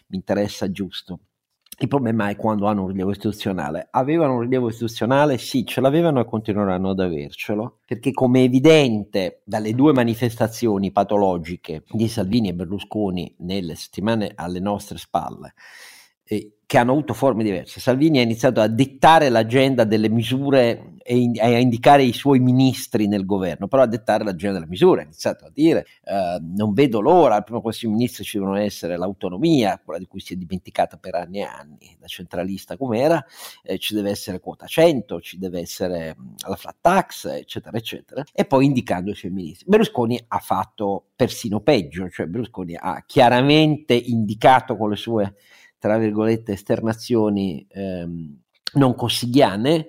mi 0.08 0.16
interessa 0.16 0.70
giusto. 0.70 1.20
Il 1.78 1.88
problema 1.88 2.30
è 2.30 2.36
quando 2.36 2.66
hanno 2.66 2.82
un 2.82 2.88
rilievo 2.88 3.10
istituzionale. 3.10 3.88
Avevano 3.90 4.36
un 4.36 4.40
rilievo 4.40 4.68
istituzionale? 4.68 5.36
Sì, 5.36 5.66
ce 5.66 5.82
l'avevano 5.82 6.20
e 6.20 6.24
continueranno 6.24 6.88
ad 6.88 7.00
avercelo, 7.00 7.80
perché 7.84 8.12
come 8.12 8.40
è 8.40 8.44
evidente 8.44 9.42
dalle 9.44 9.74
due 9.74 9.92
manifestazioni 9.92 10.90
patologiche 10.90 11.84
di 11.90 12.08
Salvini 12.08 12.48
e 12.48 12.54
Berlusconi 12.54 13.34
nelle 13.40 13.74
settimane 13.74 14.32
alle 14.34 14.60
nostre 14.60 14.96
spalle, 14.96 15.52
che 16.66 16.78
hanno 16.78 16.92
avuto 16.92 17.14
forme 17.14 17.44
diverse. 17.44 17.78
Salvini 17.78 18.18
ha 18.18 18.22
iniziato 18.22 18.60
a 18.60 18.66
dettare 18.66 19.28
l'agenda 19.28 19.84
delle 19.84 20.08
misure 20.08 20.94
e, 21.04 21.16
in, 21.16 21.40
a 21.40 21.46
indicare 21.46 22.02
i 22.02 22.12
suoi 22.12 22.40
ministri 22.40 23.06
nel 23.06 23.24
governo, 23.24 23.68
però 23.68 23.82
a 23.82 23.86
dettare 23.86 24.24
l'agenda 24.24 24.58
delle 24.58 24.68
misure, 24.68 25.02
ha 25.02 25.04
iniziato 25.04 25.44
a 25.44 25.50
dire 25.54 25.86
eh, 26.02 26.40
non 26.42 26.72
vedo 26.74 27.00
l'ora, 27.00 27.44
Consiglio 27.44 27.90
dei 27.90 27.98
Ministri 27.98 28.24
ci 28.24 28.38
devono 28.38 28.56
essere 28.56 28.96
l'autonomia, 28.96 29.80
quella 29.82 30.00
di 30.00 30.06
cui 30.06 30.18
si 30.18 30.34
è 30.34 30.36
dimenticata 30.36 30.96
per 30.96 31.14
anni 31.14 31.38
e 31.38 31.42
anni, 31.42 31.96
da 32.00 32.08
centralista 32.08 32.76
com'era, 32.76 33.24
eh, 33.62 33.78
ci 33.78 33.94
deve 33.94 34.10
essere 34.10 34.40
quota 34.40 34.66
100, 34.66 35.20
ci 35.20 35.38
deve 35.38 35.60
essere 35.60 36.16
la 36.48 36.56
flat 36.56 36.76
tax, 36.80 37.26
eccetera, 37.26 37.76
eccetera, 37.76 38.24
e 38.32 38.44
poi 38.44 38.64
indicando 38.64 39.12
i 39.12 39.14
suoi 39.14 39.30
ministri. 39.30 39.66
Berlusconi 39.68 40.20
ha 40.26 40.38
fatto 40.38 41.10
persino 41.14 41.60
peggio, 41.60 42.08
cioè 42.10 42.26
Berlusconi 42.26 42.74
ha 42.74 43.04
chiaramente 43.06 43.94
indicato 43.94 44.76
con 44.76 44.90
le 44.90 44.96
sue 44.96 45.34
tra 45.78 45.98
virgolette, 45.98 46.52
esternazioni 46.52 47.66
ehm, 47.68 48.40
non 48.74 48.94
cossigliane, 48.94 49.86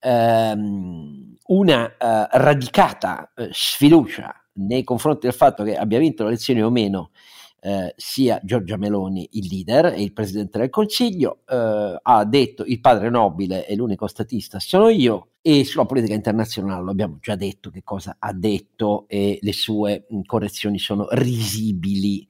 ehm, 0.00 1.36
una 1.46 1.96
eh, 1.96 2.28
radicata 2.32 3.32
eh, 3.34 3.48
sfiducia 3.52 4.34
nei 4.54 4.84
confronti 4.84 5.26
del 5.26 5.34
fatto 5.34 5.62
che 5.62 5.76
abbia 5.76 5.98
vinto 5.98 6.24
le 6.24 6.30
elezioni 6.30 6.62
o 6.62 6.70
meno 6.70 7.10
eh, 7.60 7.92
sia 7.96 8.40
Giorgia 8.42 8.76
Meloni 8.76 9.28
il 9.32 9.48
leader 9.48 9.86
e 9.86 10.02
il 10.02 10.12
presidente 10.12 10.58
del 10.58 10.70
Consiglio, 10.70 11.40
eh, 11.48 11.98
ha 12.00 12.24
detto 12.24 12.64
il 12.64 12.80
padre 12.80 13.10
nobile 13.10 13.66
e 13.66 13.74
l'unico 13.74 14.06
statista 14.06 14.58
sono 14.60 14.88
io 14.88 15.30
e 15.40 15.64
sulla 15.64 15.86
politica 15.86 16.14
internazionale 16.14 16.82
lo 16.82 16.90
abbiamo 16.90 17.18
già 17.20 17.34
detto 17.34 17.70
che 17.70 17.82
cosa 17.82 18.16
ha 18.18 18.32
detto 18.32 19.06
e 19.08 19.38
le 19.40 19.52
sue 19.52 20.06
mh, 20.08 20.20
correzioni 20.22 20.78
sono 20.78 21.06
risibili 21.10 22.26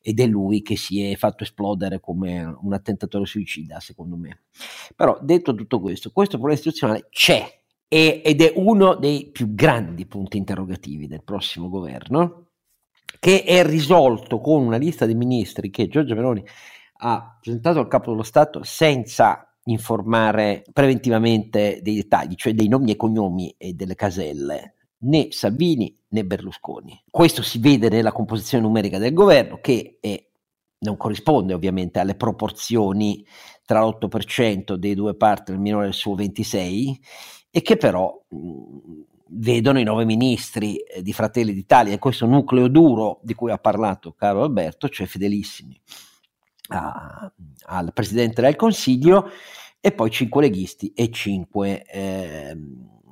ed 0.00 0.20
è 0.20 0.26
lui 0.26 0.62
che 0.62 0.76
si 0.76 1.02
è 1.02 1.16
fatto 1.16 1.44
esplodere 1.44 2.00
come 2.00 2.42
un 2.42 2.72
attentatore 2.72 3.26
suicida 3.26 3.80
secondo 3.80 4.16
me. 4.16 4.42
Però 4.94 5.18
detto 5.22 5.54
tutto 5.54 5.80
questo, 5.80 6.10
questo 6.12 6.36
problema 6.36 6.58
istituzionale 6.58 7.08
c'è 7.10 7.60
ed 7.88 8.40
è 8.40 8.52
uno 8.56 8.94
dei 8.94 9.30
più 9.30 9.54
grandi 9.54 10.06
punti 10.06 10.38
interrogativi 10.38 11.06
del 11.06 11.22
prossimo 11.22 11.68
governo 11.68 12.51
che 13.18 13.44
è 13.44 13.64
risolto 13.64 14.40
con 14.40 14.62
una 14.62 14.76
lista 14.76 15.06
di 15.06 15.14
ministri 15.14 15.70
che 15.70 15.88
Giorgio 15.88 16.14
Meloni 16.14 16.44
ha 17.04 17.38
presentato 17.40 17.78
al 17.78 17.88
capo 17.88 18.10
dello 18.10 18.22
Stato 18.22 18.62
senza 18.62 19.46
informare 19.64 20.64
preventivamente 20.72 21.80
dei 21.82 21.96
dettagli, 21.96 22.34
cioè 22.34 22.54
dei 22.54 22.68
nomi 22.68 22.92
e 22.92 22.96
cognomi 22.96 23.54
e 23.56 23.74
delle 23.74 23.94
caselle, 23.94 24.74
né 24.98 25.28
Salvini 25.30 25.96
né 26.08 26.24
Berlusconi. 26.24 27.04
Questo 27.10 27.42
si 27.42 27.58
vede 27.58 27.88
nella 27.88 28.12
composizione 28.12 28.64
numerica 28.64 28.98
del 28.98 29.12
governo 29.12 29.58
che 29.60 29.98
è, 30.00 30.24
non 30.78 30.96
corrisponde 30.96 31.54
ovviamente 31.54 32.00
alle 32.00 32.16
proporzioni 32.16 33.24
tra 33.64 33.84
l'8% 33.84 34.74
dei 34.74 34.94
due 34.94 35.14
partner 35.14 35.58
minore 35.58 35.84
del 35.84 35.94
suo 35.94 36.14
26 36.14 37.00
e 37.50 37.62
che 37.62 37.76
però 37.76 38.20
mh, 38.28 38.36
vedono 39.34 39.78
i 39.78 39.84
nove 39.84 40.04
ministri 40.04 40.76
eh, 40.76 41.02
di 41.02 41.12
Fratelli 41.12 41.52
d'Italia 41.54 41.94
e 41.94 41.98
questo 41.98 42.26
nucleo 42.26 42.68
duro 42.68 43.20
di 43.22 43.34
cui 43.34 43.50
ha 43.50 43.58
parlato 43.58 44.12
Carlo 44.12 44.42
Alberto, 44.42 44.88
cioè 44.88 45.06
fedelissimi 45.06 45.80
a, 46.68 47.32
al 47.66 47.92
Presidente 47.92 48.42
del 48.42 48.56
Consiglio, 48.56 49.30
e 49.80 49.92
poi 49.92 50.10
cinque 50.10 50.42
leghisti 50.42 50.92
e 50.94 51.10
cinque 51.10 51.82
eh, 51.84 52.56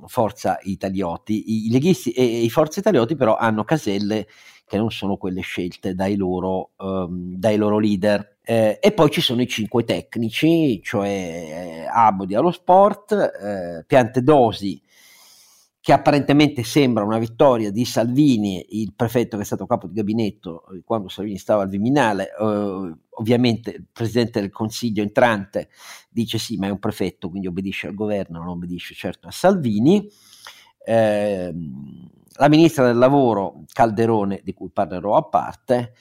Forza 0.05 0.57
Italioti. 0.63 1.67
I 1.67 1.69
leghisti 1.69 2.11
e 2.11 2.23
i 2.23 2.49
Forza 2.49 2.79
Italioti 2.79 3.15
però 3.15 3.35
hanno 3.35 3.63
caselle 3.63 4.27
che 4.65 4.77
non 4.77 4.89
sono 4.89 5.17
quelle 5.17 5.41
scelte 5.41 5.95
dai 5.95 6.15
loro, 6.15 6.71
um, 6.77 7.35
dai 7.35 7.57
loro 7.57 7.77
leader. 7.77 8.37
Eh, 8.41 8.79
e 8.81 8.91
poi 8.93 9.09
ci 9.11 9.21
sono 9.21 9.41
i 9.41 9.47
cinque 9.47 9.83
tecnici, 9.83 10.81
cioè 10.81 11.09
eh, 11.09 11.85
Abodi 11.91 12.35
allo 12.35 12.51
sport, 12.51 13.11
eh, 13.11 13.83
Piantedosi 13.85 14.81
che 15.81 15.93
apparentemente 15.93 16.63
sembra 16.63 17.03
una 17.03 17.17
vittoria 17.17 17.71
di 17.71 17.85
Salvini, 17.85 18.63
il 18.79 18.93
prefetto 18.95 19.35
che 19.35 19.41
è 19.41 19.45
stato 19.45 19.65
capo 19.65 19.87
di 19.87 19.95
gabinetto 19.95 20.67
eh, 20.67 20.83
quando 20.85 21.09
Salvini 21.09 21.39
stava 21.39 21.63
al 21.63 21.69
Viminale, 21.69 22.29
eh, 22.39 22.93
ovviamente 23.09 23.71
il 23.71 23.85
presidente 23.91 24.39
del 24.39 24.51
consiglio 24.51 25.01
entrante 25.01 25.69
dice 26.07 26.37
sì, 26.37 26.57
ma 26.57 26.67
è 26.67 26.69
un 26.69 26.77
prefetto, 26.77 27.29
quindi 27.29 27.47
obbedisce 27.47 27.87
al 27.87 27.95
governo, 27.95 28.37
non 28.37 28.49
obbedisce 28.49 28.93
certo 28.93 29.27
a 29.27 29.31
Salvini. 29.31 30.07
Eh, 30.85 31.53
la 32.35 32.47
ministra 32.47 32.85
del 32.85 32.97
lavoro 32.97 33.63
Calderone, 33.73 34.41
di 34.43 34.53
cui 34.53 34.69
parlerò 34.69 35.15
a 35.15 35.23
parte, 35.23 35.93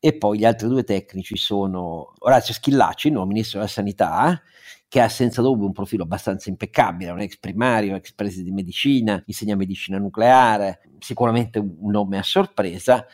e 0.00 0.16
poi 0.16 0.38
gli 0.38 0.44
altri 0.44 0.66
due 0.66 0.82
tecnici 0.82 1.36
sono 1.36 2.12
Orazio 2.18 2.54
Schillaci, 2.54 3.10
nuovo 3.10 3.28
ministro 3.28 3.58
della 3.58 3.70
sanità, 3.70 4.42
che 4.88 5.00
ha 5.00 5.08
senza 5.08 5.42
dubbio 5.42 5.66
un 5.66 5.72
profilo 5.72 6.04
abbastanza 6.04 6.48
impeccabile, 6.48 7.10
un 7.10 7.20
ex 7.20 7.38
primario, 7.38 7.94
ex 7.94 8.12
preside 8.14 8.44
di 8.44 8.52
medicina, 8.52 9.22
insegna 9.26 9.54
medicina 9.54 9.98
nucleare, 9.98 10.80
sicuramente 10.98 11.58
un 11.58 11.90
nome 11.90 12.16
a 12.18 12.22
sorpresa, 12.22 13.06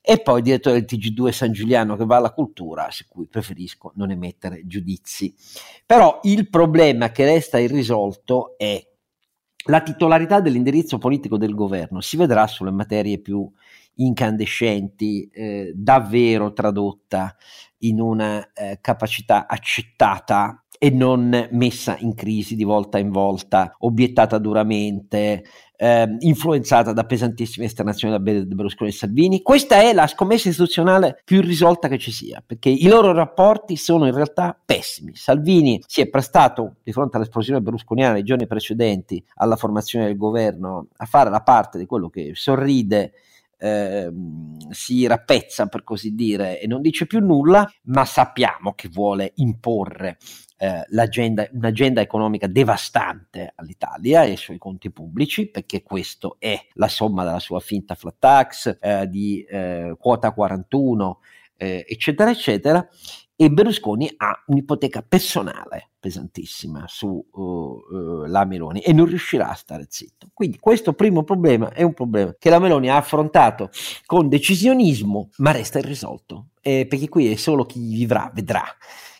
e 0.00 0.22
poi 0.22 0.40
direttore 0.40 0.82
del 0.82 0.98
TG2 0.98 1.30
San 1.30 1.52
Giuliano 1.52 1.94
che 1.96 2.06
va 2.06 2.16
alla 2.16 2.32
cultura, 2.32 2.90
su 2.90 3.04
cui 3.08 3.26
preferisco 3.26 3.92
non 3.96 4.10
emettere 4.10 4.66
giudizi. 4.66 5.34
Però 5.84 6.20
il 6.22 6.48
problema 6.48 7.10
che 7.10 7.26
resta 7.26 7.58
irrisolto 7.58 8.56
è 8.56 8.82
la 9.66 9.82
titolarità 9.82 10.40
dell'indirizzo 10.40 10.96
politico 10.96 11.36
del 11.36 11.54
governo 11.54 12.00
si 12.00 12.16
vedrà 12.16 12.46
sulle 12.46 12.70
materie 12.70 13.20
più 13.20 13.52
incandescenti, 13.96 15.28
eh, 15.28 15.72
davvero 15.74 16.54
tradotta 16.54 17.36
in 17.78 18.00
una 18.00 18.50
eh, 18.52 18.78
capacità 18.80 19.46
accettata 19.46 20.64
e 20.78 20.90
non 20.90 21.48
messa 21.50 21.96
in 21.98 22.14
crisi 22.14 22.54
di 22.54 22.64
volta 22.64 22.98
in 22.98 23.10
volta, 23.10 23.74
obiettata 23.80 24.38
duramente, 24.38 25.44
eh, 25.76 26.16
influenzata 26.20 26.92
da 26.92 27.04
pesantissime 27.04 27.66
esternazioni 27.66 28.14
da 28.14 28.20
Berlusconi 28.20 28.90
e 28.90 28.92
Salvini. 28.92 29.42
Questa 29.42 29.80
è 29.80 29.92
la 29.92 30.06
scommessa 30.06 30.48
istituzionale 30.48 31.20
più 31.24 31.40
risolta 31.40 31.88
che 31.88 31.98
ci 31.98 32.12
sia, 32.12 32.42
perché 32.44 32.68
i 32.68 32.86
loro 32.88 33.12
rapporti 33.12 33.76
sono 33.76 34.06
in 34.06 34.14
realtà 34.14 34.58
pessimi. 34.64 35.14
Salvini 35.14 35.82
si 35.86 36.00
è 36.00 36.08
prestato 36.08 36.76
di 36.82 36.92
fronte 36.92 37.16
all'esplosione 37.16 37.60
berlusconiana 37.60 38.14
nei 38.14 38.24
giorni 38.24 38.46
precedenti 38.46 39.22
alla 39.34 39.56
formazione 39.56 40.06
del 40.06 40.16
governo 40.16 40.88
a 40.96 41.06
fare 41.06 41.30
la 41.30 41.42
parte 41.42 41.78
di 41.78 41.86
quello 41.86 42.08
che 42.08 42.32
sorride 42.34 43.12
eh, 43.60 44.10
si 44.70 45.06
rappezza 45.06 45.66
per 45.66 45.82
così 45.82 46.14
dire 46.14 46.60
e 46.60 46.66
non 46.66 46.80
dice 46.80 47.06
più 47.06 47.20
nulla, 47.20 47.68
ma 47.84 48.04
sappiamo 48.04 48.72
che 48.74 48.88
vuole 48.88 49.32
imporre 49.36 50.18
eh, 50.58 50.84
un'agenda 51.52 52.00
economica 52.00 52.46
devastante 52.46 53.52
all'Italia 53.54 54.24
e 54.24 54.30
ai 54.30 54.36
suoi 54.36 54.58
conti 54.58 54.90
pubblici, 54.90 55.46
perché 55.46 55.82
questo 55.82 56.36
è 56.38 56.60
la 56.74 56.88
somma 56.88 57.24
della 57.24 57.38
sua 57.38 57.60
finta 57.60 57.94
flat 57.94 58.16
tax, 58.18 58.78
eh, 58.80 59.08
di 59.08 59.42
eh, 59.44 59.94
quota 59.98 60.32
41 60.32 61.20
eh, 61.56 61.84
eccetera, 61.88 62.30
eccetera. 62.30 62.86
E 63.40 63.50
Berlusconi 63.50 64.12
ha 64.16 64.42
un'ipoteca 64.46 65.04
personale 65.06 65.90
pesantissima 66.00 66.86
sulla 66.88 67.22
uh, 67.30 67.84
uh, 68.26 68.46
Meloni 68.46 68.80
e 68.80 68.92
non 68.92 69.06
riuscirà 69.06 69.50
a 69.50 69.54
stare 69.54 69.86
zitto. 69.88 70.26
Quindi 70.34 70.58
questo 70.58 70.92
primo 70.92 71.22
problema 71.22 71.72
è 71.72 71.82
un 71.82 71.94
problema 71.94 72.34
che 72.36 72.50
la 72.50 72.58
Meloni 72.58 72.90
ha 72.90 72.96
affrontato 72.96 73.70
con 74.06 74.28
decisionismo, 74.28 75.30
ma 75.36 75.52
resta 75.52 75.78
irrisolto, 75.78 76.48
eh, 76.60 76.86
perché 76.88 77.08
qui 77.08 77.30
è 77.30 77.36
solo 77.36 77.64
chi 77.64 77.94
vivrà 77.94 78.28
vedrà 78.34 78.64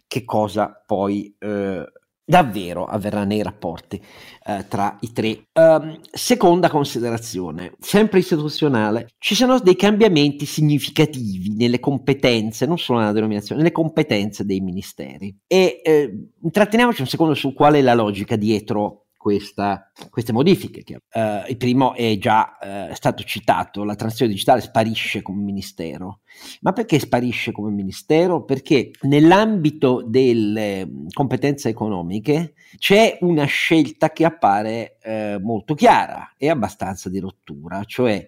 che 0.09 0.25
cosa 0.25 0.83
poi 0.85 1.33
eh, 1.38 1.85
davvero 2.29 2.85
avverrà 2.85 3.25
nei 3.25 3.42
rapporti 3.42 4.03
eh, 4.44 4.66
tra 4.68 4.99
i 5.01 5.12
tre. 5.12 5.44
Um, 5.53 5.99
seconda 6.11 6.68
considerazione, 6.68 7.73
sempre 7.79 8.18
istituzionale, 8.18 9.09
ci 9.18 9.35
sono 9.35 9.59
dei 9.61 9.77
cambiamenti 9.77 10.44
significativi 10.44 11.55
nelle 11.55 11.81
competenze, 11.81 12.66
non 12.66 12.79
solo 12.79 12.99
nella 12.99 13.12
denominazione, 13.12 13.62
nelle 13.62 13.73
competenze 13.73 14.44
dei 14.44 14.61
ministeri. 14.61 15.35
E 15.47 15.81
eh, 15.83 16.29
intratteniamoci 16.42 17.01
un 17.01 17.07
secondo 17.07 17.35
su 17.35 17.55
qual 17.55 17.75
è 17.75 17.81
la 17.81 17.94
logica 17.94 18.37
dietro 18.37 19.08
questa, 19.29 19.91
queste 20.09 20.33
modifiche. 20.33 20.83
Che, 20.83 20.95
uh, 20.95 21.49
il 21.49 21.59
primo 21.59 21.93
è 21.95 22.17
già 22.17 22.57
uh, 22.61 22.95
stato 22.95 23.23
citato, 23.25 23.85
la 23.85 23.95
transizione 23.95 24.33
digitale 24.33 24.62
sparisce 24.62 25.21
come 25.21 25.43
ministero. 25.43 26.21
Ma 26.62 26.73
perché 26.73 26.99
sparisce 26.99 27.53
come 27.53 27.71
ministero? 27.71 28.45
Perché 28.45 28.93
nell'ambito 29.03 30.03
delle 30.07 30.87
mm, 30.87 31.09
competenze 31.12 31.69
economiche 31.69 32.55
c'è 32.79 33.19
una 33.21 33.45
scelta 33.45 34.12
che 34.12 34.25
appare 34.25 34.97
uh, 35.05 35.45
molto 35.45 35.75
chiara 35.75 36.33
e 36.38 36.49
abbastanza 36.49 37.11
di 37.11 37.19
rottura, 37.19 37.85
cioè 37.85 38.27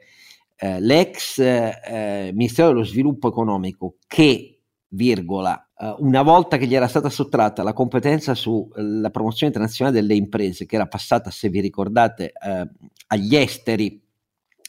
l'ex 0.63 1.39
Ministero 2.35 2.69
dello 2.69 2.85
Sviluppo 2.85 3.29
Economico 3.29 3.95
che 4.07 4.61
virgola, 4.89 5.70
uh, 5.81 5.97
una 6.05 6.23
volta 6.23 6.57
che 6.57 6.67
gli 6.67 6.75
era 6.75 6.89
stata 6.89 7.09
sottratta 7.09 7.63
la 7.63 7.73
competenza 7.73 8.35
sulla 8.35 9.09
uh, 9.09 9.11
promozione 9.11 9.53
internazionale 9.53 10.01
delle 10.01 10.15
imprese, 10.15 10.67
che 10.67 10.77
era 10.77 10.87
passata, 10.87 11.31
se 11.31 11.49
vi 11.49 11.61
ricordate, 11.61 12.33
uh, 12.35 12.89
agli 13.09 13.35
esteri, 13.35 14.01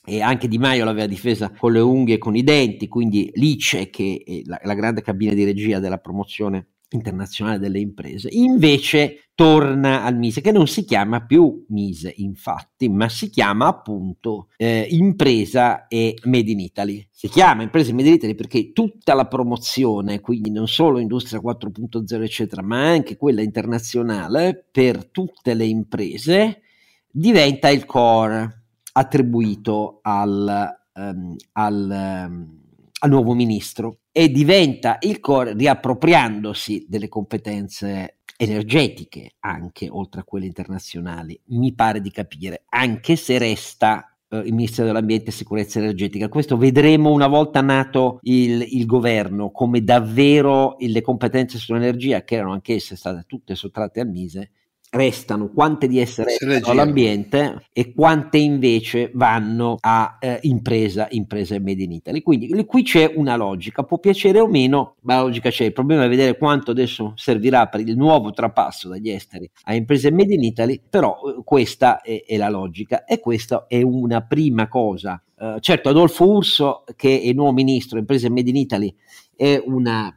e 0.03 0.21
anche 0.21 0.47
Di 0.47 0.57
Maio 0.57 0.83
l'aveva 0.83 1.05
difesa 1.05 1.51
con 1.51 1.73
le 1.73 1.79
unghie 1.79 2.15
e 2.15 2.17
con 2.17 2.35
i 2.35 2.43
denti, 2.43 2.87
quindi 2.87 3.29
l'ICE, 3.35 3.89
che 3.89 4.23
è 4.25 4.41
la, 4.45 4.59
la 4.63 4.73
grande 4.73 5.01
cabina 5.01 5.33
di 5.33 5.43
regia 5.43 5.79
della 5.79 5.99
promozione 5.99 6.67
internazionale 6.91 7.59
delle 7.59 7.79
imprese, 7.79 8.29
invece 8.31 9.29
torna 9.33 10.03
al 10.03 10.17
Mise, 10.17 10.41
che 10.41 10.51
non 10.51 10.67
si 10.67 10.83
chiama 10.85 11.25
più 11.25 11.65
Mise, 11.69 12.13
infatti, 12.17 12.89
ma 12.89 13.09
si 13.09 13.29
chiama 13.29 13.67
appunto 13.67 14.49
eh, 14.57 14.87
Impresa 14.91 15.87
e 15.87 16.15
Made 16.23 16.51
in 16.51 16.59
Italy. 16.59 17.07
Si 17.09 17.27
chiama 17.27 17.63
Impresa 17.63 17.91
e 17.91 17.93
Made 17.93 18.07
in 18.07 18.13
Italy 18.15 18.35
perché 18.35 18.71
tutta 18.71 19.13
la 19.13 19.27
promozione, 19.27 20.19
quindi 20.19 20.51
non 20.51 20.67
solo 20.67 20.99
Industria 20.99 21.39
4.0, 21.39 22.21
eccetera, 22.21 22.61
ma 22.61 22.87
anche 22.87 23.17
quella 23.17 23.41
internazionale 23.41 24.67
per 24.71 25.09
tutte 25.09 25.53
le 25.53 25.65
imprese, 25.65 26.61
diventa 27.09 27.69
il 27.69 27.85
core 27.85 28.63
attribuito 28.93 29.99
al, 30.01 30.69
um, 30.93 31.35
al 31.53 32.27
um, 32.27 32.59
al 33.03 33.09
nuovo 33.09 33.33
ministro 33.33 34.00
e 34.11 34.29
diventa 34.29 34.97
il 35.01 35.19
core 35.19 35.53
riappropriandosi 35.53 36.85
delle 36.89 37.07
competenze 37.07 38.17
energetiche 38.37 39.35
anche 39.39 39.87
oltre 39.89 40.21
a 40.21 40.23
quelle 40.23 40.47
internazionali, 40.47 41.39
mi 41.47 41.73
pare 41.73 42.01
di 42.01 42.11
capire, 42.11 42.63
anche 42.69 43.15
se 43.15 43.37
resta 43.37 44.17
eh, 44.27 44.39
il 44.39 44.53
Ministero 44.53 44.87
dell'Ambiente 44.87 45.29
e 45.29 45.33
Sicurezza 45.33 45.79
Energetica. 45.79 46.27
Questo 46.27 46.57
vedremo 46.57 47.11
una 47.11 47.27
volta 47.27 47.61
nato 47.61 48.19
il, 48.23 48.65
il 48.67 48.85
governo 48.85 49.51
come 49.51 49.83
davvero 49.83 50.75
le 50.79 51.01
competenze 51.01 51.59
sull'energia, 51.59 52.23
che 52.23 52.35
erano 52.35 52.53
anch'esse 52.53 52.95
state 52.95 53.25
tutte 53.27 53.55
sottratte 53.55 53.99
al 53.99 54.09
Mise, 54.09 54.51
restano, 54.91 55.49
quante 55.49 55.87
di 55.87 55.99
esse 55.99 56.23
restano 56.23 56.65
all'ambiente 56.65 57.65
e 57.71 57.93
quante 57.93 58.37
invece 58.37 59.09
vanno 59.13 59.77
a 59.79 60.17
eh, 60.19 60.39
impresa, 60.43 61.07
impresa 61.11 61.57
made 61.59 61.81
in 61.81 61.93
Italy. 61.93 62.21
Quindi 62.21 62.65
qui 62.65 62.83
c'è 62.83 63.11
una 63.15 63.35
logica, 63.37 63.83
può 63.83 63.99
piacere 63.99 64.39
o 64.39 64.47
meno, 64.47 64.95
ma 65.01 65.15
la 65.15 65.21
logica 65.21 65.49
c'è. 65.49 65.63
Il 65.63 65.73
problema 65.73 66.03
è 66.03 66.09
vedere 66.09 66.37
quanto 66.37 66.71
adesso 66.71 67.13
servirà 67.15 67.67
per 67.67 67.79
il 67.79 67.95
nuovo 67.95 68.31
trapasso 68.31 68.89
dagli 68.89 69.09
esteri 69.09 69.49
a 69.63 69.73
imprese 69.73 70.11
made 70.11 70.33
in 70.33 70.43
Italy, 70.43 70.81
però 70.87 71.19
eh, 71.25 71.41
questa 71.43 72.01
è, 72.01 72.23
è, 72.27 72.35
la 72.35 72.49
logica 72.49 73.05
e 73.05 73.19
questa 73.19 73.65
è 73.67 73.81
una 73.81 74.21
prima 74.21 74.67
cosa. 74.67 75.21
Uh, 75.37 75.59
certo, 75.59 75.89
Adolfo 75.89 76.29
Urso, 76.29 76.83
che 76.95 77.21
è 77.21 77.31
nuovo 77.31 77.53
ministro 77.53 77.97
imprese 77.97 78.29
made 78.29 78.49
in 78.49 78.57
Italy, 78.57 78.93
è 79.35 79.61
una 79.65 80.15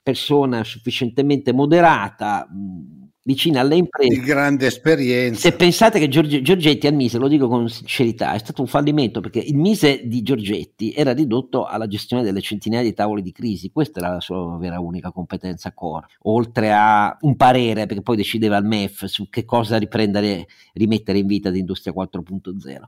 persona 0.00 0.62
sufficientemente 0.62 1.52
moderata. 1.52 2.48
Mh, 2.48 3.01
vicina 3.24 3.60
alle 3.60 3.76
imprese. 3.76 4.18
Di 4.18 4.20
grande 4.20 4.66
esperienza. 4.66 5.40
Se 5.40 5.52
pensate 5.52 5.98
che 5.98 6.08
Giorg- 6.08 6.40
Giorgetti 6.40 6.86
al 6.86 6.94
Mise, 6.94 7.18
lo 7.18 7.28
dico 7.28 7.48
con 7.48 7.68
sincerità, 7.68 8.34
è 8.34 8.38
stato 8.38 8.62
un 8.62 8.66
fallimento 8.66 9.20
perché 9.20 9.38
il 9.38 9.56
Mise 9.56 10.02
di 10.04 10.22
Giorgetti 10.22 10.92
era 10.92 11.12
ridotto 11.12 11.64
alla 11.64 11.86
gestione 11.86 12.22
delle 12.22 12.40
centinaia 12.40 12.82
di 12.82 12.94
tavoli 12.94 13.22
di 13.22 13.32
crisi, 13.32 13.70
questa 13.70 14.00
era 14.00 14.12
la 14.12 14.20
sua 14.20 14.56
vera 14.58 14.80
unica 14.80 15.12
competenza 15.12 15.72
core, 15.72 16.06
oltre 16.22 16.72
a 16.72 17.16
un 17.20 17.36
parere 17.36 17.86
perché 17.86 18.02
poi 18.02 18.16
decideva 18.16 18.56
il 18.56 18.64
MEF 18.64 19.04
su 19.04 19.28
che 19.28 19.44
cosa 19.44 19.76
riprendere, 19.78 20.46
rimettere 20.74 21.18
in 21.18 21.26
vita 21.26 21.50
di 21.50 21.60
Industria 21.60 21.92
4.0. 21.92 22.80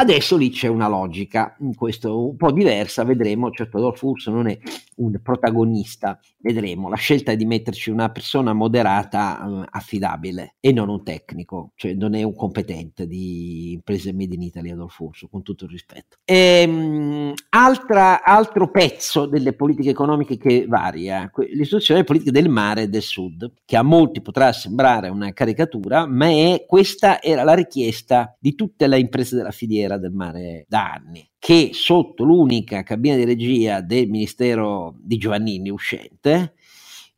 Adesso 0.00 0.36
lì 0.36 0.50
c'è 0.50 0.68
una 0.68 0.86
logica, 0.86 1.56
questo 1.74 2.28
un 2.28 2.36
po' 2.36 2.52
diversa, 2.52 3.02
vedremo, 3.02 3.50
certo 3.50 3.78
Adolfo 3.78 4.06
Urso 4.06 4.30
non 4.30 4.46
è 4.46 4.56
un 4.98 5.18
protagonista, 5.20 6.20
vedremo, 6.38 6.88
la 6.88 6.94
scelta 6.94 7.32
è 7.32 7.36
di 7.36 7.44
metterci 7.44 7.90
una 7.90 8.08
persona 8.10 8.52
moderata, 8.52 9.64
eh, 9.64 9.68
affidabile 9.70 10.54
e 10.60 10.70
non 10.70 10.88
un 10.88 11.02
tecnico, 11.02 11.72
cioè 11.74 11.94
non 11.94 12.14
è 12.14 12.22
un 12.22 12.36
competente 12.36 13.08
di 13.08 13.72
imprese 13.72 14.12
made 14.12 14.36
in 14.36 14.42
Italy 14.42 14.70
Adolfo 14.70 15.02
Urso, 15.02 15.26
con 15.26 15.42
tutto 15.42 15.64
il 15.64 15.70
rispetto. 15.70 16.18
E, 16.24 16.64
um, 16.64 17.34
altra, 17.48 18.22
altro 18.22 18.70
pezzo 18.70 19.26
delle 19.26 19.52
politiche 19.52 19.90
economiche 19.90 20.36
che 20.36 20.66
varia, 20.68 21.28
l'istituzione 21.38 22.02
delle 22.02 22.04
politiche 22.04 22.30
del 22.30 22.48
mare 22.48 22.82
e 22.82 22.88
del 22.88 23.02
sud, 23.02 23.50
che 23.64 23.76
a 23.76 23.82
molti 23.82 24.20
potrà 24.20 24.52
sembrare 24.52 25.08
una 25.08 25.32
caricatura, 25.32 26.06
ma 26.06 26.26
è, 26.28 26.64
questa 26.68 27.20
era 27.20 27.42
la 27.42 27.54
richiesta 27.54 28.36
di 28.38 28.54
tutte 28.54 28.86
le 28.86 29.00
imprese 29.00 29.34
della 29.34 29.50
filiera 29.50 29.86
frontiera 29.88 29.96
del 29.96 30.12
mare 30.12 30.66
da 30.68 30.92
anni, 30.92 31.28
che 31.38 31.70
sotto 31.72 32.24
l'unica 32.24 32.82
cabina 32.82 33.16
di 33.16 33.24
regia 33.24 33.80
del 33.80 34.08
Ministero 34.08 34.94
di 34.98 35.16
Giovannini 35.16 35.70
uscente 35.70 36.54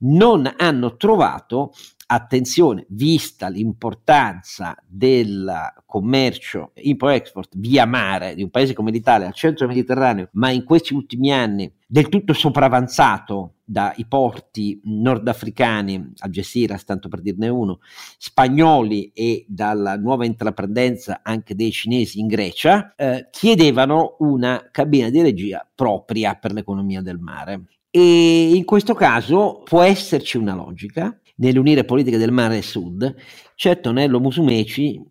non 0.02 0.50
hanno 0.56 0.96
trovato 0.96 1.72
attenzione, 2.12 2.86
vista 2.88 3.48
l'importanza 3.48 4.76
del 4.84 5.48
commercio 5.86 6.72
import-export 6.74 7.56
via 7.56 7.86
mare 7.86 8.34
di 8.34 8.42
un 8.42 8.50
paese 8.50 8.74
come 8.74 8.90
l'Italia 8.90 9.28
al 9.28 9.32
centro 9.32 9.68
Mediterraneo, 9.68 10.28
ma 10.32 10.50
in 10.50 10.64
questi 10.64 10.92
ultimi 10.92 11.32
anni 11.32 11.72
del 11.86 12.08
tutto 12.08 12.32
sopravanzato 12.32 13.54
dai 13.64 14.04
porti 14.08 14.80
nordafricani, 14.82 16.14
Algeciras, 16.18 16.84
tanto 16.84 17.08
per 17.08 17.20
dirne 17.20 17.48
uno, 17.48 17.78
spagnoli 18.18 19.12
e 19.14 19.44
dalla 19.46 19.96
nuova 19.96 20.24
intraprendenza 20.24 21.20
anche 21.22 21.54
dei 21.54 21.70
cinesi 21.70 22.18
in 22.18 22.26
Grecia, 22.26 22.92
eh, 22.96 23.28
chiedevano 23.30 24.16
una 24.18 24.68
cabina 24.72 25.10
di 25.10 25.22
regia 25.22 25.64
propria 25.72 26.34
per 26.34 26.52
l'economia 26.52 27.02
del 27.02 27.18
mare. 27.18 27.66
E 27.88 28.52
in 28.54 28.64
questo 28.64 28.94
caso 28.94 29.62
può 29.64 29.82
esserci 29.82 30.36
una 30.36 30.54
logica 30.54 31.16
nell'unire 31.40 31.84
politiche 31.84 32.18
del 32.18 32.32
mare 32.32 32.58
e 32.58 32.62
sud. 32.62 33.14
Certo, 33.54 33.92
Nello 33.92 34.20
Musumeci 34.20 35.02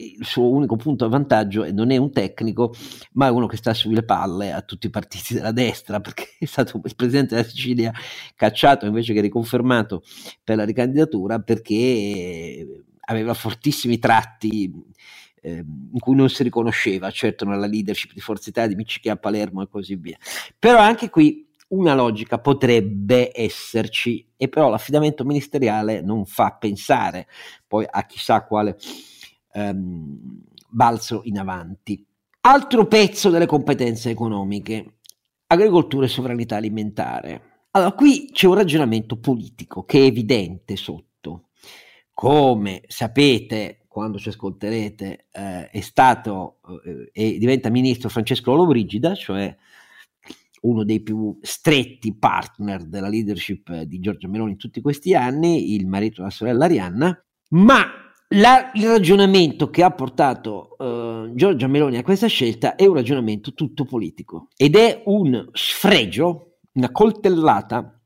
il 0.00 0.24
suo 0.24 0.48
unico 0.48 0.76
punto 0.76 1.04
a 1.04 1.08
vantaggio 1.08 1.62
è 1.62 1.72
non 1.72 1.90
è 1.90 1.96
un 1.98 2.10
tecnico, 2.10 2.74
ma 3.12 3.26
è 3.26 3.30
uno 3.30 3.46
che 3.46 3.58
sta 3.58 3.74
sulle 3.74 4.02
palle 4.02 4.50
a 4.50 4.62
tutti 4.62 4.86
i 4.86 4.90
partiti 4.90 5.34
della 5.34 5.52
destra, 5.52 6.00
perché 6.00 6.26
è 6.38 6.46
stato 6.46 6.80
il 6.82 6.96
presidente 6.96 7.34
della 7.34 7.46
Sicilia 7.46 7.92
cacciato 8.34 8.86
invece 8.86 9.12
che 9.12 9.20
riconfermato 9.20 10.02
per 10.42 10.56
la 10.56 10.64
ricandidatura 10.64 11.40
perché 11.40 12.84
aveva 13.00 13.34
fortissimi 13.34 13.98
tratti 13.98 14.72
eh, 15.42 15.56
in 15.58 15.98
cui 15.98 16.14
non 16.14 16.30
si 16.30 16.42
riconosceva, 16.42 17.10
certo 17.10 17.44
nella 17.44 17.66
leadership 17.66 18.12
di 18.14 18.20
Forza 18.20 18.48
Italia, 18.48 18.70
di 18.70 18.76
Miccichia 18.76 19.12
a 19.12 19.16
Palermo 19.16 19.62
e 19.62 19.68
così 19.68 19.96
via. 19.96 20.16
Però 20.58 20.78
anche 20.78 21.10
qui 21.10 21.46
una 21.70 21.94
logica 21.94 22.38
potrebbe 22.38 23.30
esserci, 23.34 24.26
e 24.36 24.48
però 24.48 24.68
l'affidamento 24.68 25.24
ministeriale 25.24 26.00
non 26.00 26.24
fa 26.24 26.52
pensare 26.58 27.26
poi 27.66 27.86
a 27.88 28.06
chissà 28.06 28.44
quale 28.44 28.76
ehm, 29.52 30.42
balzo 30.68 31.22
in 31.24 31.38
avanti. 31.38 32.04
Altro 32.42 32.86
pezzo 32.86 33.28
delle 33.30 33.46
competenze 33.46 34.10
economiche, 34.10 34.98
agricoltura 35.46 36.06
e 36.06 36.08
sovranità 36.08 36.56
alimentare. 36.56 37.42
Allora, 37.72 37.92
qui 37.92 38.30
c'è 38.32 38.46
un 38.46 38.54
ragionamento 38.54 39.18
politico 39.18 39.84
che 39.84 40.00
è 40.00 40.04
evidente 40.04 40.76
sotto. 40.76 41.48
Come 42.12 42.82
sapete, 42.86 43.84
quando 43.86 44.18
ci 44.18 44.28
ascolterete, 44.30 45.26
eh, 45.30 45.68
è 45.68 45.80
stato 45.80 46.58
eh, 46.84 47.10
e 47.12 47.38
diventa 47.38 47.70
ministro 47.70 48.08
Francesco 48.08 48.50
Lollobrigida, 48.52 49.14
cioè 49.14 49.56
uno 50.60 50.84
dei 50.84 51.00
più 51.00 51.38
stretti 51.40 52.16
partner 52.16 52.84
della 52.84 53.08
leadership 53.08 53.82
di 53.82 54.00
Giorgia 54.00 54.28
Meloni 54.28 54.52
in 54.52 54.56
tutti 54.56 54.80
questi 54.80 55.14
anni, 55.14 55.74
il 55.74 55.86
marito 55.86 56.16
della 56.16 56.30
sorella 56.30 56.64
Arianna, 56.64 57.24
ma 57.50 57.86
la, 58.34 58.70
il 58.74 58.86
ragionamento 58.86 59.70
che 59.70 59.82
ha 59.82 59.90
portato 59.90 60.76
uh, 60.78 61.34
Giorgia 61.34 61.66
Meloni 61.66 61.96
a 61.96 62.02
questa 62.02 62.28
scelta 62.28 62.76
è 62.76 62.86
un 62.86 62.94
ragionamento 62.94 63.54
tutto 63.54 63.84
politico 63.84 64.48
ed 64.56 64.76
è 64.76 65.02
un 65.06 65.48
sfregio, 65.52 66.58
una 66.74 66.92
coltellata 66.92 68.00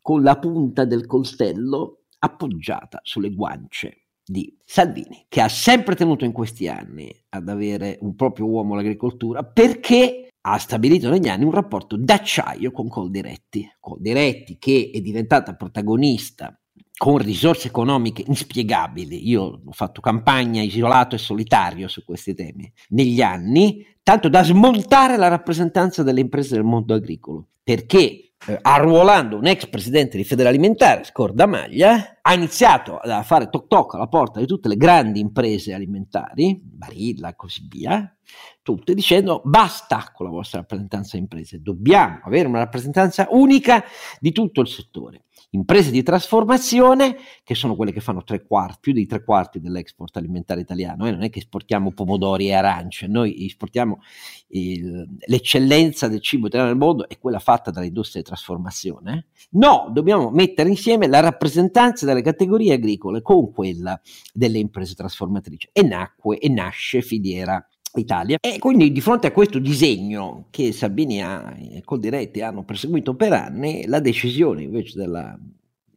con 0.00 0.22
la 0.22 0.38
punta 0.38 0.84
del 0.84 1.06
coltello 1.06 2.04
appoggiata 2.20 3.00
sulle 3.02 3.34
guance 3.34 4.08
di 4.24 4.56
Salvini, 4.64 5.24
che 5.28 5.40
ha 5.40 5.48
sempre 5.48 5.94
tenuto 5.94 6.24
in 6.24 6.32
questi 6.32 6.68
anni 6.68 7.10
ad 7.30 7.48
avere 7.48 7.98
un 8.02 8.14
proprio 8.14 8.46
uomo 8.46 8.74
all'agricoltura 8.74 9.42
perché 9.42 10.27
ha 10.52 10.58
stabilito 10.58 11.10
negli 11.10 11.28
anni 11.28 11.44
un 11.44 11.52
rapporto 11.52 11.96
d'acciaio 11.96 12.70
con 12.70 12.88
Coldiretti. 12.88 13.68
Coldiretti 13.80 14.56
che 14.58 14.90
è 14.92 15.00
diventata 15.00 15.54
protagonista 15.54 16.58
con 16.96 17.18
risorse 17.18 17.68
economiche 17.68 18.24
inspiegabili. 18.26 19.28
Io 19.28 19.60
ho 19.64 19.72
fatto 19.72 20.00
campagna 20.00 20.62
isolato 20.62 21.14
e 21.14 21.18
solitario 21.18 21.86
su 21.88 22.04
questi 22.04 22.34
temi 22.34 22.70
negli 22.88 23.20
anni, 23.20 23.86
tanto 24.02 24.28
da 24.28 24.42
smontare 24.42 25.16
la 25.16 25.28
rappresentanza 25.28 26.02
delle 26.02 26.20
imprese 26.20 26.56
del 26.56 26.64
mondo 26.64 26.94
agricolo, 26.94 27.48
perché 27.62 28.27
eh, 28.46 28.58
arruolando 28.60 29.36
un 29.36 29.46
ex 29.46 29.66
presidente 29.66 30.16
di 30.16 30.24
Federalimentare, 30.24 31.04
Scordamaglia, 31.04 32.18
ha 32.22 32.34
iniziato 32.34 32.96
a 32.96 33.22
fare 33.22 33.48
toc 33.48 33.66
toc 33.66 33.94
alla 33.94 34.06
porta 34.06 34.40
di 34.40 34.46
tutte 34.46 34.68
le 34.68 34.76
grandi 34.76 35.20
imprese 35.20 35.74
alimentari, 35.74 36.60
Barilla 36.62 37.30
e 37.30 37.36
così 37.36 37.66
via, 37.68 38.16
tutte 38.62 38.94
dicendo 38.94 39.40
basta 39.44 40.10
con 40.12 40.26
la 40.26 40.32
vostra 40.32 40.60
rappresentanza 40.60 41.16
di 41.16 41.22
imprese, 41.22 41.60
dobbiamo 41.60 42.20
avere 42.24 42.48
una 42.48 42.58
rappresentanza 42.58 43.26
unica 43.30 43.82
di 44.20 44.32
tutto 44.32 44.60
il 44.60 44.68
settore 44.68 45.24
imprese 45.50 45.90
di 45.90 46.02
trasformazione, 46.02 47.16
che 47.42 47.54
sono 47.54 47.74
quelle 47.74 47.92
che 47.92 48.00
fanno 48.00 48.22
tre 48.22 48.44
quarti, 48.44 48.78
più 48.80 48.92
di 48.92 49.06
tre 49.06 49.24
quarti 49.24 49.60
dell'export 49.60 50.16
alimentare 50.16 50.60
italiano. 50.60 51.06
Eh? 51.06 51.10
Non 51.10 51.22
è 51.22 51.30
che 51.30 51.38
esportiamo 51.38 51.92
pomodori 51.92 52.48
e 52.48 52.54
arance, 52.54 53.06
noi 53.06 53.46
esportiamo 53.46 54.00
il, 54.48 55.08
l'eccellenza 55.26 56.08
del 56.08 56.20
cibo 56.20 56.48
italiano 56.48 56.72
nel 56.72 56.80
mondo, 56.80 57.08
è 57.08 57.18
quella 57.18 57.38
fatta 57.38 57.70
dall'industria 57.70 58.22
di 58.22 58.28
trasformazione. 58.28 59.26
No, 59.50 59.88
dobbiamo 59.92 60.30
mettere 60.30 60.68
insieme 60.68 61.06
la 61.06 61.20
rappresentanza 61.20 62.04
delle 62.04 62.22
categorie 62.22 62.74
agricole 62.74 63.22
con 63.22 63.50
quella 63.50 63.98
delle 64.32 64.58
imprese 64.58 64.94
trasformatrici. 64.94 65.70
E 65.72 65.82
nacque 65.82 66.38
e 66.38 66.48
nasce 66.48 67.00
Filiera 67.00 67.66
Italia. 67.98 68.38
E 68.40 68.58
quindi 68.58 68.92
di 68.92 69.00
fronte 69.00 69.26
a 69.26 69.32
questo 69.32 69.58
disegno 69.58 70.46
che 70.50 70.72
Salvini 70.72 71.20
e 71.20 71.82
Coldiretti 71.84 72.40
hanno 72.40 72.64
perseguito 72.64 73.14
per 73.14 73.32
anni, 73.32 73.86
la 73.86 74.00
decisione 74.00 74.62
invece 74.62 74.98
del 74.98 75.38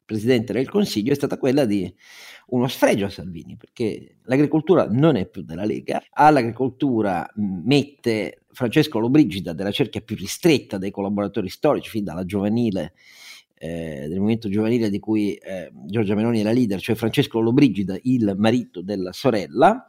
Presidente 0.05 0.53
del 0.53 0.69
Consiglio 0.69 1.11
è 1.11 1.15
stata 1.15 1.37
quella 1.37 1.65
di 1.65 1.93
uno 2.47 2.67
sfregio 2.67 3.05
a 3.05 3.09
Salvini, 3.09 3.55
perché 3.55 4.17
l'agricoltura 4.23 4.87
non 4.89 5.15
è 5.15 5.25
più 5.25 5.41
della 5.41 5.63
Lega, 5.63 6.03
all'agricoltura 6.11 7.25
mette 7.35 8.43
Francesco 8.51 8.99
Lobrigida 8.99 9.53
della 9.53 9.71
cerchia 9.71 10.01
più 10.01 10.17
ristretta 10.17 10.77
dei 10.77 10.91
collaboratori 10.91 11.47
storici, 11.47 11.89
fin 11.89 12.03
dalla 12.03 12.25
giovanile 12.25 12.93
eh, 13.57 14.07
del 14.09 14.17
movimento 14.17 14.49
giovanile 14.49 14.89
di 14.89 14.99
cui 14.99 15.35
eh, 15.35 15.71
Giorgia 15.85 16.15
Meloni 16.15 16.41
la 16.41 16.51
leader, 16.51 16.81
cioè 16.81 16.95
Francesco 16.95 17.39
Lobrigida, 17.39 17.97
il 18.03 18.33
marito 18.37 18.81
della 18.81 19.13
sorella, 19.13 19.85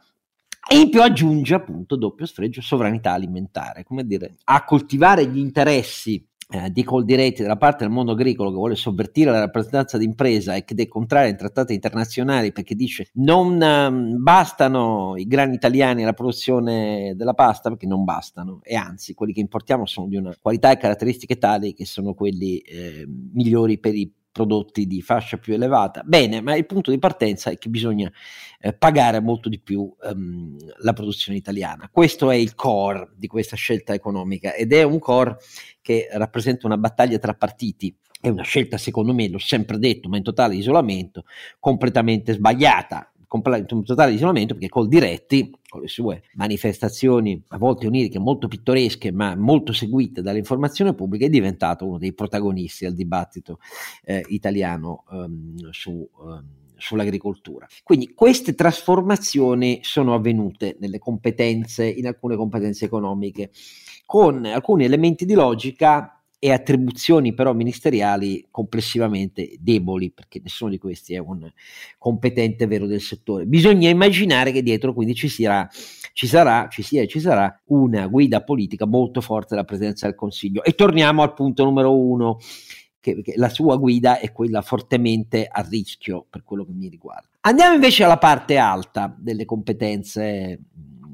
e 0.69 0.79
in 0.79 0.89
più 0.89 1.01
aggiunge 1.01 1.55
appunto 1.55 1.95
doppio 1.95 2.25
sfregio 2.25 2.61
sovranità 2.61 3.11
alimentare, 3.11 3.83
come 3.83 4.05
dire, 4.05 4.35
a 4.45 4.63
coltivare 4.63 5.27
gli 5.27 5.37
interessi 5.37 6.25
eh, 6.53 6.71
di 6.71 6.83
Coldiretti 6.83 7.41
dalla 7.41 7.57
parte 7.57 7.83
del 7.83 7.91
mondo 7.91 8.11
agricolo 8.11 8.49
che 8.49 8.55
vuole 8.55 8.75
sovvertire 8.75 9.31
la 9.31 9.39
rappresentanza 9.39 9.97
d'impresa 9.97 10.55
e 10.55 10.63
che 10.63 10.75
è 10.75 10.87
contrario 10.87 11.31
ai 11.31 11.37
trattati 11.37 11.73
internazionali 11.73 12.51
perché 12.51 12.75
dice 12.75 13.09
non 13.13 13.59
um, 13.61 14.21
bastano 14.21 15.15
i 15.15 15.25
grani 15.25 15.55
italiani 15.55 16.03
alla 16.03 16.13
produzione 16.13 17.13
della 17.15 17.33
pasta 17.33 17.69
perché 17.69 17.87
non 17.87 18.03
bastano 18.03 18.59
e 18.61 18.75
anzi 18.75 19.13
quelli 19.13 19.33
che 19.33 19.39
importiamo 19.39 19.85
sono 19.85 20.07
di 20.07 20.17
una 20.17 20.35
qualità 20.39 20.71
e 20.71 20.77
caratteristiche 20.77 21.37
tali 21.37 21.73
che 21.73 21.85
sono 21.85 22.13
quelli 22.13 22.59
eh, 22.59 23.07
migliori 23.33 23.79
per 23.79 23.95
i 23.95 24.11
prodotti 24.33 24.85
di 24.85 25.01
fascia 25.01 25.37
più 25.37 25.53
elevata. 25.53 26.01
Bene, 26.03 26.41
ma 26.41 26.55
il 26.55 26.65
punto 26.65 26.91
di 26.91 26.99
partenza 26.99 27.51
è 27.51 27.57
che 27.57 27.69
bisogna 27.69 28.11
eh, 28.59 28.73
pagare 28.73 29.21
molto 29.21 29.47
di 29.47 29.59
più 29.59 29.89
um, 30.01 30.57
la 30.79 30.91
produzione 30.91 31.37
italiana. 31.37 31.87
Questo 31.89 32.31
è 32.31 32.35
il 32.35 32.55
core 32.55 33.11
di 33.15 33.27
questa 33.27 33.55
scelta 33.55 33.93
economica 33.93 34.53
ed 34.53 34.73
è 34.73 34.83
un 34.83 34.99
core 34.99 35.37
che 35.81 36.09
rappresenta 36.11 36.65
una 36.65 36.77
battaglia 36.77 37.19
tra 37.19 37.35
partiti. 37.35 37.95
È 38.19 38.29
una 38.29 38.43
scelta, 38.43 38.77
secondo 38.77 39.13
me, 39.13 39.29
l'ho 39.29 39.37
sempre 39.37 39.77
detto, 39.77 40.09
ma 40.09 40.17
in 40.17 40.23
totale 40.23 40.55
isolamento, 40.55 41.25
completamente 41.59 42.33
sbagliata 42.33 43.12
in 43.35 43.83
totale 43.83 44.13
isolamento 44.13 44.53
perché 44.53 44.69
col 44.69 44.87
diretti, 44.87 45.51
con 45.67 45.81
le 45.81 45.87
sue 45.87 46.23
manifestazioni 46.33 47.41
a 47.49 47.57
volte 47.57 47.87
oniriche 47.87 48.19
molto 48.19 48.47
pittoresche 48.47 49.11
ma 49.11 49.35
molto 49.35 49.73
seguite 49.73 50.21
dall'informazione 50.21 50.93
pubblica, 50.93 51.25
è 51.25 51.29
diventato 51.29 51.85
uno 51.85 51.97
dei 51.97 52.13
protagonisti 52.13 52.85
del 52.85 52.95
dibattito 52.95 53.59
eh, 54.03 54.23
italiano 54.29 55.03
um, 55.09 55.69
su... 55.71 56.07
Um, 56.17 56.61
sull'agricoltura. 56.75 57.65
Quindi 57.81 58.13
queste 58.13 58.55
trasformazioni 58.55 59.79
sono 59.83 60.15
avvenute 60.15 60.75
nelle 60.81 60.99
competenze, 60.99 61.85
in 61.85 62.07
alcune 62.07 62.35
competenze 62.35 62.83
economiche, 62.83 63.51
con 64.05 64.43
alcuni 64.43 64.83
elementi 64.83 65.23
di 65.23 65.33
logica 65.33 66.22
e 66.43 66.51
attribuzioni 66.51 67.33
però 67.33 67.53
ministeriali 67.53 68.47
complessivamente 68.51 69.55
deboli, 69.61 70.11
perché 70.11 70.41
nessuno 70.43 70.71
di 70.71 70.77
questi 70.77 71.13
è 71.13 71.17
un 71.17 71.49
competente 71.97 72.67
vero 72.67 72.85
del 72.85 72.99
settore. 72.99 73.45
Bisogna 73.45 73.87
immaginare 73.87 74.51
che 74.51 74.61
dietro 74.61 74.93
quindi 74.93 75.15
ci, 75.15 75.29
sarà, 75.29 75.65
ci 76.11 76.27
sarà, 76.27 76.67
ci 76.69 76.81
sia 76.81 77.01
e 77.01 77.07
ci 77.07 77.21
sarà 77.21 77.61
una 77.67 78.07
guida 78.07 78.43
politica 78.43 78.85
molto 78.85 79.21
forte 79.21 79.55
della 79.55 79.63
Presidenza 79.63 80.05
del 80.05 80.15
Consiglio. 80.15 80.65
E 80.65 80.73
torniamo 80.73 81.21
al 81.21 81.33
punto 81.33 81.63
numero 81.63 81.97
uno, 81.97 82.39
che, 82.99 83.21
che 83.21 83.35
la 83.37 83.47
sua 83.47 83.77
guida 83.77 84.19
è 84.19 84.33
quella 84.33 84.61
fortemente 84.61 85.47
a 85.49 85.65
rischio 85.65 86.25
per 86.29 86.43
quello 86.43 86.65
che 86.65 86.73
mi 86.73 86.89
riguarda. 86.89 87.29
Andiamo 87.39 87.75
invece 87.75 88.03
alla 88.03 88.17
parte 88.17 88.57
alta 88.57 89.15
delle 89.17 89.45
competenze 89.45 90.59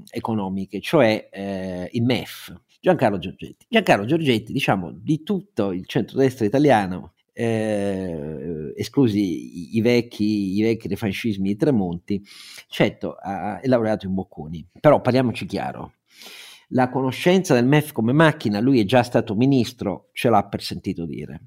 economiche, 0.10 0.82
cioè 0.82 1.30
eh, 1.32 1.88
il 1.92 2.02
MEF, 2.02 2.52
Giancarlo 2.80 3.18
Giorgetti. 3.18 3.66
Giancarlo 3.68 4.06
Giorgetti, 4.06 4.54
diciamo, 4.54 4.92
di 4.92 5.24
tutto 5.24 5.72
il 5.72 5.86
centrodestra 5.86 6.46
italiano, 6.46 7.14
eh, 7.34 8.74
esclusi 8.76 9.76
i, 9.76 9.82
vecchi, 9.82 10.58
i 10.58 10.62
vecchi 10.62 10.88
refanscismi 10.88 11.50
di 11.50 11.56
Tremonti, 11.56 12.22
certo, 12.68 13.14
ha, 13.14 13.60
è 13.60 13.68
laureato 13.68 14.06
in 14.06 14.14
Bocconi. 14.14 14.66
Però 14.80 15.02
parliamoci 15.02 15.46
chiaro, 15.46 15.94
la 16.70 16.90
conoscenza 16.90 17.54
del 17.54 17.66
MEF 17.66 17.92
come 17.92 18.14
macchina, 18.14 18.60
lui 18.60 18.80
è 18.80 18.86
già 18.86 19.04
stato 19.04 19.36
ministro, 19.36 20.10
ce 20.14 20.30
l'ha 20.30 20.44
per 20.44 20.62
sentito 20.62 21.06
dire. 21.06 21.42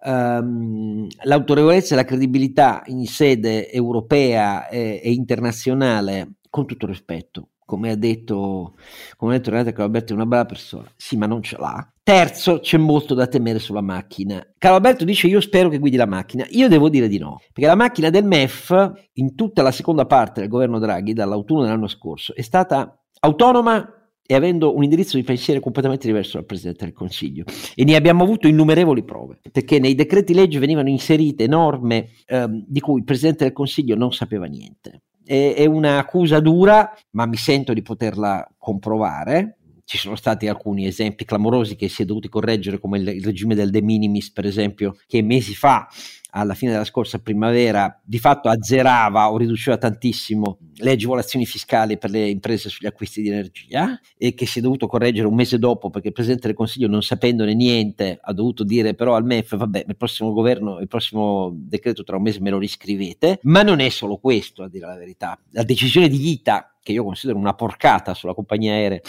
Um, 0.00 1.08
l'autorevolezza 1.24 1.94
e 1.94 1.96
la 1.96 2.04
credibilità 2.04 2.82
in 2.86 3.06
sede 3.06 3.70
europea 3.70 4.68
e, 4.68 5.00
e 5.02 5.10
internazionale, 5.10 6.34
con 6.48 6.66
tutto 6.66 6.86
rispetto, 6.86 7.48
come 7.68 7.90
ha 7.90 7.96
detto, 7.96 8.76
come 9.18 9.34
ha 9.34 9.36
detto 9.36 9.50
Renata 9.50 9.72
Calaberto, 9.72 10.14
è 10.14 10.16
una 10.16 10.24
brava 10.24 10.46
persona. 10.46 10.90
Sì, 10.96 11.18
ma 11.18 11.26
non 11.26 11.42
ce 11.42 11.58
l'ha. 11.58 11.86
Terzo, 12.02 12.60
c'è 12.60 12.78
molto 12.78 13.12
da 13.12 13.26
temere 13.26 13.58
sulla 13.58 13.82
macchina. 13.82 14.42
Calaberto 14.56 15.04
dice 15.04 15.26
io 15.26 15.38
spero 15.42 15.68
che 15.68 15.76
guidi 15.76 15.98
la 15.98 16.06
macchina. 16.06 16.46
Io 16.52 16.66
devo 16.66 16.88
dire 16.88 17.08
di 17.08 17.18
no, 17.18 17.42
perché 17.52 17.68
la 17.68 17.74
macchina 17.74 18.08
del 18.08 18.24
MEF, 18.24 19.10
in 19.14 19.34
tutta 19.34 19.60
la 19.60 19.70
seconda 19.70 20.06
parte 20.06 20.40
del 20.40 20.48
governo 20.48 20.78
Draghi, 20.78 21.12
dall'autunno 21.12 21.60
dell'anno 21.64 21.88
scorso, 21.88 22.34
è 22.34 22.40
stata 22.40 23.04
autonoma 23.20 24.12
e 24.26 24.34
avendo 24.34 24.74
un 24.74 24.82
indirizzo 24.82 25.18
di 25.18 25.22
pensiero 25.22 25.60
completamente 25.60 26.06
diverso 26.06 26.38
dal 26.38 26.46
Presidente 26.46 26.86
del 26.86 26.94
Consiglio. 26.94 27.44
E 27.74 27.84
ne 27.84 27.96
abbiamo 27.96 28.24
avuto 28.24 28.48
innumerevoli 28.48 29.04
prove, 29.04 29.40
perché 29.52 29.78
nei 29.78 29.94
decreti 29.94 30.32
legge 30.32 30.58
venivano 30.58 30.88
inserite 30.88 31.46
norme 31.46 32.12
ehm, 32.24 32.64
di 32.66 32.80
cui 32.80 33.00
il 33.00 33.04
Presidente 33.04 33.44
del 33.44 33.52
Consiglio 33.52 33.94
non 33.94 34.10
sapeva 34.10 34.46
niente 34.46 35.02
è, 35.28 35.54
è 35.54 35.66
un'accusa 35.66 36.40
dura, 36.40 36.90
ma 37.10 37.26
mi 37.26 37.36
sento 37.36 37.74
di 37.74 37.82
poterla 37.82 38.50
comprovare. 38.56 39.58
Ci 39.88 39.96
sono 39.96 40.16
stati 40.16 40.46
alcuni 40.48 40.86
esempi 40.86 41.24
clamorosi 41.24 41.74
che 41.74 41.88
si 41.88 42.02
è 42.02 42.04
dovuti 42.04 42.28
correggere, 42.28 42.78
come 42.78 42.98
il, 42.98 43.08
il 43.08 43.24
regime 43.24 43.54
del 43.54 43.70
de 43.70 43.80
minimis, 43.80 44.30
per 44.30 44.44
esempio, 44.44 44.98
che 45.06 45.22
mesi 45.22 45.54
fa 45.54 45.88
alla 46.32 46.52
fine 46.52 46.72
della 46.72 46.84
scorsa 46.84 47.20
primavera 47.20 47.98
di 48.04 48.18
fatto 48.18 48.50
azzerava 48.50 49.32
o 49.32 49.38
riduceva 49.38 49.78
tantissimo 49.78 50.58
le 50.74 50.90
agevolazioni 50.90 51.46
fiscali 51.46 51.96
per 51.96 52.10
le 52.10 52.28
imprese 52.28 52.68
sugli 52.68 52.86
acquisti 52.86 53.22
di 53.22 53.28
energia 53.28 53.98
e 54.18 54.34
che 54.34 54.44
si 54.44 54.58
è 54.58 54.62
dovuto 54.62 54.86
correggere 54.88 55.26
un 55.26 55.34
mese 55.34 55.58
dopo 55.58 55.88
perché 55.88 56.08
il 56.08 56.12
Presidente 56.12 56.48
del 56.48 56.56
Consiglio 56.56 56.86
non 56.86 57.00
sapendone 57.00 57.54
niente 57.54 58.18
ha 58.20 58.34
dovuto 58.34 58.64
dire 58.64 58.92
però 58.92 59.14
al 59.14 59.24
MEF 59.24 59.56
vabbè 59.56 59.86
il 59.88 59.96
prossimo 59.96 60.34
governo, 60.34 60.80
il 60.80 60.86
prossimo 60.86 61.50
decreto 61.54 62.04
tra 62.04 62.16
un 62.16 62.24
mese 62.24 62.42
me 62.42 62.50
lo 62.50 62.58
riscrivete 62.58 63.38
ma 63.44 63.62
non 63.62 63.80
è 63.80 63.88
solo 63.88 64.18
questo 64.18 64.64
a 64.64 64.68
dire 64.68 64.84
la 64.84 64.96
verità. 64.96 65.40
La 65.52 65.62
decisione 65.62 66.08
di 66.08 66.30
Ita 66.30 66.74
che 66.82 66.92
io 66.92 67.04
considero 67.04 67.38
una 67.38 67.54
porcata 67.54 68.12
sulla 68.12 68.34
compagnia 68.34 68.74
aerea 68.74 69.00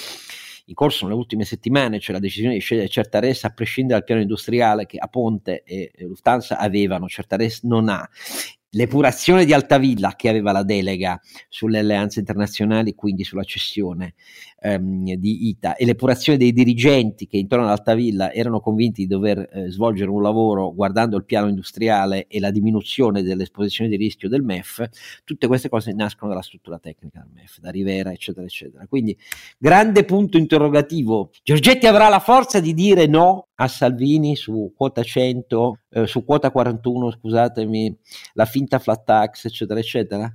in 0.69 0.75
corso 0.75 1.05
nelle 1.05 1.17
ultime 1.17 1.45
settimane 1.45 1.97
c'è 1.97 2.11
la 2.11 2.19
decisione 2.19 2.53
di 2.53 2.59
scegliere 2.59 2.87
Certares 2.87 3.43
a 3.43 3.49
prescindere 3.49 3.97
dal 3.97 4.07
piano 4.07 4.21
industriale 4.21 4.85
che 4.85 4.97
Aponte 4.99 5.63
e 5.63 5.91
Lufthansa 5.97 6.57
avevano, 6.59 7.07
Certares 7.07 7.63
non 7.63 7.89
ha. 7.89 8.07
L'epurazione 8.73 9.45
di 9.45 9.53
Altavilla 9.53 10.13
che 10.15 10.29
aveva 10.29 10.51
la 10.51 10.61
delega 10.61 11.19
sulle 11.47 11.79
alleanze 11.79 12.19
internazionali, 12.19 12.93
quindi 12.93 13.23
sulla 13.23 13.43
cessione 13.43 14.13
ehm, 14.61 15.13
di 15.15 15.47
ITA, 15.49 15.75
e 15.75 15.85
l'epurazione 15.85 16.37
dei 16.37 16.51
dirigenti 16.51 17.27
che 17.27 17.37
intorno 17.37 17.65
ad 17.65 17.71
Altavilla 17.71 18.31
erano 18.31 18.59
convinti 18.59 19.01
di 19.01 19.07
dover 19.07 19.49
eh, 19.51 19.69
svolgere 19.69 20.09
un 20.09 20.21
lavoro 20.21 20.73
guardando 20.73 21.17
il 21.17 21.25
piano 21.25 21.47
industriale 21.47 22.27
e 22.27 22.39
la 22.39 22.51
diminuzione 22.51 23.23
dell'esposizione 23.23 23.89
di 23.89 23.95
rischio 23.95 24.29
del 24.29 24.43
MEF, 24.43 24.87
tutte 25.23 25.47
queste 25.47 25.69
cose 25.69 25.93
nascono 25.93 26.29
dalla 26.29 26.43
struttura 26.43 26.79
tecnica 26.79 27.19
del 27.19 27.31
MEF, 27.33 27.59
da 27.59 27.69
Rivera, 27.69 28.11
eccetera, 28.11 28.45
eccetera. 28.45 28.85
Quindi 28.87 29.17
grande 29.57 30.03
punto 30.05 30.37
interrogativo. 30.37 31.31
Giorgetti 31.43 31.87
avrà 31.87 32.09
la 32.09 32.19
forza 32.19 32.59
di 32.59 32.73
dire 32.73 33.07
no 33.07 33.47
a 33.55 33.67
Salvini 33.67 34.35
su 34.35 34.73
quota 34.75 35.03
100, 35.03 35.79
eh, 35.89 36.07
su 36.07 36.23
quota 36.23 36.51
41, 36.51 37.11
scusatemi, 37.11 37.97
la 38.33 38.45
finta 38.45 38.79
flat 38.79 39.03
tax, 39.03 39.45
eccetera, 39.45 39.79
eccetera. 39.79 40.33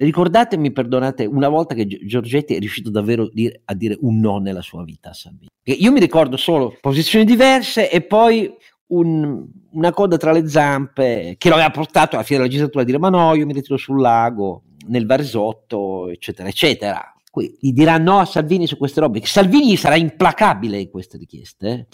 Ricordatemi, 0.00 0.72
perdonate, 0.72 1.26
una 1.26 1.50
volta 1.50 1.74
che 1.74 1.86
Giorgetti 1.86 2.54
è 2.54 2.58
riuscito 2.58 2.88
davvero 2.88 3.28
dire, 3.28 3.60
a 3.66 3.74
dire 3.74 3.98
un 4.00 4.18
no 4.18 4.38
nella 4.38 4.62
sua 4.62 4.82
vita 4.82 5.10
a 5.10 5.12
Salvini. 5.12 5.48
Io 5.62 5.92
mi 5.92 6.00
ricordo 6.00 6.38
solo 6.38 6.74
posizioni 6.80 7.26
diverse 7.26 7.90
e 7.90 8.00
poi 8.00 8.50
un, 8.86 9.46
una 9.72 9.92
coda 9.92 10.16
tra 10.16 10.32
le 10.32 10.48
zampe 10.48 11.34
che 11.36 11.48
lo 11.50 11.56
aveva 11.56 11.70
portato 11.70 12.14
alla 12.14 12.24
fine 12.24 12.38
della 12.38 12.50
legislatura 12.50 12.82
a 12.82 12.86
dire 12.86 12.98
ma 12.98 13.10
no, 13.10 13.34
io 13.34 13.44
mi 13.44 13.52
ritiro 13.52 13.76
sul 13.76 14.00
lago, 14.00 14.62
nel 14.86 15.04
Varesotto, 15.04 16.08
eccetera, 16.08 16.48
eccetera. 16.48 17.14
Qui 17.30 17.58
gli 17.60 17.72
dirà 17.72 17.98
no 17.98 18.20
a 18.20 18.24
Salvini 18.24 18.66
su 18.66 18.78
queste 18.78 19.00
robe. 19.00 19.20
Salvini 19.26 19.76
sarà 19.76 19.96
implacabile 19.96 20.80
in 20.80 20.88
queste 20.88 21.18
richieste. 21.18 21.88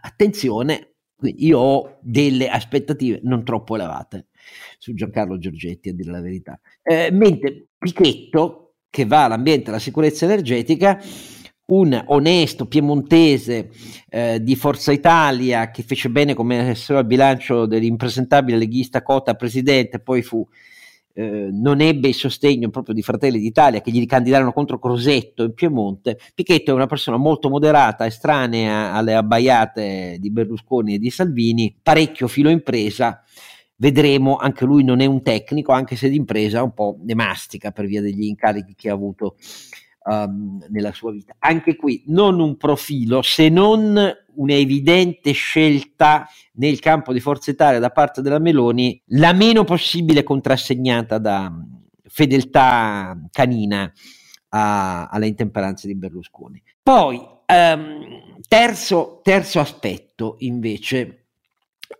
Attenzione, 0.00 0.94
io 1.20 1.58
ho 1.58 1.98
delle 2.00 2.48
aspettative 2.48 3.20
non 3.22 3.44
troppo 3.44 3.74
elevate 3.74 4.28
su 4.78 4.94
Giancarlo 4.94 5.38
Giorgetti, 5.38 5.88
a 5.88 5.94
dire 5.94 6.10
la 6.10 6.20
verità. 6.20 6.58
Eh, 6.82 7.10
mentre 7.12 7.66
Pichetto, 7.78 8.74
che 8.90 9.04
va 9.04 9.24
all'ambiente 9.24 9.66
e 9.66 9.68
alla 9.70 9.78
sicurezza 9.78 10.24
energetica, 10.24 11.00
un 11.66 12.02
onesto 12.06 12.66
piemontese 12.66 13.70
eh, 14.08 14.42
di 14.42 14.56
Forza 14.56 14.90
Italia 14.90 15.70
che 15.70 15.82
fece 15.82 16.08
bene 16.08 16.32
come 16.32 16.58
assessore 16.58 17.00
al 17.00 17.06
bilancio 17.06 17.66
dell'impresentabile 17.66 18.56
leghista 18.56 19.02
Cota 19.02 19.34
presidente, 19.34 20.00
poi 20.00 20.22
fu 20.22 20.46
eh, 21.18 21.48
non 21.50 21.80
ebbe 21.80 22.08
il 22.08 22.14
sostegno 22.14 22.70
proprio 22.70 22.94
di 22.94 23.02
Fratelli 23.02 23.40
d'Italia 23.40 23.80
che 23.80 23.90
gli 23.90 23.98
ricandidarono 23.98 24.52
contro 24.52 24.78
Crosetto 24.78 25.42
in 25.42 25.52
Piemonte. 25.52 26.16
Pichetto 26.32 26.70
è 26.70 26.74
una 26.74 26.86
persona 26.86 27.16
molto 27.16 27.50
moderata, 27.50 28.06
estranea 28.06 28.92
alle 28.92 29.14
abbaiate 29.14 30.16
di 30.20 30.30
Berlusconi 30.30 30.94
e 30.94 30.98
di 30.98 31.10
Salvini, 31.10 31.76
parecchio 31.82 32.28
filo 32.28 32.50
impresa. 32.50 33.20
Vedremo, 33.80 34.36
anche 34.36 34.64
lui 34.64 34.82
non 34.82 34.98
è 34.98 35.06
un 35.06 35.22
tecnico, 35.22 35.70
anche 35.70 35.94
se 35.94 36.08
d'impresa 36.08 36.64
un 36.64 36.74
po' 36.74 36.98
ne 37.00 37.14
mastica 37.14 37.70
per 37.70 37.86
via 37.86 38.00
degli 38.00 38.24
incarichi 38.24 38.74
che 38.74 38.90
ha 38.90 38.92
avuto 38.92 39.36
um, 40.02 40.58
nella 40.70 40.92
sua 40.92 41.12
vita. 41.12 41.36
Anche 41.38 41.76
qui 41.76 42.02
non 42.06 42.40
un 42.40 42.56
profilo, 42.56 43.22
se 43.22 43.48
non 43.48 43.96
un'evidente 44.34 45.30
scelta 45.30 46.26
nel 46.54 46.80
campo 46.80 47.12
di 47.12 47.20
Forza 47.20 47.52
Italia 47.52 47.78
da 47.78 47.90
parte 47.90 48.20
della 48.20 48.40
Meloni, 48.40 49.00
la 49.10 49.32
meno 49.32 49.62
possibile 49.62 50.24
contrassegnata 50.24 51.18
da 51.18 51.52
fedeltà 52.02 53.16
canina 53.30 53.92
a, 54.48 55.06
alle 55.06 55.28
intemperanze 55.28 55.86
di 55.86 55.94
Berlusconi. 55.94 56.60
Poi, 56.82 57.16
um, 57.16 58.40
terzo, 58.48 59.20
terzo, 59.22 59.60
aspetto 59.60 60.34
invece, 60.40 61.17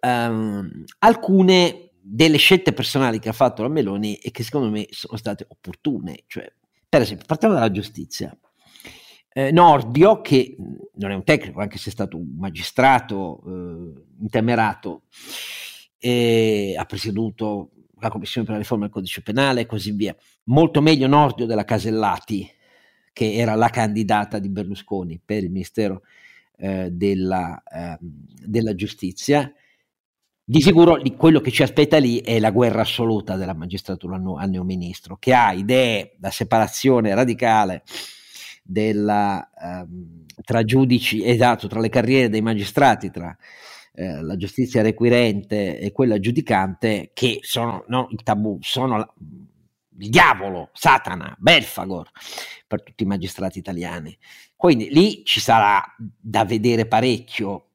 um, 0.01 0.85
alcune 1.01 1.91
delle 2.01 2.39
scelte 2.39 2.73
personali 2.73 3.19
che 3.19 3.29
ha 3.29 3.33
fatto 3.33 3.63
la 3.63 3.69
Meloni 3.69 4.17
e 4.17 4.31
che 4.31 4.43
secondo 4.43 4.71
me 4.71 4.87
sono 4.91 5.17
state 5.17 5.45
opportune, 5.49 6.25
cioè 6.27 6.51
per 6.89 7.03
esempio, 7.03 7.27
partiamo 7.27 7.55
dalla 7.55 7.71
giustizia. 7.71 8.37
Eh, 9.31 9.53
Nordio, 9.53 10.23
che 10.23 10.57
non 10.95 11.11
è 11.11 11.15
un 11.15 11.23
tecnico, 11.23 11.61
anche 11.61 11.77
se 11.77 11.91
è 11.91 11.93
stato 11.93 12.17
un 12.17 12.35
magistrato 12.39 13.43
eh, 13.47 14.05
intemerato, 14.21 15.03
e 15.99 16.75
ha 16.79 16.85
presieduto 16.87 17.73
la 18.01 18.09
Commissione 18.09 18.47
per 18.47 18.57
la 18.57 18.63
riforma 18.63 18.85
del 18.85 18.93
codice 18.93 19.23
penale 19.23 19.61
e 19.63 19.67
così 19.67 19.91
via. 19.93 20.17
Molto 20.45 20.81
meglio 20.81 21.07
Nordio 21.07 21.45
della 21.45 21.65
Casellati, 21.65 22.51
che 23.13 23.35
era 23.35 23.55
la 23.55 23.69
candidata 23.69 24.39
di 24.39 24.49
Berlusconi 24.49 25.21
per 25.23 25.43
il 25.43 25.51
Ministero 25.51 26.03
eh, 26.57 26.89
della, 26.91 27.63
ehm, 27.71 27.99
della 28.01 28.75
Giustizia, 28.75 29.53
di 30.51 30.63
sicuro 30.63 30.99
quello 31.19 31.43
che 31.43 31.51
ci 31.51 31.63
aspetta 31.63 31.99
lì 31.99 32.21
è 32.21 32.41
la 32.41 32.51
guerra 32.51 32.81
assoluta 32.81 33.37
della 33.37 33.53
magistratura 33.53 34.17
al 34.17 34.49
neoministro, 34.49 35.19
che 35.19 35.35
ha 35.35 35.53
idee 35.53 36.15
da 36.17 36.31
separazione 36.31 37.15
radicale 37.15 37.83
della, 38.63 39.51
ehm, 39.55 40.25
tra 40.43 40.65
giudici, 40.65 41.23
esatto, 41.23 41.69
tra 41.69 41.81
le 41.81 41.91
carriere 41.91 42.31
dei 42.31 42.41
magistrati, 42.41 43.11
tra 43.11 43.37
eh, 43.93 44.23
la 44.23 44.37
giustizia 44.39 44.81
requirente 44.81 45.79
e 45.79 45.93
quella 45.93 46.19
giudicante, 46.19 47.11
che 47.13 47.41
sono 47.43 47.85
no, 47.89 48.09
il 48.11 48.23
tabù, 48.23 48.57
sono 48.63 48.97
la, 48.97 49.15
il 49.99 50.09
diavolo, 50.09 50.71
Satana, 50.73 51.37
Belfagor 51.39 52.09
per 52.67 52.83
tutti 52.83 53.03
i 53.03 53.07
magistrati 53.07 53.59
italiani. 53.59 54.17
Quindi 54.57 54.89
lì 54.91 55.25
ci 55.27 55.41
sarà 55.41 55.85
da 55.99 56.47
vedere 56.47 56.87
parecchio 56.87 57.73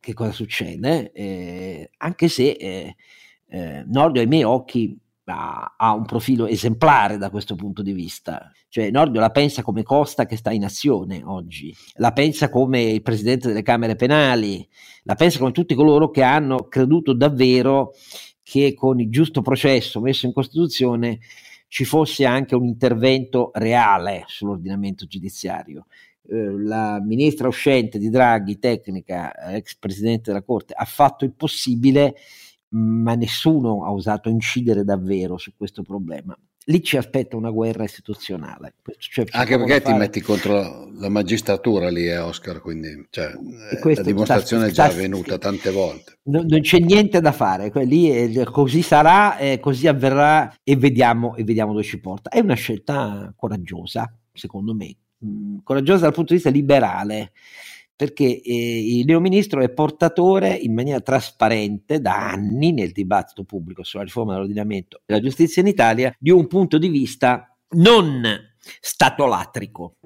che 0.00 0.14
cosa 0.14 0.32
succede, 0.32 1.12
eh, 1.12 1.90
anche 1.98 2.28
se 2.28 2.50
eh, 2.52 2.96
eh, 3.48 3.84
Nordio 3.86 4.22
ai 4.22 4.26
miei 4.26 4.44
occhi 4.44 4.98
ha, 5.24 5.74
ha, 5.76 5.92
un 5.92 6.06
profilo 6.06 6.46
esemplare 6.46 7.18
da 7.18 7.30
questo 7.30 7.54
punto 7.54 7.82
di 7.82 7.92
vista. 7.92 8.50
Cioè 8.68 8.90
Nordio 8.90 9.20
la 9.20 9.30
pensa 9.30 9.62
come 9.62 9.82
Costa 9.82 10.26
che 10.26 10.36
sta 10.36 10.50
in 10.52 10.64
azione 10.64 11.22
oggi, 11.24 11.74
la 11.94 12.12
pensa 12.12 12.48
come 12.48 12.82
il 12.82 13.02
presidente 13.02 13.48
delle 13.48 13.62
Camere 13.62 13.96
Penali, 13.96 14.66
la 15.04 15.14
pensa 15.14 15.38
come 15.38 15.52
tutti 15.52 15.74
coloro 15.74 16.10
che 16.10 16.22
hanno 16.22 16.66
creduto 16.68 17.12
davvero 17.12 17.92
che 18.42 18.74
con 18.74 19.00
il 19.00 19.10
giusto 19.10 19.42
processo 19.42 20.00
messo 20.00 20.26
in 20.26 20.32
Costituzione 20.32 21.18
ci 21.68 21.84
fosse 21.84 22.24
anche 22.24 22.56
un 22.56 22.64
intervento 22.64 23.50
reale 23.54 24.24
sull'ordinamento 24.26 25.06
giudiziario 25.06 25.86
la 26.28 27.00
ministra 27.00 27.48
uscente 27.48 27.98
di 27.98 28.08
Draghi, 28.08 28.58
tecnica, 28.58 29.34
ex 29.54 29.76
presidente 29.76 30.30
della 30.30 30.42
Corte, 30.42 30.74
ha 30.76 30.84
fatto 30.84 31.24
il 31.24 31.32
possibile, 31.32 32.14
ma 32.70 33.14
nessuno 33.14 33.84
ha 33.84 33.92
osato 33.92 34.28
incidere 34.28 34.84
davvero 34.84 35.38
su 35.38 35.52
questo 35.56 35.82
problema. 35.82 36.36
Lì 36.64 36.82
ci 36.84 36.98
aspetta 36.98 37.36
una 37.36 37.50
guerra 37.50 37.84
istituzionale. 37.84 38.74
Cioè, 38.98 39.24
Anche 39.30 39.56
perché 39.56 39.80
fare... 39.80 39.92
ti 39.92 39.98
metti 39.98 40.20
contro 40.20 40.90
la 40.92 41.08
magistratura 41.08 41.88
lì, 41.88 42.06
eh, 42.06 42.18
Oscar, 42.18 42.60
quindi 42.60 43.06
cioè, 43.10 43.32
la 43.94 44.02
dimostrazione 44.02 44.64
sta, 44.64 44.70
è 44.70 44.74
già 44.74 44.84
sta, 44.84 44.94
avvenuta 44.94 45.38
tante 45.38 45.70
volte. 45.70 46.18
Non, 46.24 46.44
non, 46.46 46.60
c'è 46.60 46.78
niente 46.78 47.20
da 47.20 47.32
fare, 47.32 47.72
lì 47.84 48.10
è, 48.10 48.44
così 48.44 48.82
sarà, 48.82 49.38
eh, 49.38 49.58
così 49.58 49.88
avverrà 49.88 50.54
e 50.62 50.76
vediamo, 50.76 51.34
e 51.34 51.44
vediamo 51.44 51.72
dove 51.72 51.82
ci 51.82 51.98
porta. 51.98 52.28
È 52.28 52.40
una 52.40 52.54
scelta 52.54 53.32
coraggiosa, 53.34 54.14
secondo 54.32 54.74
me, 54.74 54.94
mh, 55.20 55.58
coraggiosa 55.62 56.02
dal 56.02 56.12
punto 56.12 56.32
di 56.32 56.40
vista 56.40 56.50
liberale, 56.50 57.32
perché 57.94 58.40
eh, 58.40 58.98
il 58.98 59.04
neoministro 59.04 59.60
è 59.60 59.70
portatore 59.70 60.54
in 60.54 60.72
maniera 60.72 61.00
trasparente 61.00 62.00
da 62.00 62.30
anni 62.30 62.72
nel 62.72 62.92
dibattito 62.92 63.44
pubblico 63.44 63.82
sulla 63.82 64.04
riforma 64.04 64.32
dell'ordinamento 64.32 65.02
della 65.04 65.20
giustizia 65.20 65.60
in 65.60 65.68
Italia 65.68 66.14
di 66.18 66.30
un 66.30 66.46
punto 66.46 66.78
di 66.78 66.88
vista 66.88 67.54
non 67.72 68.22
statolatrico. 68.80 69.96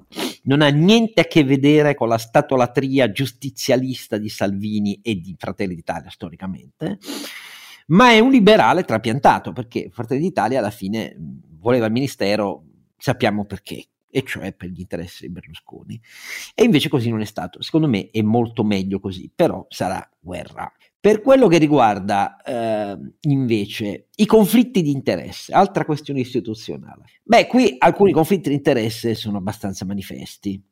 Non 0.44 0.60
ha 0.60 0.68
niente 0.68 1.22
a 1.22 1.24
che 1.24 1.44
vedere 1.44 1.94
con 1.94 2.08
la 2.08 2.18
statolatria 2.18 3.10
giustizialista 3.10 4.18
di 4.18 4.28
Salvini 4.28 5.00
e 5.02 5.14
di 5.20 5.34
Fratelli 5.38 5.74
d'Italia 5.74 6.10
storicamente, 6.10 6.98
ma 7.86 8.10
è 8.10 8.18
un 8.18 8.30
liberale 8.30 8.82
trapiantato 8.82 9.52
perché 9.52 9.88
Fratelli 9.90 10.20
d'Italia 10.20 10.58
alla 10.58 10.70
fine 10.70 11.16
voleva 11.60 11.86
il 11.86 11.92
ministero, 11.92 12.64
sappiamo 12.98 13.44
perché, 13.44 13.86
e 14.14 14.22
cioè 14.22 14.52
per 14.52 14.68
gli 14.68 14.78
interessi 14.78 15.26
di 15.26 15.32
Berlusconi. 15.32 16.00
E 16.54 16.62
invece 16.62 16.88
così 16.88 17.10
non 17.10 17.20
è 17.20 17.24
stato. 17.24 17.60
Secondo 17.60 17.88
me 17.88 18.10
è 18.12 18.22
molto 18.22 18.62
meglio 18.62 19.00
così, 19.00 19.28
però 19.34 19.66
sarà 19.68 20.08
guerra. 20.20 20.72
Per 21.00 21.20
quello 21.20 21.48
che 21.48 21.58
riguarda 21.58 22.40
eh, 22.40 22.96
invece 23.22 24.06
i 24.14 24.24
conflitti 24.24 24.82
di 24.82 24.92
interesse, 24.92 25.52
altra 25.52 25.84
questione 25.84 26.20
istituzionale. 26.20 27.06
Beh, 27.24 27.48
qui 27.48 27.74
alcuni 27.76 28.12
conflitti 28.12 28.50
di 28.50 28.54
interesse 28.54 29.16
sono 29.16 29.38
abbastanza 29.38 29.84
manifesti. 29.84 30.62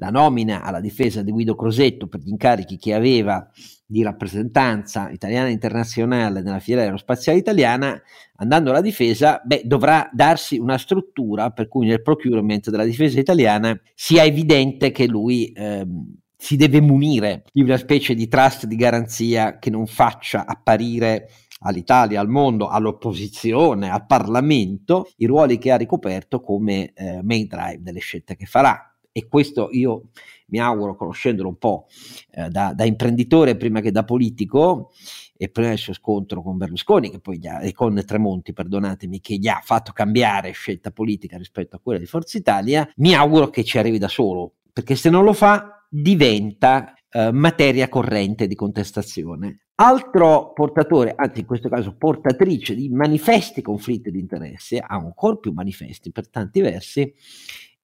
La 0.00 0.08
nomina 0.08 0.62
alla 0.62 0.80
difesa 0.80 1.22
di 1.22 1.30
Guido 1.30 1.54
Crosetto 1.54 2.08
per 2.08 2.20
gli 2.20 2.30
incarichi 2.30 2.78
che 2.78 2.94
aveva 2.94 3.46
di 3.84 4.02
rappresentanza 4.02 5.10
italiana 5.10 5.48
e 5.48 5.52
internazionale 5.52 6.40
nella 6.40 6.58
filiera 6.58 6.84
aerospaziale 6.84 7.38
italiana, 7.38 8.00
andando 8.36 8.70
alla 8.70 8.80
difesa, 8.80 9.42
beh, 9.44 9.62
dovrà 9.64 10.08
darsi 10.10 10.58
una 10.58 10.78
struttura 10.78 11.50
per 11.50 11.68
cui 11.68 11.86
nel 11.86 12.00
procurement 12.00 12.70
della 12.70 12.84
difesa 12.84 13.20
italiana 13.20 13.78
sia 13.94 14.24
evidente 14.24 14.90
che 14.90 15.06
lui 15.06 15.52
ehm, 15.54 16.16
si 16.34 16.56
deve 16.56 16.80
munire 16.80 17.44
di 17.52 17.60
una 17.60 17.76
specie 17.76 18.14
di 18.14 18.26
trust 18.26 18.64
di 18.64 18.76
garanzia 18.76 19.58
che 19.58 19.68
non 19.68 19.86
faccia 19.86 20.46
apparire 20.46 21.28
all'Italia, 21.58 22.20
al 22.20 22.28
mondo, 22.28 22.68
all'opposizione, 22.68 23.90
al 23.90 24.06
Parlamento, 24.06 25.10
i 25.16 25.26
ruoli 25.26 25.58
che 25.58 25.72
ha 25.72 25.76
ricoperto 25.76 26.40
come 26.40 26.92
eh, 26.94 27.20
main 27.22 27.46
drive 27.46 27.82
delle 27.82 27.98
scelte 27.98 28.34
che 28.34 28.46
farà. 28.46 28.89
E 29.12 29.26
questo 29.28 29.68
io 29.72 30.10
mi 30.46 30.58
auguro, 30.58 30.96
conoscendolo 30.96 31.48
un 31.48 31.56
po' 31.56 31.86
eh, 32.30 32.48
da, 32.48 32.72
da, 32.74 32.84
imprenditore 32.84 33.56
prima 33.56 33.80
che 33.80 33.90
da 33.90 34.04
politico, 34.04 34.92
e 35.36 35.48
prima 35.48 35.68
del 35.70 35.78
suo 35.78 35.94
scontro 35.94 36.42
con 36.42 36.58
Berlusconi, 36.58 37.10
che 37.10 37.18
poi 37.18 37.40
ha, 37.46 37.62
e 37.62 37.72
con 37.72 38.00
Tremonti, 38.04 38.52
perdonatemi, 38.52 39.20
che 39.20 39.36
gli 39.36 39.48
ha 39.48 39.60
fatto 39.64 39.92
cambiare 39.92 40.50
scelta 40.52 40.90
politica 40.90 41.38
rispetto 41.38 41.76
a 41.76 41.80
quella 41.82 41.98
di 41.98 42.06
Forza 42.06 42.36
Italia, 42.36 42.86
mi 42.96 43.14
auguro 43.14 43.48
che 43.48 43.64
ci 43.64 43.78
arrivi 43.78 43.98
da 43.98 44.08
solo, 44.08 44.56
perché 44.72 44.94
se 44.96 45.08
non 45.08 45.24
lo 45.24 45.32
fa 45.32 45.86
diventa 45.88 46.94
eh, 47.08 47.32
materia 47.32 47.88
corrente 47.88 48.46
di 48.46 48.54
contestazione. 48.54 49.62
Altro 49.76 50.52
portatore, 50.52 51.14
anzi 51.16 51.40
in 51.40 51.46
questo 51.46 51.70
caso 51.70 51.96
portatrice 51.96 52.74
di 52.74 52.90
manifesti 52.90 53.62
conflitti 53.62 54.10
di 54.10 54.20
interesse, 54.20 54.78
ancora 54.78 55.36
più 55.36 55.52
manifesti 55.52 56.12
per 56.12 56.28
tanti 56.28 56.60
versi, 56.60 57.14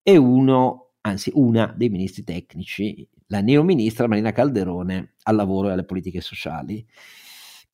è 0.03 0.14
uno, 0.14 0.86
anzi 1.07 1.31
una 1.35 1.73
dei 1.77 1.89
ministri 1.89 2.25
tecnici, 2.25 3.09
la 3.29 3.41
neoministra 3.41 4.09
Marina 4.09 4.33
Calderone 4.33 5.15
al 5.23 5.37
lavoro 5.37 5.69
e 5.69 5.73
alle 5.73 5.85
politiche 5.85 6.21
sociali. 6.21 6.85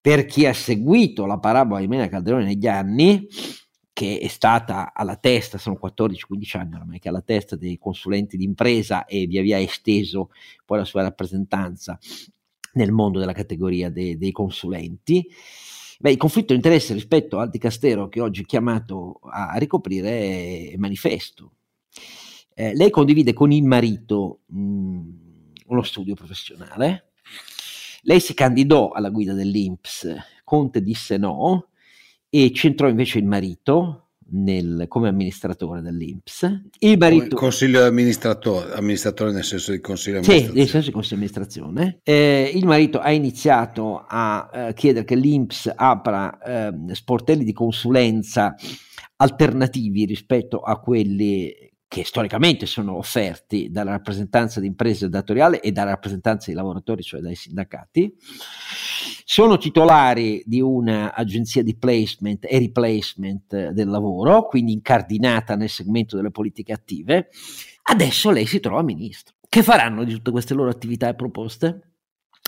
Per 0.01 0.27
chi 0.27 0.47
ha 0.47 0.53
seguito 0.53 1.27
la 1.27 1.39
parabola 1.39 1.81
di 1.81 1.87
Marina 1.87 2.09
Calderone 2.09 2.45
negli 2.45 2.67
anni, 2.67 3.27
che 3.93 4.19
è 4.19 4.29
stata 4.29 4.93
alla 4.93 5.17
testa, 5.17 5.59
sono 5.59 5.79
14-15 5.83 6.59
anni 6.59 6.75
ormai, 6.75 6.99
che 6.99 7.07
è 7.07 7.11
alla 7.11 7.23
testa 7.23 7.57
dei 7.57 7.79
consulenti 7.79 8.37
d'impresa 8.37 9.05
e 9.07 9.27
via 9.27 9.43
via 9.43 9.61
esteso 9.61 10.31
poi 10.65 10.79
la 10.79 10.85
sua 10.85 11.03
rappresentanza 11.03 11.99
nel 12.75 12.93
mondo 12.93 13.19
della 13.19 13.33
categoria 13.33 13.91
dei, 13.91 14.19
dei 14.19 14.33
consulenti. 14.33 15.27
Beh, 16.01 16.11
il 16.11 16.17
conflitto 16.17 16.49
di 16.49 16.57
interesse 16.57 16.95
rispetto 16.95 17.39
al 17.39 17.49
dicastero 17.49 18.09
che 18.09 18.21
oggi 18.21 18.43
è 18.43 18.45
chiamato 18.45 19.21
a 19.23 19.57
ricoprire 19.57 20.71
è 20.71 20.77
manifesto. 20.77 21.53
Eh, 22.55 22.75
lei 22.75 22.91
condivide 22.91 23.33
con 23.33 23.51
il 23.53 23.65
marito 23.65 24.41
mh, 24.47 25.01
uno 25.67 25.83
studio 25.83 26.15
professionale. 26.15 27.13
Lei 28.03 28.21
si 28.21 28.35
candidò 28.35 28.91
alla 28.91 29.11
guida 29.11 29.33
dell'INPS, 29.33 30.15
Conte 30.45 30.83
disse 30.83 31.17
no 31.17 31.69
e 32.29 32.53
centrò 32.53 32.89
invece 32.89 33.19
il 33.19 33.27
marito 33.27 34.09
nel, 34.33 34.87
come 34.89 35.09
amministratore 35.09 35.81
dell'Inps. 35.83 36.63
Il 36.79 36.99
marito, 36.99 37.37
consiglio 37.37 37.85
amministratore, 37.85 38.73
amministratore 38.73 39.33
nel 39.33 39.45
senso 39.45 39.73
di 39.73 39.81
consiglio 39.81 40.19
amministrazione. 40.19 40.53
Sì, 40.53 40.59
nel 40.59 40.69
senso 40.69 40.87
di 40.87 40.93
consiglio 40.93 41.15
amministrazione. 41.17 42.01
Eh, 42.03 42.53
il 42.55 42.67
marito 42.67 42.99
ha 42.99 43.11
iniziato 43.11 44.05
a 44.07 44.51
eh, 44.53 44.75
chiedere 44.75 45.05
che 45.05 45.15
l'Inps 45.15 45.71
apra 45.75 46.39
eh, 46.39 46.95
sportelli 46.95 47.45
di 47.45 47.53
consulenza 47.53 48.55
alternativi 49.17 50.05
rispetto 50.05 50.61
a 50.61 50.81
quelli 50.81 51.71
che 51.93 52.07
storicamente 52.07 52.65
sono 52.65 52.97
offerti 52.97 53.69
dalla 53.71 53.91
rappresentanza 53.91 54.61
di 54.61 54.67
imprese 54.67 55.11
datoriale 55.11 55.61
e 55.61 55.73
dalla 55.73 55.91
rappresentanza 55.91 56.51
di 56.51 56.57
lavoratori, 56.57 57.03
cioè 57.03 57.21
dai 57.21 57.35
sindacati. 57.35 58.17
Sono 59.27 59.59
titolari 59.59 60.43
di 60.47 60.63
un'agenzia 60.63 61.63
di 61.63 61.77
placement 61.77 62.47
e 62.49 62.59
replacement 62.61 63.73
del 63.73 63.89
lavoro, 63.89 64.47
quindi 64.47 64.73
incardinata 64.73 65.55
nel 65.55 65.69
segmento 65.69 66.17
delle 66.17 66.31
politiche 66.31 66.73
attive. 66.73 67.29
Adesso 67.83 68.31
lei 68.31 68.47
si 68.47 68.59
trova 68.59 68.83
ministro. 68.83 69.35
Che 69.47 69.63
faranno 69.63 70.05
di 70.05 70.15
tutte 70.15 70.31
queste 70.31 70.55
loro 70.55 70.71
attività 70.71 71.09
e 71.09 71.15
proposte? 71.15 71.92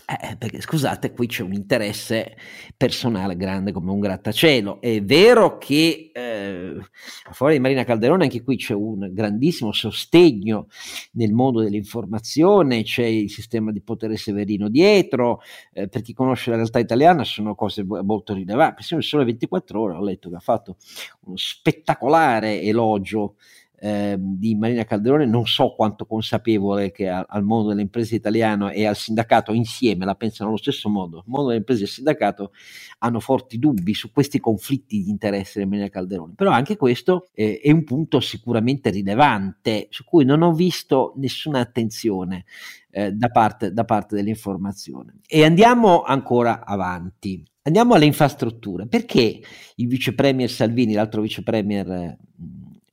Eh, 0.06 0.36
perché 0.36 0.60
scusate, 0.60 1.12
qui 1.12 1.26
c'è 1.26 1.42
un 1.42 1.54
interesse 1.54 2.36
personale 2.76 3.36
grande 3.36 3.72
come 3.72 3.90
un 3.90 4.00
grattacielo. 4.00 4.82
È 4.82 5.02
vero 5.02 5.56
che 5.56 6.10
eh, 6.12 6.76
a 7.24 7.32
favore 7.32 7.54
di 7.54 7.60
Marina 7.60 7.84
Calderone 7.84 8.24
anche 8.24 8.42
qui 8.42 8.56
c'è 8.56 8.74
un 8.74 9.08
grandissimo 9.14 9.72
sostegno 9.72 10.66
nel 11.12 11.32
mondo 11.32 11.62
dell'informazione, 11.62 12.82
c'è 12.82 13.06
il 13.06 13.30
sistema 13.30 13.72
di 13.72 13.80
potere 13.80 14.18
severino 14.18 14.68
dietro, 14.68 15.40
eh, 15.72 15.88
per 15.88 16.02
chi 16.02 16.12
conosce 16.12 16.50
la 16.50 16.56
realtà 16.56 16.80
italiana 16.80 17.24
sono 17.24 17.54
cose 17.54 17.82
molto 17.82 18.34
rilevanti. 18.34 18.74
Persino 18.74 19.00
il 19.00 19.06
Sole 19.06 19.24
24 19.24 19.80
Ore 19.80 19.94
ho 19.94 20.02
letto 20.04 20.28
che 20.28 20.36
ha 20.36 20.40
fatto 20.40 20.76
uno 21.20 21.36
spettacolare 21.38 22.60
elogio 22.60 23.36
eh, 23.84 24.16
di 24.18 24.54
Marina 24.54 24.84
Calderone, 24.84 25.26
non 25.26 25.44
so 25.44 25.74
quanto 25.74 26.06
consapevole 26.06 26.90
che 26.90 27.06
a, 27.06 27.26
al 27.28 27.44
mondo 27.44 27.68
delle 27.68 27.82
imprese 27.82 28.14
italiano 28.14 28.70
e 28.70 28.86
al 28.86 28.96
sindacato 28.96 29.52
insieme 29.52 30.06
la 30.06 30.14
pensano 30.14 30.48
allo 30.48 30.58
stesso 30.58 30.88
modo. 30.88 31.18
Il 31.18 31.24
mondo 31.26 31.48
delle 31.48 31.58
imprese 31.58 31.82
e 31.82 31.84
il 31.84 31.90
sindacato 31.90 32.52
hanno 33.00 33.20
forti 33.20 33.58
dubbi 33.58 33.92
su 33.92 34.10
questi 34.10 34.40
conflitti 34.40 35.02
di 35.02 35.10
interesse 35.10 35.58
di 35.60 35.66
Marina 35.66 35.90
Calderone, 35.90 36.32
però 36.34 36.50
anche 36.50 36.78
questo 36.78 37.28
eh, 37.34 37.60
è 37.62 37.70
un 37.70 37.84
punto 37.84 38.20
sicuramente 38.20 38.88
rilevante 38.88 39.88
su 39.90 40.04
cui 40.04 40.24
non 40.24 40.40
ho 40.40 40.54
visto 40.54 41.12
nessuna 41.16 41.60
attenzione 41.60 42.46
eh, 42.90 43.12
da, 43.12 43.28
parte, 43.28 43.70
da 43.70 43.84
parte 43.84 44.16
dell'informazione. 44.16 45.16
E 45.26 45.44
andiamo 45.44 46.04
ancora 46.04 46.64
avanti. 46.64 47.44
Andiamo 47.66 47.94
alle 47.94 48.06
infrastrutture. 48.06 48.86
Perché 48.86 49.40
il 49.76 49.88
vice 49.88 50.14
premier 50.14 50.50
Salvini, 50.50 50.94
l'altro 50.94 51.20
vice 51.20 51.42
premier 51.42 52.16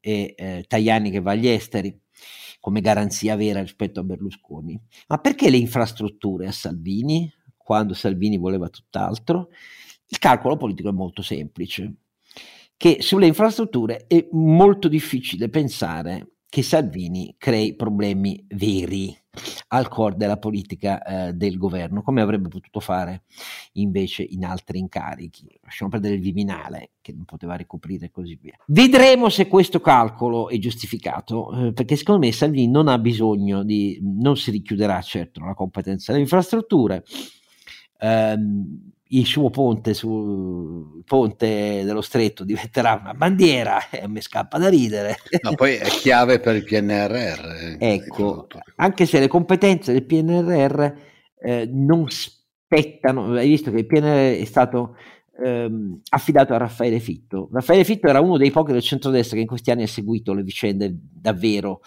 e 0.02 0.34
eh, 0.36 0.66
Tajani 0.68 1.12
che 1.12 1.22
va 1.22 1.32
agli 1.32 1.48
esteri 1.48 1.98
come 2.60 2.82
garanzia 2.82 3.36
vera 3.36 3.62
rispetto 3.62 4.00
a 4.00 4.04
Berlusconi. 4.04 4.80
Ma 5.08 5.18
perché 5.20 5.50
le 5.50 5.58
infrastrutture 5.58 6.48
a 6.48 6.52
Salvini, 6.52 7.32
quando 7.58 7.94
Salvini 7.94 8.38
voleva 8.38 8.70
tutt'altro? 8.70 9.50
Il 10.08 10.20
calcolo 10.20 10.58
politico 10.58 10.90
è 10.90 10.94
molto 10.94 11.22
semplice, 11.22 11.94
che 12.76 12.98
sulle 13.02 13.28
infrastrutture 13.28 14.06
è 14.08 14.28
molto 14.32 14.88
difficile 14.88 15.50
pensare 15.50 16.28
che 16.52 16.64
Salvini 16.64 17.36
crei 17.38 17.76
problemi 17.78 18.44
veri 18.50 19.18
al 19.70 19.88
core 19.88 20.18
della 20.18 20.36
politica 20.36 21.02
eh, 21.02 21.34
del 21.34 21.58
governo, 21.58 22.02
come 22.02 22.20
avrebbe 22.20 22.50
potuto 22.50 22.82
fare 22.82 23.24
invece 23.76 24.22
in 24.24 24.44
altri 24.44 24.78
incarichi. 24.78 25.48
Lasciamo 25.62 25.90
perdere 25.90 26.16
il 26.16 26.20
Viminale, 26.20 26.92
che 27.00 27.14
non 27.14 27.24
poteva 27.24 27.56
ricoprire 27.56 28.12
così 28.12 28.38
via. 28.42 28.58
Vedremo 28.66 29.30
se 29.30 29.48
questo 29.48 29.80
calcolo 29.80 30.50
è 30.50 30.58
giustificato, 30.58 31.68
eh, 31.68 31.72
perché 31.72 31.96
secondo 31.96 32.26
me 32.26 32.34
Salvini 32.34 32.70
non 32.70 32.90
ha 32.90 33.00
bisogno 33.00 33.64
di, 33.64 34.00
non 34.02 34.36
si 34.36 34.52
richiuderà 34.52 35.02
certo 35.02 35.40
la 35.46 35.54
competenza 35.54 36.12
delle 36.12 36.26
infrastrutture. 36.26 37.06
Um, 38.02 38.92
il 39.14 39.26
suo 39.26 39.50
ponte 39.50 39.94
sul 39.94 41.04
ponte 41.06 41.84
dello 41.84 42.02
stretto 42.02 42.44
diventerà 42.44 42.98
una 43.02 43.14
bandiera 43.14 43.90
e 43.90 44.08
mi 44.08 44.22
scappa 44.22 44.58
da 44.58 44.70
ridere. 44.70 45.18
Ma 45.42 45.54
poi 45.54 45.76
è 45.76 45.88
chiave 45.88 46.40
per 46.40 46.56
il 46.56 46.64
PNRR. 46.64 47.78
Eh, 47.80 47.94
ecco, 47.94 48.48
anche 48.76 49.06
se 49.06 49.20
le 49.20 49.28
competenze 49.28 49.92
del 49.92 50.06
PNRR 50.06 50.92
eh, 51.40 51.70
non 51.72 52.06
spettano, 52.10 53.34
hai 53.34 53.48
visto 53.48 53.72
che 53.72 53.80
il 53.80 53.86
PNRR 53.86 54.40
è 54.40 54.46
stato 54.46 54.96
ehm, 55.44 56.02
affidato 56.10 56.54
a 56.54 56.58
Raffaele 56.58 57.00
Fitto. 57.00 57.50
Raffaele 57.52 57.84
Fitto 57.84 58.08
era 58.08 58.22
uno 58.22 58.38
dei 58.38 58.52
pochi 58.52 58.72
del 58.72 58.82
centrodestra 58.82 59.36
che 59.36 59.42
in 59.42 59.48
questi 59.48 59.72
anni 59.72 59.84
ha 59.84 59.88
seguito 59.88 60.34
le 60.34 60.44
vicende 60.44 60.90
davvero, 60.94 61.82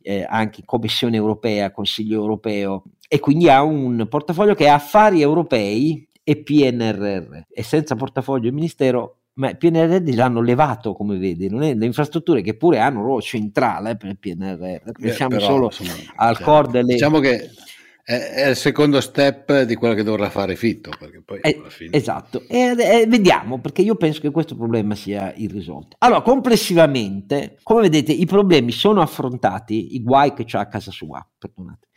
eh, 0.00 0.24
anche 0.26 0.60
in 0.60 0.66
Commissione 0.66 1.16
europea, 1.16 1.72
Consiglio 1.72 2.20
europeo, 2.20 2.84
e 3.06 3.18
quindi 3.18 3.50
ha 3.50 3.62
un 3.62 4.06
portafoglio 4.08 4.54
che 4.54 4.68
ha 4.68 4.74
affari 4.74 5.20
europei 5.20 6.08
e 6.30 6.36
PNRR 6.36 7.38
e 7.52 7.62
senza 7.64 7.96
portafoglio 7.96 8.48
e 8.48 8.52
ministero 8.52 9.16
ma 9.34 9.50
il 9.50 9.56
PNRR 9.56 10.14
l'hanno 10.14 10.40
levato 10.40 10.92
come 10.92 11.16
vedi, 11.16 11.48
non 11.48 11.62
è, 11.62 11.74
le 11.74 11.86
infrastrutture 11.86 12.40
che 12.40 12.56
pure 12.56 12.78
hanno 12.78 12.98
un 12.98 13.06
ruolo 13.06 13.22
centrale 13.22 13.96
per 13.96 14.10
il 14.10 14.18
PNRR, 14.18 14.92
pensiamo 14.92 15.36
Beh, 15.36 15.40
però, 15.40 15.50
solo 15.50 15.64
insomma, 15.66 15.92
al 16.16 16.36
cioè, 16.36 16.44
core 16.44 16.70
delle... 16.70 16.92
Diciamo 16.92 17.18
che 17.18 17.50
è, 18.04 18.48
il 18.48 18.56
secondo 18.56 19.00
step 19.00 19.62
di 19.62 19.74
quello 19.74 19.94
che 19.94 20.02
dovrà 20.02 20.30
fare 20.30 20.56
Fitto. 20.56 20.90
Eh, 21.42 21.62
fine... 21.68 21.96
Esatto, 21.96 22.42
e, 22.48 22.74
e, 22.76 23.06
vediamo 23.06 23.60
perché 23.60 23.82
io 23.82 23.94
penso 23.94 24.20
che 24.20 24.30
questo 24.30 24.56
problema 24.56 24.94
sia 24.94 25.32
irrisolto. 25.34 25.96
Allora, 25.98 26.22
complessivamente, 26.22 27.58
come 27.62 27.82
vedete, 27.82 28.12
i 28.12 28.26
problemi 28.26 28.72
sono 28.72 29.00
affrontati, 29.00 29.94
i 29.94 30.02
guai 30.02 30.34
che 30.34 30.44
c'è 30.44 30.58
a 30.58 30.66
casa 30.66 30.90
sua, 30.90 31.26
perdonate, 31.38 31.88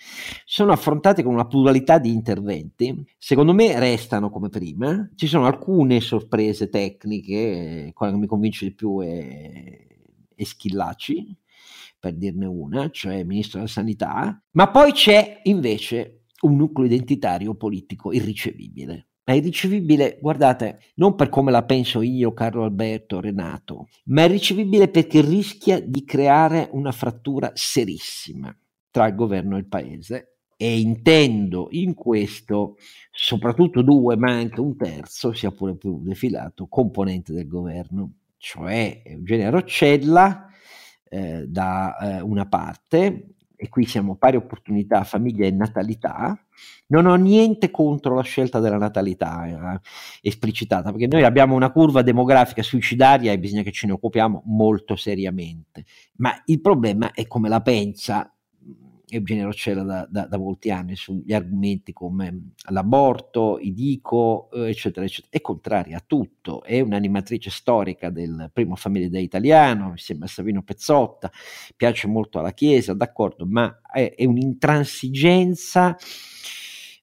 sono 0.46 0.72
affrontati 0.72 1.24
con 1.24 1.34
una 1.34 1.48
pluralità 1.48 1.98
di 1.98 2.12
interventi. 2.12 3.04
Secondo 3.18 3.54
me 3.54 3.80
restano 3.80 4.30
come 4.30 4.50
prima, 4.50 5.10
ci 5.16 5.28
sono 5.28 5.46
alcune 5.46 6.02
sorprese 6.02 6.70
tecniche, 6.70 7.92
quella 7.94 8.14
che 8.14 8.20
mi 8.20 8.28
convince 8.28 8.66
di 8.66 8.74
più 8.74 9.02
è, 9.02 9.88
è 10.36 10.44
Schillaci 10.44 11.38
per 12.04 12.16
dirne 12.16 12.46
una, 12.46 12.90
cioè 12.90 13.24
ministro 13.24 13.60
della 13.60 13.72
sanità, 13.72 14.44
ma 14.52 14.70
poi 14.70 14.92
c'è 14.92 15.40
invece 15.44 16.26
un 16.42 16.58
nucleo 16.58 16.86
identitario 16.86 17.56
politico 17.56 18.12
irricevibile. 18.12 19.08
È 19.24 19.32
irricevibile, 19.32 20.18
guardate, 20.20 20.80
non 20.96 21.16
per 21.16 21.30
come 21.30 21.50
la 21.50 21.64
penso 21.64 22.02
io, 22.02 22.34
Carlo 22.34 22.66
Alberto, 22.66 23.22
Renato, 23.22 23.88
ma 24.08 24.24
è 24.24 24.26
irricevibile 24.26 24.90
perché 24.90 25.22
rischia 25.22 25.80
di 25.80 26.04
creare 26.04 26.68
una 26.74 26.92
frattura 26.92 27.52
serissima 27.54 28.54
tra 28.92 29.08
il 29.08 29.16
governo 29.16 29.56
e 29.56 29.60
il 29.60 29.68
paese 29.68 30.40
e 30.58 30.78
intendo 30.78 31.70
in 31.72 31.94
questo 31.94 32.76
soprattutto 33.12 33.82
due, 33.82 34.18
ma 34.18 34.34
anche 34.34 34.60
un 34.60 34.76
terzo, 34.76 35.32
sia 35.32 35.52
pure 35.52 35.76
più 35.76 36.02
defilato, 36.04 36.68
componente 36.68 37.32
del 37.32 37.48
governo, 37.48 38.16
cioè 38.38 39.04
Eugenio 39.06 39.52
Roccella 39.52 40.50
eh, 41.14 41.46
da 41.48 41.96
eh, 41.98 42.22
una 42.22 42.48
parte, 42.48 43.36
e 43.56 43.70
qui 43.70 43.86
siamo 43.86 44.16
pari 44.16 44.36
opportunità, 44.36 45.04
famiglia 45.04 45.46
e 45.46 45.52
natalità. 45.52 46.38
Non 46.88 47.06
ho 47.06 47.16
niente 47.16 47.70
contro 47.72 48.16
la 48.16 48.24
scelta 48.24 48.60
della 48.60 48.78
natalità 48.78 49.46
eh, 49.46 49.80
esplicitata, 50.22 50.92
perché 50.92 51.08
noi 51.08 51.24
abbiamo 51.24 51.56
una 51.56 51.72
curva 51.72 52.02
demografica 52.02 52.64
suicidaria 52.64 53.32
e 53.32 53.40
bisogna 53.40 53.62
che 53.62 53.72
ce 53.72 53.86
ne 53.88 53.94
occupiamo 53.94 54.42
molto 54.48 54.96
seriamente. 54.96 55.86
Ma 56.18 56.34
il 56.46 56.60
problema 56.62 57.12
è 57.14 57.28
come 57.28 57.48
la 57.48 57.62
pensa 57.62 58.34
Eugenio 59.14 59.46
Roccella 59.46 59.84
da, 59.84 60.08
da, 60.10 60.26
da, 60.26 60.38
molti 60.38 60.72
anni 60.72 60.96
sugli 60.96 61.34
argomenti 61.34 61.94
come 61.94 62.52
l'aborto, 62.70 63.60
i 63.60 63.74
dico, 63.74 64.50
eh, 64.52 64.70
eccetera, 64.70 65.06
eccetera. 65.06 65.32
È 65.32 65.42
contraria 65.42 65.98
a 65.98 66.04
tutto, 66.06 66.64
è 66.64 66.80
un'animatrice 66.80 67.50
storica 67.50 68.10
del 68.10 68.50
primo 68.52 68.76
Famiglia 68.76 69.10
da 69.10 69.20
Italiano, 69.20 69.90
insieme 69.92 70.26
a 70.26 70.28
Savino 70.28 70.64
Pezzotta, 70.64 71.32
piace 71.76 72.08
molto 72.08 72.40
alla 72.40 72.54
Chiesa, 72.54 72.94
d'accordo, 72.94 73.46
ma 73.46 73.82
è, 73.92 74.14
è 74.16 74.26
un'intransigenza 74.26 75.96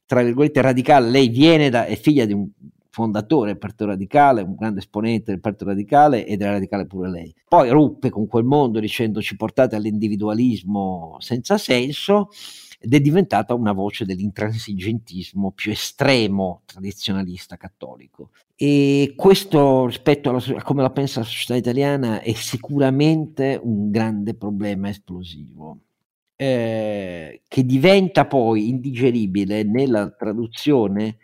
tra 0.05 0.23
virgolette 0.25 0.61
radicale. 0.61 1.09
Lei 1.09 1.29
viene 1.29 1.71
da, 1.71 1.85
è 1.85 1.95
figlia 1.97 2.25
di 2.25 2.33
un 2.33 2.49
fondatore 2.91 3.51
del 3.51 3.59
Partito 3.59 3.87
Radicale, 3.87 4.43
un 4.43 4.55
grande 4.55 4.81
esponente 4.81 5.31
del 5.31 5.41
Partito 5.41 5.67
Radicale 5.67 6.27
ed 6.27 6.43
era 6.43 6.53
radicale 6.53 6.87
pure 6.87 7.09
lei. 7.09 7.35
Poi 7.49 7.71
ruppe 7.71 8.11
con 8.11 8.27
quel 8.27 8.45
mondo 8.45 8.81
dicendo 8.81 9.23
ci 9.23 9.37
portate 9.37 9.77
all'individualismo 9.77 11.17
senza 11.21 11.57
senso 11.57 12.29
ed 12.83 12.95
è 12.95 13.01
diventata 13.01 13.55
una 13.55 13.73
voce 13.73 14.07
dell'intransigentismo 14.07 15.53
più 15.53 15.71
estremo 15.71 16.63
tradizionalista 16.65 17.57
cattolico. 17.57 18.31
E 18.57 19.13
questo 19.17 19.87
rispetto 19.87 20.31
alla, 20.31 20.43
a 20.57 20.63
come 20.63 20.83
la 20.83 20.91
pensa 20.91 21.21
la 21.21 21.27
società 21.27 21.57
italiana 21.57 22.21
è 22.21 22.33
sicuramente 22.33 23.61
un 23.63 23.91
grande 23.91 24.35
problema 24.35 24.89
esplosivo. 24.89 25.79
Eh, 26.37 27.43
che 27.47 27.67
diventa 27.67 28.25
poi 28.25 28.71
indigeribile 28.71 29.63
nella 29.63 30.11
traduzione 30.11 31.19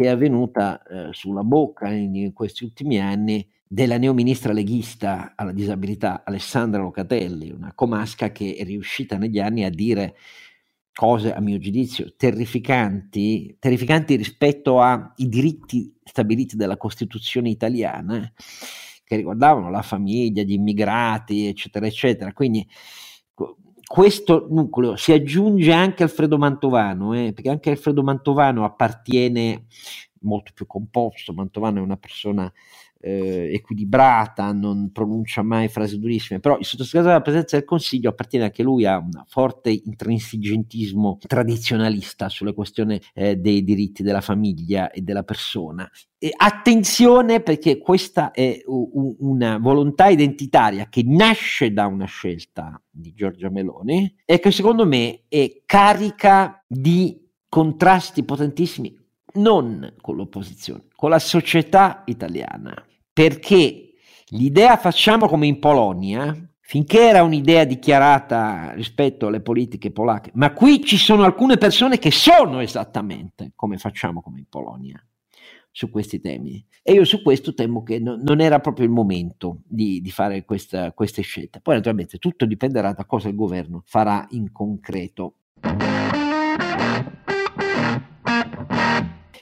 che 0.00 0.06
è 0.06 0.08
avvenuta 0.08 0.82
eh, 0.82 1.08
sulla 1.12 1.44
bocca 1.44 1.90
in, 1.90 2.14
in, 2.14 2.32
questi 2.32 2.64
ultimi 2.64 2.98
anni 2.98 3.46
della 3.68 3.98
neoministra 3.98 4.50
leghista 4.50 5.34
alla 5.36 5.52
disabilità 5.52 6.22
Alessandra 6.24 6.80
Locatelli, 6.80 7.50
una 7.50 7.74
comasca 7.74 8.32
che 8.32 8.56
è 8.58 8.64
riuscita 8.64 9.18
negli 9.18 9.38
anni 9.38 9.62
a 9.62 9.68
dire 9.68 10.16
cose, 10.94 11.34
a 11.34 11.40
mio 11.40 11.58
giudizio, 11.58 12.14
terrificanti, 12.16 13.56
terrificanti 13.58 14.16
rispetto 14.16 14.80
ai 14.80 15.10
diritti 15.16 15.94
stabiliti 16.02 16.56
dalla 16.56 16.78
Costituzione 16.78 17.50
italiana, 17.50 18.32
che 19.04 19.16
riguardavano 19.16 19.68
la 19.68 19.82
famiglia, 19.82 20.42
gli 20.42 20.52
immigrati, 20.52 21.46
eccetera, 21.46 21.86
eccetera. 21.86 22.32
Quindi 22.32 22.66
questo 23.92 24.46
nucleo 24.48 24.94
si 24.94 25.10
aggiunge 25.10 25.72
anche 25.72 26.04
Alfredo 26.04 26.38
Mantovano, 26.38 27.12
eh, 27.12 27.32
perché 27.32 27.50
anche 27.50 27.70
Alfredo 27.70 28.04
Mantovano 28.04 28.64
appartiene 28.64 29.66
molto 30.20 30.52
più 30.54 30.64
composto, 30.64 31.32
Mantovano 31.32 31.78
è 31.78 31.82
una 31.82 31.96
persona 31.96 32.52
eh, 33.00 33.50
equilibrata, 33.54 34.52
non 34.52 34.90
pronuncia 34.92 35.42
mai 35.42 35.68
frasi 35.68 35.98
durissime, 35.98 36.40
però 36.40 36.58
il 36.58 36.64
sottosegretario 36.64 37.08
della 37.10 37.22
presenza 37.22 37.56
del 37.56 37.64
Consiglio 37.64 38.10
appartiene 38.10 38.44
anche 38.46 38.62
lui 38.62 38.84
a 38.84 38.98
un 38.98 39.10
forte 39.26 39.70
intransigentismo 39.70 41.18
tradizionalista 41.26 42.28
sulle 42.28 42.52
questioni 42.52 43.00
eh, 43.14 43.36
dei 43.36 43.64
diritti 43.64 44.02
della 44.02 44.20
famiglia 44.20 44.90
e 44.90 45.00
della 45.00 45.22
persona. 45.22 45.90
E 46.18 46.30
attenzione 46.36 47.40
perché 47.40 47.78
questa 47.78 48.30
è 48.30 48.60
u- 48.66 49.16
una 49.20 49.56
volontà 49.56 50.08
identitaria 50.08 50.88
che 50.90 51.02
nasce 51.02 51.72
da 51.72 51.86
una 51.86 52.04
scelta 52.04 52.80
di 52.90 53.14
Giorgia 53.14 53.48
Meloni 53.48 54.16
e 54.26 54.38
che 54.38 54.50
secondo 54.50 54.86
me 54.86 55.22
è 55.28 55.62
carica 55.64 56.62
di 56.66 57.18
contrasti 57.48 58.22
potentissimi 58.22 58.94
non 59.32 59.94
con 60.00 60.16
l'opposizione, 60.16 60.84
con 60.94 61.08
la 61.08 61.18
società 61.18 62.02
italiana 62.06 62.84
perché 63.20 63.92
l'idea 64.28 64.78
facciamo 64.78 65.28
come 65.28 65.46
in 65.46 65.58
Polonia, 65.58 66.34
finché 66.58 67.00
era 67.00 67.22
un'idea 67.22 67.64
dichiarata 67.64 68.72
rispetto 68.72 69.26
alle 69.26 69.42
politiche 69.42 69.90
polacche, 69.90 70.30
ma 70.36 70.54
qui 70.54 70.82
ci 70.82 70.96
sono 70.96 71.24
alcune 71.24 71.58
persone 71.58 71.98
che 71.98 72.10
sono 72.10 72.60
esattamente 72.60 73.52
come 73.54 73.76
facciamo 73.76 74.22
come 74.22 74.38
in 74.38 74.46
Polonia 74.48 74.98
su 75.70 75.90
questi 75.90 76.18
temi 76.18 76.64
e 76.82 76.94
io 76.94 77.04
su 77.04 77.20
questo 77.20 77.52
temo 77.52 77.82
che 77.82 77.98
no, 77.98 78.16
non 78.18 78.40
era 78.40 78.58
proprio 78.58 78.86
il 78.86 78.90
momento 78.90 79.60
di, 79.66 80.00
di 80.00 80.10
fare 80.10 80.46
questa, 80.46 80.92
queste 80.92 81.20
scelte. 81.20 81.60
Poi 81.60 81.74
naturalmente 81.74 82.16
tutto 82.16 82.46
dipenderà 82.46 82.92
da 82.92 83.04
cosa 83.04 83.28
il 83.28 83.34
governo 83.34 83.82
farà 83.84 84.26
in 84.30 84.50
concreto. 84.50 85.34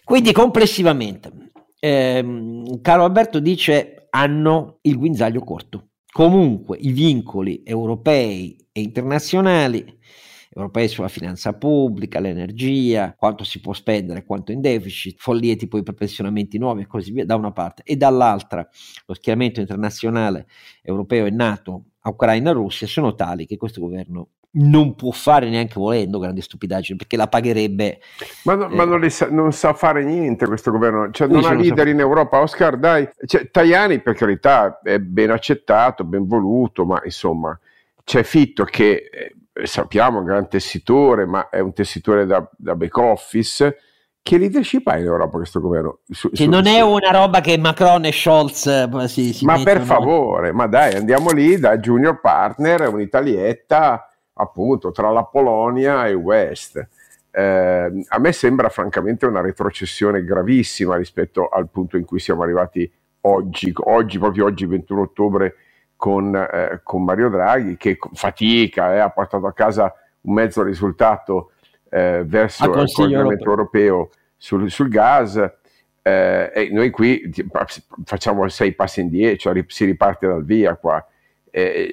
Quindi 0.02 0.32
complessivamente 0.32 1.47
ehm, 1.78 2.80
Carlo 2.80 3.04
Alberto 3.04 3.38
dice 3.40 4.06
hanno 4.10 4.78
il 4.82 4.96
guinzaglio 4.96 5.40
corto. 5.40 5.88
Comunque 6.10 6.78
i 6.78 6.92
vincoli 6.92 7.62
europei 7.64 8.56
e 8.72 8.80
internazionali 8.80 9.98
europei 10.50 10.88
sulla 10.88 11.08
finanza 11.08 11.52
pubblica, 11.52 12.18
l'energia, 12.18 13.14
quanto 13.16 13.44
si 13.44 13.60
può 13.60 13.72
spendere, 13.72 14.24
quanto 14.24 14.50
in 14.50 14.60
deficit, 14.60 15.20
follie 15.20 15.56
tipo 15.56 15.78
i 15.78 15.82
prepensionamenti 15.82 16.58
nuovi 16.58 16.82
e 16.82 16.86
così 16.86 17.12
via 17.12 17.24
da 17.24 17.36
una 17.36 17.52
parte 17.52 17.82
e 17.84 17.96
dall'altra 17.96 18.66
lo 19.06 19.14
schieramento 19.14 19.60
internazionale 19.60 20.46
europeo 20.82 21.26
e 21.26 21.30
NATO 21.30 21.84
a 22.00 22.10
Ucraina 22.10 22.50
e 22.50 22.54
Russia 22.54 22.86
sono 22.86 23.14
tali 23.14 23.46
che 23.46 23.56
questo 23.56 23.80
governo 23.80 24.30
non 24.50 24.94
può 24.94 25.10
fare 25.10 25.50
neanche 25.50 25.74
volendo 25.76 26.18
grandi 26.18 26.40
stupidaggini 26.40 26.96
perché 26.96 27.16
la 27.16 27.28
pagherebbe. 27.28 28.00
Ma, 28.44 28.54
no, 28.54 28.70
eh, 28.70 28.74
ma 28.74 28.84
non, 28.84 29.08
sa, 29.10 29.28
non, 29.30 29.52
sa, 29.52 29.74
fare 29.74 30.02
niente 30.04 30.46
questo 30.46 30.70
governo, 30.70 31.10
cioè, 31.10 31.28
non 31.28 31.44
ha 31.44 31.52
leader 31.52 31.88
in 31.88 32.00
Europa. 32.00 32.40
Oscar, 32.40 32.78
dai, 32.78 33.08
cioè, 33.26 33.50
Tajani 33.50 34.00
per 34.00 34.14
carità 34.14 34.80
è 34.82 34.98
ben 34.98 35.30
accettato, 35.30 36.04
ben 36.04 36.26
voluto, 36.26 36.84
ma 36.84 37.00
insomma 37.04 37.58
c'è 38.04 38.22
Fitto 38.22 38.64
che 38.64 39.10
eh, 39.12 39.66
sappiamo 39.66 40.16
è 40.16 40.20
un 40.20 40.26
gran 40.26 40.48
tessitore, 40.48 41.26
ma 41.26 41.50
è 41.50 41.60
un 41.60 41.72
tessitore 41.72 42.24
da, 42.24 42.48
da 42.56 42.74
back 42.74 42.96
office. 42.96 43.76
Che 44.20 44.36
leadership 44.36 44.86
ha 44.88 44.98
in 44.98 45.04
Europa 45.04 45.36
questo 45.36 45.60
governo? 45.60 46.00
Su, 46.06 46.28
che 46.30 46.44
su, 46.44 46.48
non 46.50 46.64
su, 46.64 46.70
è 46.70 46.80
una 46.80 47.10
roba 47.10 47.40
che 47.40 47.56
Macron 47.56 48.04
e 48.04 48.12
Scholz 48.12 48.66
eh, 48.66 49.08
si, 49.08 49.32
si 49.32 49.44
Ma 49.44 49.62
per 49.62 49.80
favore, 49.80 50.52
ma 50.52 50.66
dai, 50.66 50.94
andiamo 50.94 51.30
lì 51.30 51.58
da 51.58 51.78
junior 51.78 52.20
partner, 52.20 52.88
un'italietta 52.92 54.07
appunto 54.38 54.90
tra 54.90 55.10
la 55.10 55.24
Polonia 55.24 56.06
e 56.06 56.14
West. 56.14 56.86
Eh, 57.30 58.04
a 58.08 58.18
me 58.18 58.32
sembra 58.32 58.68
francamente 58.68 59.26
una 59.26 59.40
retrocessione 59.40 60.24
gravissima 60.24 60.96
rispetto 60.96 61.48
al 61.48 61.68
punto 61.68 61.96
in 61.96 62.04
cui 62.04 62.18
siamo 62.18 62.42
arrivati 62.42 62.90
oggi, 63.22 63.72
oggi 63.76 64.18
proprio 64.18 64.46
oggi 64.46 64.64
21 64.66 65.02
ottobre 65.02 65.54
con, 65.96 66.34
eh, 66.34 66.80
con 66.82 67.04
Mario 67.04 67.28
Draghi 67.28 67.76
che 67.76 67.98
fatica 68.14 68.94
eh, 68.94 68.98
ha 68.98 69.10
portato 69.10 69.46
a 69.46 69.52
casa 69.52 69.92
un 70.22 70.34
mezzo 70.34 70.62
risultato 70.62 71.52
eh, 71.90 72.22
verso 72.24 72.64
il 72.64 72.92
coordinamento 72.92 73.44
europeo 73.44 74.10
sul, 74.36 74.70
sul 74.70 74.88
gas 74.88 75.36
eh, 76.02 76.52
e 76.54 76.70
noi 76.72 76.90
qui 76.90 77.30
facciamo 78.04 78.48
sei 78.48 78.72
passi 78.72 79.00
indietro, 79.00 79.52
cioè 79.52 79.64
si 79.66 79.84
riparte 79.84 80.26
dal 80.26 80.44
via 80.44 80.76
qua 80.76 81.04
eh, 81.50 81.92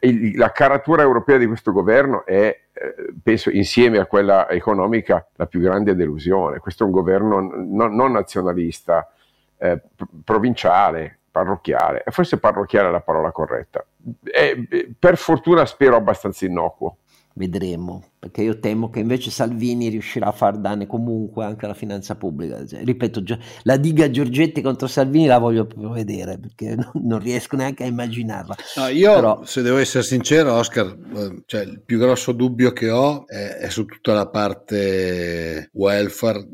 il, 0.00 0.36
la 0.36 0.52
caratura 0.52 1.02
europea 1.02 1.36
di 1.38 1.46
questo 1.46 1.72
governo 1.72 2.24
è, 2.24 2.60
eh, 2.72 2.94
penso, 3.22 3.50
insieme 3.50 3.98
a 3.98 4.06
quella 4.06 4.48
economica, 4.48 5.26
la 5.36 5.46
più 5.46 5.60
grande 5.60 5.94
delusione. 5.94 6.58
Questo 6.58 6.82
è 6.82 6.86
un 6.86 6.92
governo 6.92 7.40
non, 7.40 7.94
non 7.94 8.12
nazionalista, 8.12 9.10
eh, 9.58 9.80
provinciale, 10.24 11.18
parrocchiale, 11.30 12.02
forse 12.06 12.38
parrocchiale 12.38 12.88
è 12.88 12.90
la 12.90 13.00
parola 13.00 13.30
corretta. 13.30 13.84
È, 14.22 14.56
per 14.98 15.16
fortuna 15.16 15.66
spero 15.66 15.96
abbastanza 15.96 16.44
innocuo. 16.44 16.98
Vedremo. 17.34 18.02
Perché 18.20 18.42
io 18.42 18.58
temo 18.58 18.90
che 18.90 19.00
invece 19.00 19.30
Salvini 19.30 19.88
riuscirà 19.88 20.26
a 20.26 20.32
far 20.32 20.58
danni 20.58 20.86
comunque 20.86 21.42
anche 21.42 21.64
alla 21.64 21.72
finanza 21.72 22.16
pubblica. 22.16 22.66
Cioè, 22.66 22.84
ripeto, 22.84 23.22
la 23.62 23.78
diga 23.78 24.10
Giorgetti 24.10 24.60
contro 24.60 24.86
Salvini 24.88 25.26
la 25.26 25.38
voglio 25.38 25.64
proprio 25.64 25.90
vedere 25.90 26.38
perché 26.38 26.76
non, 27.00 27.18
riesco 27.18 27.56
neanche 27.56 27.84
a 27.84 27.86
immaginarla. 27.86 28.56
No, 28.76 28.88
io, 28.88 29.14
Però... 29.14 29.42
se 29.44 29.62
devo 29.62 29.78
essere 29.78 30.04
sincero, 30.04 30.52
Oscar, 30.52 30.94
eh, 31.16 31.42
cioè, 31.46 31.62
il 31.62 31.80
più 31.82 31.98
grosso 31.98 32.32
dubbio 32.32 32.72
che 32.72 32.90
ho 32.90 33.26
è, 33.26 33.56
è 33.56 33.70
su 33.70 33.86
tutta 33.86 34.12
la 34.12 34.28
parte 34.28 35.70
welfare 35.72 36.46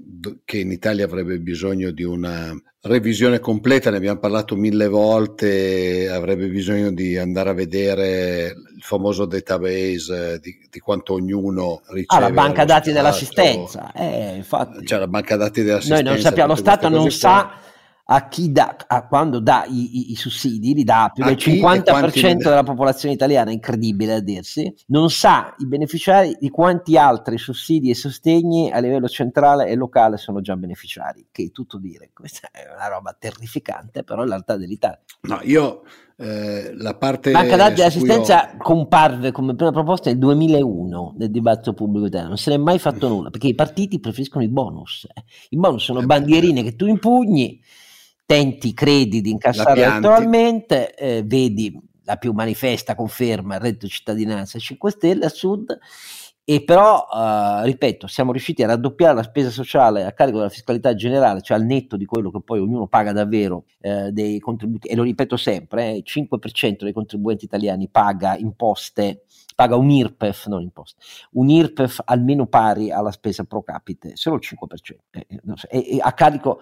che 0.44 0.58
in 0.58 0.70
Italia 0.70 1.04
avrebbe 1.04 1.40
bisogno 1.40 1.90
di 1.90 2.04
una 2.04 2.54
revisione 2.86 3.40
completa, 3.40 3.90
ne 3.90 3.96
abbiamo 3.96 4.18
parlato 4.18 4.56
mille 4.56 4.88
volte, 4.88 6.08
avrebbe 6.08 6.48
bisogno 6.48 6.92
di 6.92 7.16
andare 7.18 7.50
a 7.50 7.54
vedere 7.54 8.54
il 8.76 8.82
famoso 8.82 9.26
database 9.26 10.38
di, 10.40 10.56
di 10.70 10.78
quanto 10.78 11.14
ognuno 11.14 11.55
riceve. 11.88 12.06
Ah, 12.06 12.18
la 12.28 12.30
banca 12.30 12.64
dati 12.64 12.92
dell'assistenza. 12.92 13.92
Eh, 13.92 14.36
infatti. 14.36 14.86
Cioè 14.86 14.98
la 14.98 15.08
banca 15.08 15.36
dati 15.36 15.62
dell'assistenza. 15.62 16.02
Noi 16.02 16.12
non 16.12 16.22
sappiamo, 16.22 16.48
lo 16.48 16.58
Stato 16.58 16.88
non 16.88 17.10
sa 17.10 17.64
a 18.08 18.28
chi 18.28 18.52
dà, 18.52 18.76
a 18.86 19.06
quando 19.06 19.40
dà 19.40 19.64
i, 19.66 19.98
i, 19.98 20.12
i 20.12 20.14
sussidi, 20.14 20.74
li 20.74 20.84
dà 20.84 21.10
più 21.12 21.24
del 21.24 21.34
50% 21.34 22.36
della 22.36 22.62
popolazione 22.62 23.14
italiana, 23.14 23.50
incredibile 23.50 24.14
a 24.14 24.20
dirsi, 24.20 24.72
non 24.88 25.10
sa 25.10 25.54
i 25.58 25.66
beneficiari 25.66 26.36
di 26.38 26.48
quanti 26.50 26.96
altri 26.96 27.36
sussidi 27.36 27.90
e 27.90 27.94
sostegni 27.94 28.70
a 28.70 28.78
livello 28.78 29.08
centrale 29.08 29.66
e 29.66 29.74
locale 29.74 30.18
sono 30.18 30.40
già 30.40 30.56
beneficiari, 30.56 31.26
che 31.32 31.44
è 31.44 31.50
tutto 31.50 31.78
dire, 31.78 32.10
questa 32.12 32.48
è 32.52 32.64
una 32.72 32.86
roba 32.86 33.16
terrificante, 33.18 34.04
però 34.04 34.22
la 34.22 34.30
realtà 34.30 34.56
dell'Italia. 34.56 35.00
No, 35.22 35.40
io 35.42 35.82
eh, 36.18 36.72
la 36.74 36.96
parte... 36.96 37.30
Banca 37.30 37.56
dati 37.56 37.74
di 37.74 37.82
assistenza 37.82 38.52
io... 38.52 38.56
comparve 38.58 39.32
come 39.32 39.54
prima 39.54 39.72
proposta 39.72 40.08
nel 40.08 40.18
2001 40.18 41.14
nel 41.18 41.30
dibattito 41.30 41.74
pubblico 41.74 42.06
italiano, 42.06 42.30
non 42.30 42.38
se 42.38 42.50
n'è 42.50 42.56
mai 42.56 42.78
fatto 42.78 43.08
nulla, 43.08 43.30
perché 43.30 43.48
i 43.48 43.54
partiti 43.54 44.00
preferiscono 44.00 44.42
i 44.42 44.48
bonus. 44.48 45.06
Eh. 45.14 45.24
I 45.50 45.56
bonus 45.56 45.84
sono 45.84 46.00
eh 46.00 46.06
bandierine 46.06 46.62
che 46.62 46.74
tu 46.74 46.86
impugni, 46.86 47.60
tenti, 48.24 48.72
credi 48.72 49.20
di 49.20 49.30
incassare 49.30 49.82
elettoralmente, 49.82 50.94
eh, 50.94 51.22
vedi 51.24 51.78
la 52.06 52.16
più 52.16 52.32
manifesta 52.32 52.94
conferma 52.94 53.56
il 53.56 53.60
reddito 53.60 53.88
cittadinanza 53.88 54.58
5 54.58 54.90
Stelle 54.92 55.26
a 55.26 55.28
sud 55.28 55.76
e 56.48 56.62
però, 56.62 57.08
uh, 57.10 57.64
ripeto, 57.64 58.06
siamo 58.06 58.30
riusciti 58.30 58.62
a 58.62 58.68
raddoppiare 58.68 59.16
la 59.16 59.24
spesa 59.24 59.50
sociale 59.50 60.04
a 60.04 60.12
carico 60.12 60.36
della 60.36 60.48
fiscalità 60.48 60.94
generale, 60.94 61.42
cioè 61.42 61.56
al 61.56 61.64
netto 61.64 61.96
di 61.96 62.04
quello 62.04 62.30
che 62.30 62.40
poi 62.40 62.60
ognuno 62.60 62.86
paga 62.86 63.10
davvero 63.10 63.64
eh, 63.80 64.12
dei 64.12 64.38
contributi, 64.38 64.86
e 64.86 64.94
lo 64.94 65.02
ripeto 65.02 65.36
sempre, 65.36 65.86
eh, 65.86 65.96
il 65.96 66.04
5% 66.06 66.84
dei 66.84 66.92
contribuenti 66.92 67.46
italiani 67.46 67.88
paga 67.88 68.36
imposte, 68.36 69.24
paga 69.56 69.74
un 69.74 69.90
IRPEF, 69.90 70.46
non 70.46 70.62
imposte, 70.62 71.02
un 71.32 71.50
IRPEF 71.50 72.02
almeno 72.04 72.46
pari 72.46 72.92
alla 72.92 73.10
spesa 73.10 73.42
pro 73.42 73.64
capite, 73.64 74.12
solo 74.14 74.36
il 74.36 74.42
5%, 74.44 75.00
eh, 75.10 75.26
eh 75.28 75.40
so, 75.56 75.68
e, 75.68 75.96
e 75.96 75.98
a, 76.00 76.12
carico 76.12 76.60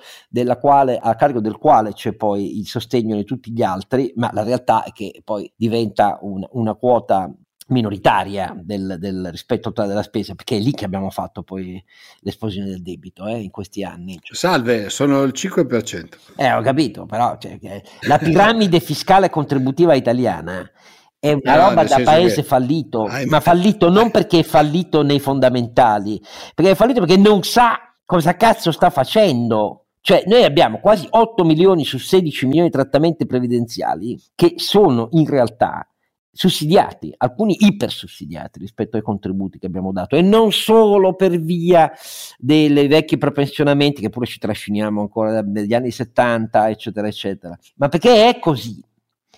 quale, 0.60 0.96
a, 0.96 1.14
carico 1.14 1.40
del 1.40 1.58
quale 1.58 1.92
c'è 1.92 2.14
poi 2.14 2.58
il 2.58 2.66
sostegno 2.66 3.16
di 3.16 3.24
tutti 3.24 3.52
gli 3.52 3.60
altri, 3.60 4.14
ma 4.16 4.30
la 4.32 4.44
realtà 4.44 4.82
è 4.82 4.92
che 4.92 5.20
poi 5.22 5.52
diventa 5.54 6.18
un, 6.22 6.42
una 6.52 6.72
quota 6.72 7.30
minoritaria 7.66 8.54
del, 8.60 8.96
del, 8.98 9.28
rispetto 9.30 9.70
totale 9.70 9.88
della 9.88 10.02
spesa, 10.02 10.34
perché 10.34 10.56
è 10.56 10.60
lì 10.60 10.72
che 10.72 10.84
abbiamo 10.84 11.10
fatto 11.10 11.42
poi 11.42 11.82
l'esplosione 12.20 12.68
del 12.68 12.82
debito 12.82 13.26
eh, 13.26 13.38
in 13.38 13.50
questi 13.50 13.82
anni. 13.82 14.18
Salve, 14.22 14.90
sono 14.90 15.22
il 15.22 15.32
5%. 15.34 16.08
Eh, 16.36 16.52
ho 16.52 16.60
capito, 16.60 17.06
però 17.06 17.38
cioè, 17.38 17.58
la 18.02 18.18
piramide 18.18 18.80
fiscale 18.80 19.30
contributiva 19.30 19.94
italiana 19.94 20.70
è 21.18 21.32
una 21.32 21.56
no, 21.56 21.68
roba 21.68 21.84
da 21.84 22.00
paese 22.04 22.42
che... 22.42 22.42
fallito, 22.42 23.04
ah, 23.04 23.24
ma 23.26 23.40
fallito 23.40 23.88
non 23.88 24.10
perché 24.10 24.40
è 24.40 24.42
fallito 24.42 25.02
nei 25.02 25.20
fondamentali, 25.20 26.20
perché 26.54 26.72
è 26.72 26.74
fallito 26.74 27.00
perché 27.00 27.16
non 27.16 27.42
sa 27.42 27.78
cosa 28.04 28.36
cazzo 28.36 28.72
sta 28.72 28.90
facendo. 28.90 29.86
Cioè, 30.02 30.24
noi 30.26 30.44
abbiamo 30.44 30.80
quasi 30.80 31.06
8 31.08 31.44
milioni 31.44 31.82
su 31.86 31.96
16 31.96 32.44
milioni 32.44 32.68
di 32.68 32.74
trattamenti 32.74 33.24
previdenziali 33.24 34.22
che 34.34 34.52
sono 34.56 35.08
in 35.12 35.26
realtà 35.26 35.88
sussidiati, 36.34 37.14
alcuni 37.16 37.56
ipersussidiati 37.60 38.58
rispetto 38.58 38.96
ai 38.96 39.02
contributi 39.02 39.58
che 39.58 39.66
abbiamo 39.66 39.92
dato. 39.92 40.16
E 40.16 40.20
non 40.20 40.52
solo 40.52 41.14
per 41.14 41.38
via 41.40 41.90
dei 42.36 42.88
vecchi 42.88 43.16
prepensionamenti 43.16 44.00
che 44.00 44.10
pure 44.10 44.26
ci 44.26 44.38
trasciniamo 44.38 45.00
ancora 45.00 45.40
dagli 45.42 45.72
anni 45.72 45.92
70 45.92 46.68
eccetera 46.70 47.06
eccetera, 47.06 47.56
ma 47.76 47.88
perché 47.88 48.28
è 48.28 48.38
così 48.40 48.82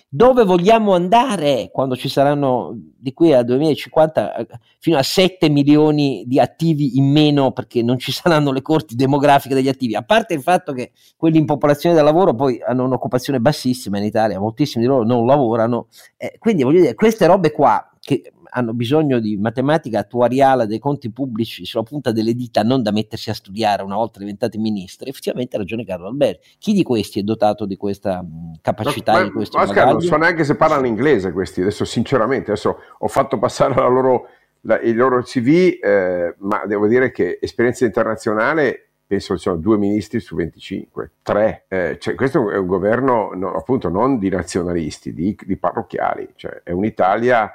dove 0.09 0.45
vogliamo 0.45 0.93
andare 0.93 1.69
quando 1.71 1.95
ci 1.97 2.07
saranno 2.07 2.73
di 2.97 3.13
qui 3.13 3.33
al 3.33 3.43
2050 3.43 4.35
eh, 4.35 4.47
fino 4.79 4.97
a 4.97 5.03
7 5.03 5.49
milioni 5.49 6.23
di 6.25 6.39
attivi 6.39 6.97
in 6.97 7.11
meno 7.11 7.51
perché 7.51 7.83
non 7.83 7.99
ci 7.99 8.11
saranno 8.13 8.51
le 8.51 8.61
corti 8.61 8.95
demografiche 8.95 9.53
degli 9.53 9.67
attivi, 9.67 9.95
a 9.95 10.03
parte 10.03 10.33
il 10.33 10.41
fatto 10.41 10.71
che 10.71 10.91
quelli 11.17 11.37
in 11.37 11.45
popolazione 11.45 11.95
da 11.95 12.03
lavoro 12.03 12.33
poi 12.33 12.61
hanno 12.65 12.85
un'occupazione 12.85 13.39
bassissima 13.39 13.97
in 13.97 14.05
Italia, 14.05 14.39
moltissimi 14.39 14.83
di 14.83 14.89
loro 14.89 15.03
non 15.03 15.25
lavorano, 15.25 15.87
eh, 16.15 16.37
quindi 16.39 16.63
voglio 16.63 16.81
dire, 16.81 16.93
queste 16.93 17.25
robe 17.25 17.51
qua 17.51 17.91
che 17.99 18.31
hanno 18.57 18.73
bisogno 18.73 19.19
di 19.19 19.37
matematica 19.37 19.99
attuariale 19.99 20.65
dei 20.65 20.79
conti 20.79 21.11
pubblici 21.11 21.63
sulla 21.63 21.83
punta 21.83 22.11
delle 22.11 22.33
dita, 22.33 22.63
non 22.63 22.81
da 22.81 22.91
mettersi 22.91 23.29
a 23.29 23.35
studiare 23.35 23.83
una 23.83 23.95
volta 23.95 24.17
diventati 24.17 24.57
ministri, 24.57 25.09
effettivamente 25.09 25.55
ha 25.55 25.59
ragione 25.59 25.85
Carlo 25.85 26.07
Alberti. 26.07 26.55
Chi 26.57 26.73
di 26.73 26.81
questi 26.81 27.19
è 27.19 27.23
dotato 27.23 27.65
di 27.65 27.77
questa 27.77 28.25
capacità? 28.61 29.13
Ma, 29.13 29.23
di 29.23 29.31
questo 29.31 29.59
Oscar, 29.59 29.91
non 29.91 30.01
so 30.01 30.17
neanche 30.17 30.43
se 30.43 30.55
parlano 30.55 30.87
inglese 30.87 31.31
questi, 31.31 31.61
adesso 31.61 31.85
sinceramente, 31.85 32.51
adesso 32.51 32.77
ho 32.97 33.07
fatto 33.07 33.37
passare 33.37 33.75
la 33.75 33.87
loro, 33.87 34.27
la, 34.61 34.79
il 34.81 34.95
loro 34.95 35.21
CV, 35.21 35.77
eh, 35.79 36.35
ma 36.39 36.65
devo 36.65 36.87
dire 36.87 37.11
che 37.11 37.37
esperienza 37.39 37.85
internazionale 37.85 38.87
penso 39.05 39.35
che 39.35 39.39
siano 39.39 39.57
due 39.57 39.77
ministri 39.77 40.19
su 40.19 40.35
25, 40.35 41.11
tre. 41.21 41.65
Eh, 41.69 41.97
cioè, 41.99 42.15
questo 42.15 42.49
è 42.51 42.57
un 42.57 42.67
governo 42.67 43.31
no, 43.35 43.53
appunto 43.53 43.87
non 43.87 44.17
di 44.17 44.29
nazionalisti, 44.29 45.13
di, 45.13 45.37
di 45.45 45.55
parrocchiali, 45.55 46.33
cioè 46.35 46.61
è 46.63 46.71
un'Italia 46.71 47.49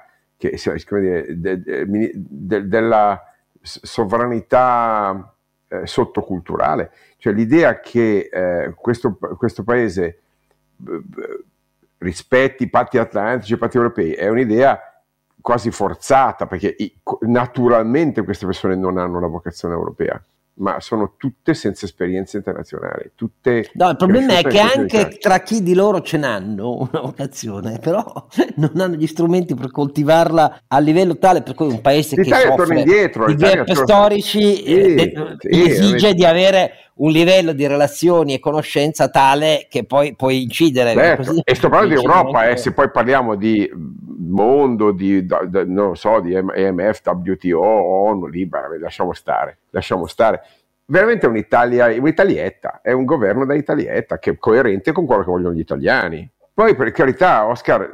che, 0.48 1.00
dire, 1.00 1.38
de, 1.38 1.62
de, 1.62 2.12
de, 2.14 2.68
della 2.68 3.22
sovranità 3.60 5.34
eh, 5.68 5.86
sottoculturale, 5.86 6.90
cioè 7.18 7.32
l'idea 7.32 7.78
che 7.80 8.28
eh, 8.32 8.72
questo, 8.74 9.16
questo, 9.36 9.62
paese 9.62 10.18
rispetti 11.98 12.64
i 12.64 12.70
patti 12.70 12.98
atlantici 12.98 13.52
e 13.52 13.56
i 13.56 13.58
patti 13.58 13.76
europei 13.76 14.12
è 14.14 14.28
un'idea 14.28 14.80
quasi 15.40 15.70
forzata 15.70 16.46
perché 16.46 16.74
naturalmente 17.20 18.24
queste 18.24 18.46
persone 18.46 18.74
non 18.74 18.98
hanno 18.98 19.20
la 19.20 19.28
vocazione 19.28 19.74
europea 19.74 20.20
ma 20.62 20.80
sono 20.80 21.14
tutte 21.18 21.54
senza 21.54 21.84
esperienza 21.84 22.36
internazionale. 22.36 23.12
Tutte 23.16 23.70
no, 23.74 23.90
il 23.90 23.96
problema 23.96 24.38
è 24.38 24.42
che 24.44 24.60
anche 24.60 25.18
tra 25.20 25.40
chi 25.40 25.62
di 25.62 25.74
loro 25.74 26.00
ce 26.00 26.16
n'hanno 26.18 26.78
una 26.78 27.00
vocazione, 27.00 27.78
però 27.78 28.04
non 28.56 28.70
hanno 28.76 28.94
gli 28.94 29.06
strumenti 29.06 29.54
per 29.54 29.70
coltivarla 29.70 30.62
a 30.68 30.78
livello 30.78 31.18
tale 31.18 31.42
per 31.42 31.54
cui 31.54 31.66
un 31.66 31.80
paese 31.80 32.14
L'Italia 32.16 32.50
che 32.50 32.56
soffre 32.56 32.78
indietro, 32.78 33.26
di 33.26 33.34
gap 33.34 33.72
storici 33.72 34.54
sì, 34.54 34.62
eh, 34.62 35.12
sì, 35.38 35.48
esige 35.48 36.08
sì. 36.08 36.14
di 36.14 36.24
avere 36.24 36.72
un 36.94 37.10
livello 37.10 37.52
di 37.52 37.66
relazioni 37.66 38.34
e 38.34 38.38
conoscenza 38.38 39.08
tale 39.08 39.66
che 39.70 39.84
poi 39.84 40.14
puoi 40.14 40.42
incidere. 40.42 40.92
Certo. 40.92 41.42
E 41.44 41.54
sto 41.54 41.68
parlando 41.68 41.94
di 41.94 42.00
Europa, 42.00 42.48
eh, 42.48 42.56
se 42.56 42.72
poi 42.72 42.90
parliamo 42.90 43.34
di 43.34 43.70
mondo, 44.32 44.92
di, 44.92 45.24
da, 45.24 45.46
non 45.66 45.96
so, 45.96 46.20
di 46.20 46.34
EMF, 46.34 47.00
WTO, 47.04 47.60
ONU, 47.60 48.26
Libera, 48.26 48.68
lasciamo 48.78 49.12
stare, 49.12 49.58
lasciamo 49.70 50.06
stare. 50.06 50.42
Veramente 50.84 51.26
un'Italia, 51.26 51.86
un'italietta, 51.86 52.80
è 52.82 52.92
un 52.92 53.04
governo 53.04 53.46
da 53.46 53.54
italietta 53.54 54.18
che 54.18 54.32
è 54.32 54.38
coerente 54.38 54.92
con 54.92 55.06
quello 55.06 55.22
che 55.22 55.30
vogliono 55.30 55.54
gli 55.54 55.60
italiani. 55.60 56.30
Poi 56.54 56.76
per 56.76 56.90
carità, 56.90 57.46
Oscar, 57.46 57.92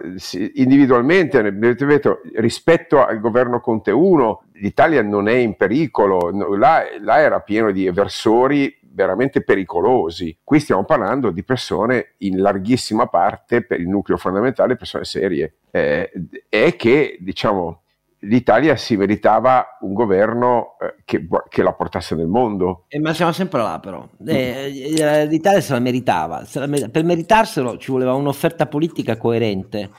individualmente, 0.55 1.41
ripeto, 1.41 2.23
rispetto 2.37 3.05
al 3.05 3.21
governo 3.21 3.61
Conte 3.61 3.93
1, 3.93 4.43
l'Italia 4.55 5.01
non 5.01 5.29
è 5.29 5.35
in 5.35 5.55
pericolo, 5.55 6.57
là, 6.57 6.83
là 7.01 7.19
era 7.21 7.39
pieno 7.39 7.71
di 7.71 7.87
eversori 7.87 8.77
veramente 8.99 9.45
pericolosi. 9.45 10.37
Qui 10.43 10.59
stiamo 10.59 10.85
parlando 10.85 11.31
di 11.31 11.45
persone 11.45 12.15
in 12.19 12.41
larghissima 12.41 13.07
parte, 13.07 13.65
per 13.65 13.79
il 13.79 13.87
nucleo 13.89 14.17
fondamentale, 14.17 14.75
persone 14.75 15.05
serie. 15.05 15.59
Eh, 15.71 16.11
è 16.49 16.75
che, 16.75 17.17
diciamo, 17.21 17.83
l'Italia 18.23 18.75
si 18.75 18.97
meritava 18.97 19.79
un 19.83 19.93
governo 19.93 20.77
eh, 20.81 20.97
che, 21.05 21.29
che, 21.49 21.63
la 21.63 21.75
portasse 21.75 22.17
nel 22.17 22.27
mondo. 22.27 22.87
Eh, 22.89 22.99
ma 22.99 23.15
siamo 23.15 23.31
sempre 23.31 23.63
là 23.63 23.79
però. 23.79 24.09
Eh, 24.27 24.97
eh 24.99 25.27
L'Italia 25.27 25.61
se 25.61 25.73
la 25.75 25.79
meritava. 25.79 26.45
Se 26.45 26.59
la 26.59 26.67
mer- 26.67 26.91
per 26.91 27.05
meritarselo 27.05 27.77
ci 27.77 27.93
voleva 27.93 28.15
un'offerta 28.15 28.67
politica 28.67 29.17
coerente. 29.17 29.91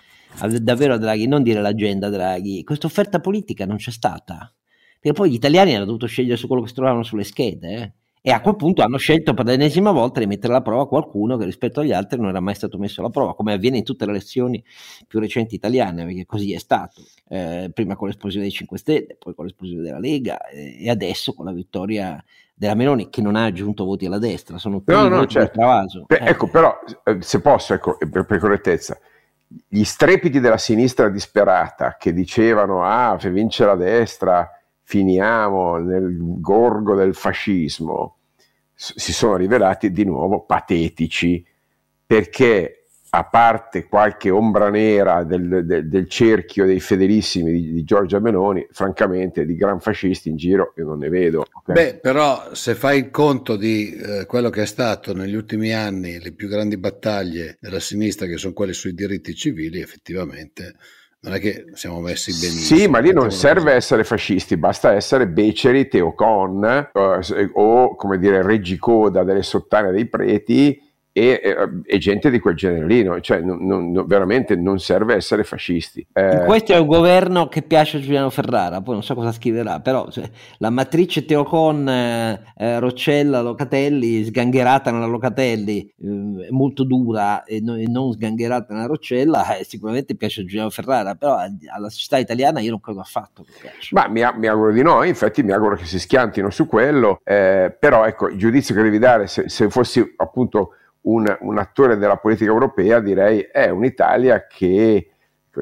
Davvero 0.59 0.97
Draghi, 0.97 1.25
non 1.25 1.41
dire 1.41 1.61
l'agenda 1.61 2.09
Draghi. 2.09 2.65
Questa 2.65 2.85
offerta 2.85 3.21
politica 3.21 3.65
non 3.65 3.77
c'è 3.77 3.91
stata. 3.91 4.53
Perché 4.99 5.17
poi 5.17 5.31
gli 5.31 5.35
italiani 5.35 5.73
hanno 5.73 5.85
dovuto 5.85 6.05
scegliere 6.05 6.35
su 6.35 6.47
quello 6.47 6.63
che 6.63 6.67
si 6.67 6.73
trovavano 6.73 7.03
sulle 7.03 7.23
schede. 7.23 7.73
Eh 7.73 7.93
E 8.21 8.31
a 8.31 8.41
quel 8.41 8.57
punto 8.57 8.81
hanno 8.81 8.97
scelto 8.97 9.33
per 9.33 9.45
l'ennesima 9.45 9.91
volta 9.91 10.19
di 10.19 10.25
mettere 10.25 10.51
alla 10.51 10.61
prova 10.61 10.87
qualcuno 10.87 11.37
che 11.37 11.45
rispetto 11.45 11.79
agli 11.79 11.93
altri 11.93 12.19
non 12.19 12.27
era 12.29 12.41
mai 12.41 12.53
stato 12.53 12.77
messo 12.77 12.99
alla 12.99 13.09
prova, 13.09 13.33
come 13.33 13.53
avviene 13.53 13.77
in 13.77 13.83
tutte 13.83 14.05
le 14.05 14.11
elezioni 14.11 14.61
più 15.07 15.19
recenti 15.19 15.55
italiane, 15.55 16.05
perché 16.05 16.25
così 16.25 16.53
è 16.53 16.57
stato. 16.57 17.01
Eh, 17.29 17.71
prima 17.73 17.95
con 17.95 18.07
l'esplosione 18.07 18.45
dei 18.45 18.53
5 18.53 18.77
Stelle, 18.77 19.15
poi 19.17 19.33
con 19.33 19.45
l'esplosione 19.45 19.81
della 19.83 19.99
Lega 19.99 20.45
eh, 20.47 20.83
e 20.83 20.89
adesso 20.89 21.33
con 21.33 21.45
la 21.45 21.53
vittoria 21.53 22.21
della 22.53 22.75
Meloni 22.75 23.09
che 23.09 23.21
non 23.21 23.37
ha 23.37 23.45
aggiunto 23.45 23.85
voti 23.85 24.05
alla 24.05 24.19
destra, 24.19 24.57
sono 24.57 24.83
no, 24.85 25.07
no, 25.07 25.25
certo. 25.25 25.61
Beh, 26.05 26.17
eh. 26.17 26.29
Ecco, 26.31 26.49
però, 26.49 26.77
eh, 27.05 27.21
se 27.21 27.39
posso, 27.39 27.73
ecco, 27.73 27.97
per, 27.97 28.25
per 28.25 28.37
correttezza, 28.37 28.99
gli 29.65 29.83
strepiti 29.83 30.41
della 30.41 30.57
sinistra 30.57 31.07
disperata 31.07 31.95
che 31.97 32.11
dicevano 32.11 32.83
ah, 32.83 33.17
se 33.17 33.31
vince 33.31 33.63
la 33.63 33.75
destra 33.75 34.58
finiamo 34.89 35.77
nel 35.77 36.17
gorgo 36.41 36.95
del 36.95 37.13
fascismo, 37.13 38.15
si 38.73 39.13
sono 39.13 39.35
rivelati 39.35 39.91
di 39.91 40.03
nuovo 40.03 40.45
patetici 40.45 41.45
perché 42.07 42.85
a 43.09 43.23
parte 43.25 43.85
qualche 43.85 44.31
ombra 44.31 44.71
nera 44.71 45.23
del, 45.23 45.63
del, 45.63 45.87
del 45.87 46.09
cerchio 46.09 46.65
dei 46.65 46.79
fedelissimi 46.79 47.51
di, 47.51 47.71
di, 47.71 47.83
Giorgia 47.83 48.17
Meloni, 48.17 48.67
francamente 48.71 49.45
di 49.45 49.55
gran 49.55 49.79
fascisti 49.79 50.29
in 50.29 50.37
giro 50.37 50.73
io 50.77 50.85
non 50.85 50.97
ne 50.97 51.09
vedo. 51.09 51.45
Okay? 51.53 51.75
Beh, 51.75 51.99
però 51.99 52.55
se 52.55 52.73
fai 52.73 52.97
il 52.97 53.11
conto 53.11 53.57
di 53.57 53.93
eh, 53.93 54.25
quello 54.25 54.49
che 54.49 54.63
è 54.63 54.67
stato 54.67 55.13
negli 55.13 55.35
ultimi 55.35 55.71
anni 55.71 56.19
le 56.19 56.31
più 56.31 56.47
grandi 56.47 56.77
battaglie 56.77 57.59
della 57.61 57.79
sinistra, 57.79 58.25
che 58.25 58.37
sono 58.37 58.53
quelle 58.53 58.73
sui 58.73 58.95
diritti 58.95 59.35
civili, 59.35 59.81
effettivamente 59.81 60.77
non 61.21 61.33
è 61.33 61.39
che 61.39 61.65
siamo 61.73 61.99
messi 61.99 62.31
benissimo. 62.31 62.79
Sì, 62.79 62.87
ma 62.87 62.99
lì 62.99 63.11
non 63.11 63.31
serve 63.31 63.73
essere 63.73 64.03
fascisti, 64.03 64.55
basta 64.55 64.93
essere 64.93 65.27
beceri, 65.27 65.87
teocon 65.87 66.89
eh, 66.93 67.49
o 67.53 67.95
come 67.95 68.17
dire 68.17 68.41
reggicoda 68.41 69.23
delle 69.23 69.43
sottane 69.43 69.91
dei 69.91 70.07
preti 70.07 70.81
e, 71.11 71.41
e, 71.43 71.55
e, 71.85 71.97
gente 71.97 72.29
di 72.29 72.39
quel 72.39 72.55
genere 72.55 72.85
lì, 72.85 73.03
no? 73.03 73.19
cioè 73.19 73.39
non, 73.39 73.65
non, 73.65 74.05
veramente 74.05 74.55
non 74.55 74.79
serve 74.79 75.15
essere 75.15 75.43
fascisti. 75.43 76.05
Eh, 76.13 76.43
questo 76.45 76.73
è 76.73 76.77
un 76.77 76.87
governo 76.87 77.47
che 77.47 77.63
piace 77.63 77.97
a 77.97 77.99
Giuliano 77.99 78.29
Ferrara, 78.29 78.81
poi 78.81 78.93
non 78.93 79.03
so 79.03 79.15
cosa 79.15 79.31
scriverà, 79.31 79.79
però 79.79 80.09
cioè, 80.11 80.29
la 80.59 80.69
matrice 80.69 81.25
Teocon, 81.25 81.89
eh, 81.89 82.41
eh, 82.57 82.79
Roccella, 82.79 83.41
Locatelli, 83.41 84.23
sgangherata 84.23 84.91
nella 84.91 85.07
Locatelli, 85.07 85.79
eh, 85.79 86.47
molto 86.51 86.83
dura 86.83 87.43
e, 87.43 87.59
no, 87.59 87.75
e, 87.75 87.87
non 87.87 88.11
sgangherata 88.11 88.73
nella 88.73 88.85
Roccella, 88.85 89.57
eh, 89.57 89.63
sicuramente 89.63 90.15
piace 90.15 90.41
a 90.41 90.45
Giuliano 90.45 90.69
Ferrara, 90.69 91.15
però 91.15 91.37
alla 91.37 91.89
società 91.89 92.17
italiana 92.17 92.59
io 92.59 92.69
non 92.71 92.79
credo 92.79 92.99
affatto 92.99 93.43
che 93.43 93.71
Ma 93.91 94.07
mi, 94.07 94.21
mi, 94.35 94.47
auguro 94.47 94.71
di 94.71 94.83
no, 94.83 95.03
infatti 95.03 95.41
mi 95.41 95.51
auguro 95.51 95.75
che 95.75 95.85
si 95.85 95.99
schiantino 95.99 96.51
su 96.51 96.67
quello, 96.67 97.19
eh, 97.23 97.75
però 97.77 98.05
ecco, 98.05 98.27
il 98.29 98.37
giudizio 98.37 98.75
che 98.75 98.83
devi 98.83 98.99
dare, 98.99 99.25
se, 99.25 99.49
se 99.49 99.69
fossi 99.69 100.13
appunto 100.17 100.75
un, 101.01 101.37
un, 101.41 101.57
attore 101.57 101.97
della 101.97 102.17
politica 102.17 102.51
europea, 102.51 102.99
direi 102.99 103.41
è 103.41 103.69
un'Italia 103.69 104.45
che 104.47 105.11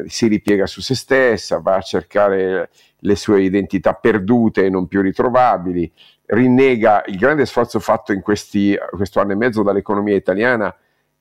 si 0.06 0.28
ripiega 0.28 0.66
su 0.66 0.82
se 0.82 0.96
stessa, 0.96 1.60
va 1.60 1.76
a 1.76 1.82
cercare 1.82 2.70
le 3.00 3.16
sue 3.16 3.42
identità 3.42 3.94
perdute 3.94 4.66
e 4.66 4.70
non 4.70 4.88
più 4.88 5.02
ritrovabili, 5.02 5.92
rinnega 6.26 7.04
il 7.08 7.18
grande 7.18 7.46
sforzo 7.46 7.80
fatto 7.80 8.12
in 8.12 8.22
questi, 8.22 8.78
questo 8.92 9.20
anno 9.20 9.32
e 9.32 9.36
mezzo 9.36 9.64
dall'economia 9.64 10.16
italiana 10.16 10.76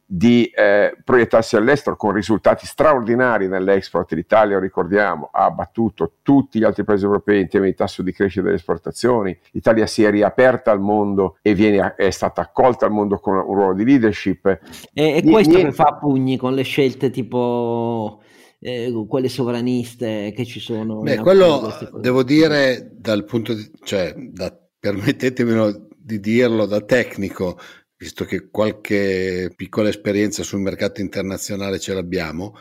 di 0.08 0.44
eh, 0.46 0.96
proiettarsi 1.02 1.56
all'estero 1.56 1.96
con 1.96 2.12
risultati 2.12 2.64
straordinari 2.64 3.48
nell'export. 3.48 4.12
L'Italia, 4.12 4.60
ricordiamo, 4.60 5.28
ha 5.32 5.50
battuto 5.50 6.12
tutti 6.22 6.60
gli 6.60 6.64
altri 6.64 6.84
paesi 6.84 7.04
europei 7.04 7.40
in 7.40 7.48
termini 7.48 7.72
di 7.72 7.76
tasso 7.76 8.02
di 8.02 8.12
crescita 8.12 8.42
delle 8.42 8.54
esportazioni. 8.54 9.36
L'Italia 9.50 9.86
si 9.86 10.04
è 10.04 10.10
riaperta 10.10 10.70
al 10.70 10.80
mondo 10.80 11.38
e 11.42 11.54
viene, 11.54 11.94
è 11.96 12.10
stata 12.10 12.40
accolta 12.40 12.86
al 12.86 12.92
mondo 12.92 13.18
con 13.18 13.34
un 13.34 13.54
ruolo 13.54 13.74
di 13.74 13.84
leadership. 13.84 14.46
E, 14.92 15.16
e 15.16 15.22
questo 15.24 15.54
Niente. 15.54 15.70
che 15.70 15.74
fa 15.74 15.98
pugni 16.00 16.36
con 16.36 16.54
le 16.54 16.62
scelte 16.62 17.10
tipo 17.10 18.20
eh, 18.60 18.92
quelle 19.08 19.28
sovraniste 19.28 20.32
che 20.34 20.44
ci 20.44 20.60
sono. 20.60 21.00
Beh, 21.00 21.18
quello 21.18 21.68
devo 21.98 22.22
dire 22.22 22.92
dal 22.96 23.24
punto 23.24 23.54
di, 23.54 23.68
cioè, 23.82 24.14
da, 24.16 24.56
permettetemi 24.78 25.84
di 25.98 26.20
dirlo 26.20 26.66
da 26.66 26.80
tecnico, 26.80 27.58
visto 27.96 28.24
che 28.24 28.48
qualche 28.50 29.52
piccola 29.56 29.88
esperienza 29.88 30.42
sul 30.42 30.60
mercato 30.60 31.00
internazionale 31.00 31.78
ce 31.78 31.94
l'abbiamo, 31.94 32.54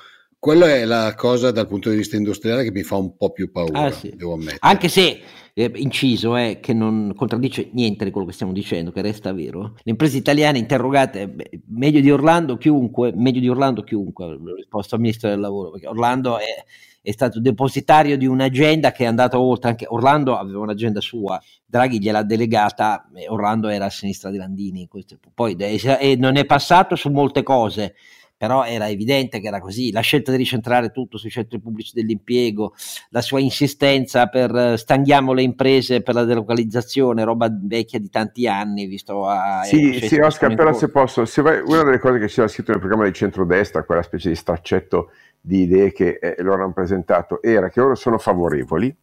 quella 0.45 0.67
è 0.67 0.85
la 0.85 1.15
cosa 1.15 1.49
dal 1.49 1.67
punto 1.67 1.89
di 1.89 1.95
vista 1.95 2.15
industriale 2.15 2.63
che 2.63 2.71
mi 2.71 2.83
fa 2.83 2.97
un 2.97 3.17
po' 3.17 3.31
più 3.31 3.51
paura, 3.51 3.85
ah, 3.85 3.91
sì. 3.91 4.13
devo 4.15 4.33
ammettere. 4.33 4.59
Anche 4.59 4.89
se, 4.89 5.19
eh, 5.53 5.71
inciso, 5.73 6.35
è 6.35 6.59
che 6.59 6.71
non 6.71 7.13
contraddice 7.15 7.69
niente 7.73 8.05
di 8.05 8.11
quello 8.11 8.27
che 8.27 8.33
stiamo 8.33 8.53
dicendo, 8.53 8.91
che 8.91 9.01
resta 9.01 9.33
vero. 9.33 9.73
Le 9.81 9.91
imprese 9.91 10.17
italiane 10.17 10.59
interrogate, 10.59 11.27
beh, 11.27 11.61
meglio 11.69 11.99
di 11.99 12.11
Orlando 12.11 12.57
chiunque, 12.57 13.11
meglio 13.15 13.39
di 13.39 13.49
Orlando 13.49 13.81
chiunque, 13.81 14.25
ho 14.25 14.55
risposto 14.55 14.93
al 14.93 15.01
ministro 15.01 15.29
del 15.29 15.39
lavoro, 15.39 15.71
perché 15.71 15.87
Orlando 15.87 16.37
è 16.37 16.63
è 17.05 17.11
stato 17.11 17.39
depositario 17.39 18.17
di 18.17 18.25
un'agenda 18.25 18.91
che 18.91 19.03
è 19.03 19.07
andata 19.07 19.39
oltre, 19.39 19.69
anche 19.69 19.85
Orlando 19.87 20.35
aveva 20.35 20.59
un'agenda 20.59 20.99
sua, 21.01 21.39
Draghi 21.63 21.99
gliel'ha 21.99 22.23
delegata, 22.23 23.05
Orlando 23.27 23.67
era 23.67 23.85
a 23.85 23.89
sinistra 23.91 24.31
di 24.31 24.37
Landini, 24.37 24.89
poi 25.33 25.55
e 25.55 26.15
non 26.17 26.35
è 26.35 26.45
passato 26.45 26.95
su 26.95 27.09
molte 27.11 27.43
cose, 27.43 27.93
però 28.35 28.65
era 28.65 28.89
evidente 28.89 29.39
che 29.39 29.47
era 29.47 29.59
così, 29.59 29.91
la 29.91 30.01
scelta 30.01 30.31
di 30.31 30.37
ricentrare 30.37 30.89
tutto 30.89 31.19
sui 31.19 31.29
centri 31.29 31.59
pubblici 31.59 31.91
dell'impiego, 31.93 32.73
la 33.09 33.21
sua 33.21 33.39
insistenza 33.39 34.25
per 34.27 34.53
eh, 34.55 34.77
stanghiamo 34.77 35.31
le 35.31 35.43
imprese 35.43 36.01
per 36.01 36.15
la 36.15 36.23
delocalizzazione, 36.23 37.23
roba 37.23 37.49
vecchia 37.51 37.99
di 37.99 38.09
tanti 38.09 38.47
anni, 38.47 38.87
visto 38.87 39.27
a... 39.27 39.61
Sì, 39.63 39.99
sì 40.01 40.17
Oscar, 40.17 40.55
però 40.55 40.73
se 40.73 40.89
posso, 40.89 41.25
se 41.25 41.43
vai, 41.43 41.61
una 41.63 41.83
delle 41.83 41.99
cose 41.99 42.17
che 42.17 42.27
c'era 42.27 42.47
scritto 42.47 42.71
nel 42.71 42.79
programma 42.79 43.05
di 43.05 43.13
centrodestra, 43.13 43.83
quella 43.83 44.01
specie 44.01 44.29
di 44.29 44.35
straccetto 44.35 45.11
di 45.45 45.61
idee 45.61 45.91
che 45.91 46.17
eh, 46.19 46.35
loro 46.39 46.63
hanno 46.63 46.73
presentato 46.73 47.41
era 47.41 47.69
che 47.69 47.79
loro 47.79 47.95
sono 47.95 48.17
favorevoli 48.17 48.95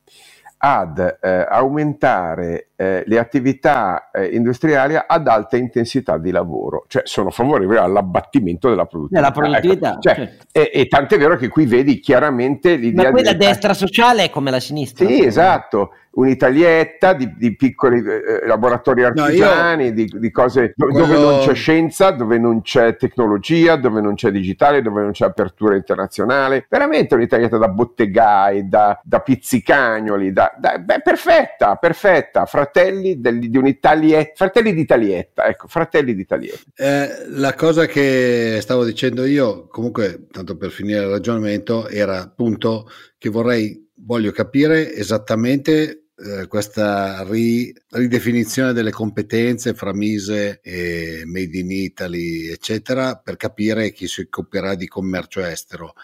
ad 0.64 1.18
eh, 1.20 1.46
aumentare 1.48 2.70
eh, 2.82 3.04
le 3.06 3.18
attività 3.18 4.10
eh, 4.10 4.26
industriali 4.26 4.98
ad 5.06 5.28
alta 5.28 5.56
intensità 5.56 6.18
di 6.18 6.32
lavoro, 6.32 6.84
cioè 6.88 7.02
sono 7.04 7.30
favorevoli 7.30 7.78
all'abbattimento 7.78 8.68
della 8.68 8.86
produttività. 8.86 9.28
Della 9.28 9.32
produttività 9.32 9.90
ecco, 9.90 10.00
cioè, 10.00 10.14
certo. 10.14 10.46
e, 10.50 10.70
e 10.74 10.88
tant'è 10.88 11.16
vero 11.16 11.36
che 11.36 11.46
qui 11.46 11.64
vedi 11.66 12.00
chiaramente 12.00 12.74
l'idea... 12.74 13.04
Ma 13.04 13.10
quella 13.12 13.34
destra 13.34 13.72
sociale 13.72 14.24
è 14.24 14.30
come 14.30 14.50
la 14.50 14.58
sinistra. 14.58 15.06
Sì, 15.06 15.24
esatto 15.24 15.92
un'italietta 16.12 17.14
di, 17.14 17.34
di 17.36 17.56
piccoli 17.56 18.02
eh, 18.04 18.46
laboratori 18.46 19.04
artigiani, 19.04 19.84
no, 19.84 19.88
io, 19.88 19.92
di, 19.94 20.18
di, 20.18 20.30
cose 20.30 20.74
quello... 20.76 20.98
dove 20.98 21.18
non 21.18 21.38
c'è 21.40 21.54
scienza, 21.54 22.10
dove 22.10 22.38
non 22.38 22.60
c'è 22.60 22.96
tecnologia, 22.96 23.76
dove 23.76 24.00
non 24.00 24.14
c'è 24.14 24.30
digitale, 24.30 24.82
dove 24.82 25.02
non 25.02 25.12
c'è 25.12 25.24
apertura 25.24 25.74
internazionale. 25.74 26.66
Veramente 26.68 27.14
un'italietta 27.14 27.56
da 27.56 27.68
bottegai, 27.68 28.68
da, 28.68 29.00
da 29.02 29.20
pizzicagnoli, 29.20 30.32
da, 30.32 30.54
da, 30.58 30.78
beh, 30.78 31.00
perfetta, 31.00 31.76
perfetta. 31.76 32.44
Fratelli 32.72 33.20
del, 33.20 33.38
di 33.38 33.56
un'italietta, 33.56 34.32
fratelli 34.34 34.72
d'italietta, 34.72 35.46
ecco, 35.46 35.68
fratelli 35.68 36.14
d'italietta. 36.14 36.70
Eh, 36.74 37.28
la 37.28 37.54
cosa 37.54 37.86
che 37.86 38.58
stavo 38.62 38.84
dicendo 38.84 39.26
io, 39.26 39.66
comunque, 39.66 40.26
tanto 40.30 40.56
per 40.56 40.70
finire 40.70 41.00
il 41.00 41.10
ragionamento, 41.10 41.88
era 41.88 42.22
appunto 42.22 42.88
che 43.18 43.28
vorrei 43.28 43.90
voglio 44.04 44.32
capire 44.32 44.94
esattamente 44.94 46.06
eh, 46.16 46.46
questa 46.46 47.24
ri, 47.28 47.74
ridefinizione 47.90 48.72
delle 48.72 48.90
competenze 48.90 49.74
fra 49.74 49.92
Mise 49.92 50.60
e 50.62 51.22
Made 51.24 51.58
in 51.58 51.70
Italy, 51.70 52.48
eccetera, 52.48 53.16
per 53.16 53.36
capire 53.36 53.92
chi 53.92 54.06
si 54.06 54.22
occuperà 54.22 54.74
di 54.74 54.86
commercio 54.86 55.40
estero. 55.44 55.94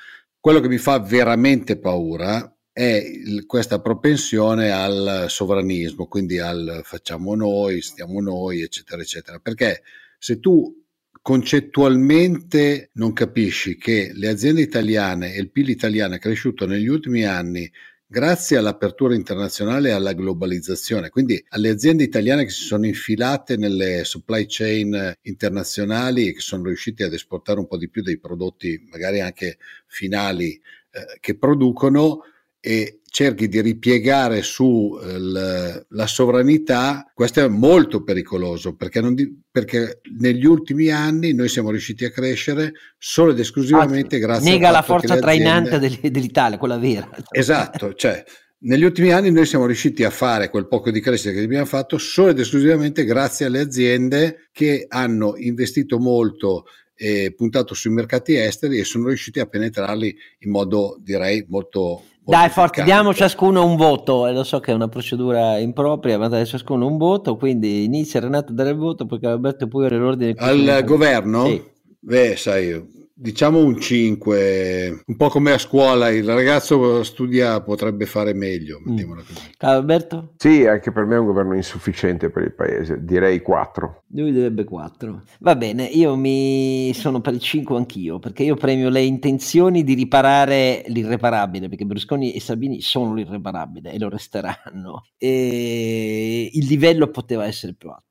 Quello 0.41 0.61
che 0.61 0.69
mi 0.69 0.79
fa 0.79 0.99
veramente 0.99 1.79
paura 1.79 2.53
è 2.79 3.03
questa 3.45 3.81
propensione 3.81 4.71
al 4.71 5.25
sovranismo, 5.27 6.07
quindi 6.07 6.39
al 6.39 6.83
facciamo 6.85 7.35
noi, 7.35 7.83
stiamo 7.83 8.21
noi, 8.21 8.63
eccetera, 8.63 9.03
eccetera. 9.03 9.41
Perché 9.41 9.83
se 10.17 10.39
tu 10.39 10.87
concettualmente 11.21 12.91
non 12.93 13.13
capisci 13.13 13.77
che 13.77 14.13
le 14.15 14.29
aziende 14.29 14.61
italiane 14.61 15.35
e 15.35 15.41
il 15.41 15.51
PIL 15.51 15.71
italiano 15.71 16.15
è 16.15 16.19
cresciuto 16.21 16.67
negli 16.67 16.87
ultimi 16.87 17.25
anni 17.25 17.69
grazie 18.07 18.57
all'apertura 18.57 19.17
internazionale 19.17 19.89
e 19.89 19.93
alla 19.93 20.13
globalizzazione, 20.13 21.09
quindi 21.11 21.45
alle 21.49 21.71
aziende 21.71 22.05
italiane 22.05 22.45
che 22.45 22.51
si 22.51 22.63
sono 22.63 22.87
infilate 22.87 23.57
nelle 23.57 24.05
supply 24.05 24.47
chain 24.47 25.17
internazionali 25.23 26.29
e 26.29 26.33
che 26.35 26.41
sono 26.41 26.63
riuscite 26.63 27.03
ad 27.03 27.13
esportare 27.13 27.59
un 27.59 27.67
po' 27.67 27.77
di 27.77 27.91
più 27.91 28.03
dei 28.03 28.21
prodotti, 28.21 28.87
magari 28.89 29.21
anche 29.21 29.59
finali, 29.89 30.53
eh, 30.53 31.19
che 31.19 31.37
producono 31.37 32.23
e 32.61 33.01
cerchi 33.11 33.49
di 33.49 33.61
ripiegare 33.61 34.43
su 34.43 34.99
eh, 35.03 35.85
la 35.89 36.07
sovranità, 36.07 37.11
questo 37.15 37.41
è 37.41 37.49
molto 37.49 38.03
pericoloso 38.03 38.75
perché, 38.75 39.01
di, 39.15 39.41
perché, 39.51 40.01
negli 40.19 40.45
ultimi 40.45 40.91
anni 40.91 41.33
noi 41.33 41.49
siamo 41.49 41.71
riusciti 41.71 42.05
a 42.05 42.11
crescere 42.11 42.73
solo 42.99 43.31
ed 43.31 43.39
esclusivamente 43.39 44.17
ah, 44.17 44.21
grazie 44.21 44.51
nega 44.51 44.71
la 44.71 44.83
forza 44.83 45.19
trainante 45.19 45.77
aziende... 45.77 46.11
dell'Italia, 46.11 46.59
quella 46.59 46.79
vera. 46.79 47.11
Esatto, 47.31 47.95
cioè 47.95 48.23
negli 48.61 48.83
ultimi 48.83 49.13
anni 49.13 49.31
noi 49.31 49.47
siamo 49.47 49.67
riusciti 49.67 50.03
a 50.03 50.11
fare 50.11 50.51
quel 50.51 50.67
poco 50.67 50.91
di 50.91 51.01
crescita 51.01 51.33
che 51.33 51.43
abbiamo 51.43 51.65
fatto 51.65 51.97
solo 51.97 52.31
ed 52.31 52.41
esclusivamente 52.41 53.05
grazie 53.05 53.47
alle 53.47 53.61
aziende 53.61 54.49
che 54.53 54.85
hanno 54.89 55.35
investito 55.37 55.99
molto 55.99 56.65
e 57.01 57.33
puntato 57.37 57.75
sui 57.75 57.93
mercati 57.93 58.35
esteri 58.35 58.81
e 58.81 58.85
sono 58.85 59.07
riusciti 59.07 59.39
a 59.39 59.47
penetrarli 59.47 60.17
in 60.41 60.51
modo 60.51 60.99
direi 61.01 61.45
molto 61.49 62.03
dai, 62.29 62.49
forte, 62.51 62.83
diamo 62.83 63.15
ciascuno 63.15 63.65
un 63.65 63.77
voto. 63.77 64.27
E 64.27 64.33
lo 64.33 64.45
so 64.45 64.61
che 64.61 64.73
è 64.73 64.75
una 64.75 64.89
procedura 64.89 65.59
impropria, 65.59 66.19
ma 66.19 66.29
dai 66.29 66.47
ciascuno 66.47 66.87
un 66.87 66.97
voto. 66.97 67.37
Quindi 67.37 67.85
inizia 67.85 68.21
Renato 68.21 68.53
a 68.53 68.55
dare 68.55 68.71
il 68.71 68.77
voto, 68.77 69.07
poi 69.07 69.19
Alberto 69.23 69.67
poi 69.67 69.89
l'ordine. 69.91 70.35
Al 70.37 70.83
governo? 70.85 71.47
Sì. 71.47 71.63
Beh, 72.01 72.37
sai, 72.37 72.98
diciamo 73.21 73.59
un 73.59 73.81
5, 73.81 75.03
un 75.07 75.17
po' 75.17 75.29
come 75.29 75.51
a 75.53 75.59
scuola, 75.59 76.09
il 76.09 76.25
ragazzo 76.25 77.03
studia, 77.03 77.61
potrebbe 77.61 78.07
fare 78.07 78.33
meglio. 78.33 78.81
Mm. 78.89 79.19
Alberto? 79.59 80.35
Sì, 80.37 80.67
anche 80.67 80.93
per 80.93 81.05
me 81.05 81.17
è 81.17 81.19
un 81.19 81.27
governo 81.27 81.55
insufficiente 81.55 82.31
per 82.31 82.45
il 82.45 82.55
paese, 82.55 83.05
direi 83.05 83.43
4. 83.43 84.05
Lui 84.13 84.33
direbbe 84.33 84.63
4. 84.63 85.23
Va 85.41 85.57
bene, 85.57 85.85
io 85.85 86.15
mi 86.17 86.93
sono 86.95 87.21
per 87.21 87.35
il 87.35 87.41
5 87.41 87.77
anch'io, 87.77 88.21
perché 88.21 88.45
io 88.45 88.55
premio 88.55 88.89
le 88.89 89.03
intenzioni 89.03 89.83
di 89.83 89.95
riparare 89.95 90.85
l'irreparabile, 90.87 91.69
perché 91.69 91.85
Berlusconi 91.85 92.33
e 92.33 92.41
Salvini 92.41 92.81
sono 92.81 93.15
l'irreparabile 93.15 93.93
e 93.93 93.99
lo 93.99 94.09
resteranno. 94.09 95.05
E 95.19 96.51
il 96.53 96.67
livello 96.67 97.09
poteva 97.09 97.45
essere 97.45 97.75
più 97.75 97.89
alto 97.89 98.08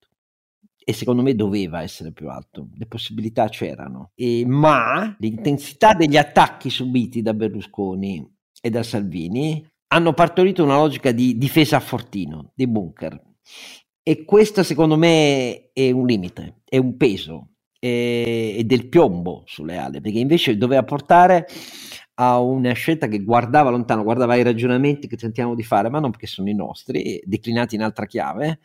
e 0.89 0.93
secondo 0.93 1.21
me 1.21 1.35
doveva 1.35 1.81
essere 1.81 2.13
più 2.13 2.29
alto, 2.29 2.69
le 2.77 2.85
possibilità 2.85 3.49
c'erano, 3.49 4.11
e, 4.15 4.45
ma 4.47 5.17
l'intensità 5.19 5.93
degli 5.93 6.15
attacchi 6.15 6.69
subiti 6.69 7.21
da 7.21 7.33
Berlusconi 7.33 8.25
e 8.61 8.69
da 8.69 8.83
Salvini 8.83 9.67
hanno 9.87 10.13
partorito 10.13 10.63
una 10.63 10.77
logica 10.77 11.11
di 11.11 11.37
difesa 11.37 11.75
a 11.75 11.81
fortino, 11.81 12.53
di 12.55 12.67
bunker. 12.67 13.21
E 14.01 14.23
questo 14.23 14.63
secondo 14.63 14.95
me 14.95 15.71
è 15.73 15.91
un 15.91 16.05
limite, 16.05 16.61
è 16.63 16.77
un 16.77 16.95
peso, 16.95 17.55
è, 17.77 18.55
è 18.57 18.63
del 18.63 18.87
piombo 18.87 19.43
sulle 19.45 19.75
ali, 19.75 19.99
perché 19.99 20.19
invece 20.19 20.55
doveva 20.55 20.83
portare 20.83 21.47
a 22.13 22.39
una 22.39 22.71
scelta 22.71 23.09
che 23.09 23.25
guardava 23.25 23.71
lontano, 23.71 24.03
guardava 24.03 24.35
ai 24.35 24.43
ragionamenti 24.43 25.09
che 25.09 25.17
tentiamo 25.17 25.53
di 25.53 25.63
fare, 25.63 25.89
ma 25.89 25.99
non 25.99 26.11
perché 26.11 26.27
sono 26.27 26.49
i 26.49 26.55
nostri, 26.55 27.21
declinati 27.25 27.75
in 27.75 27.81
altra 27.81 28.05
chiave, 28.05 28.59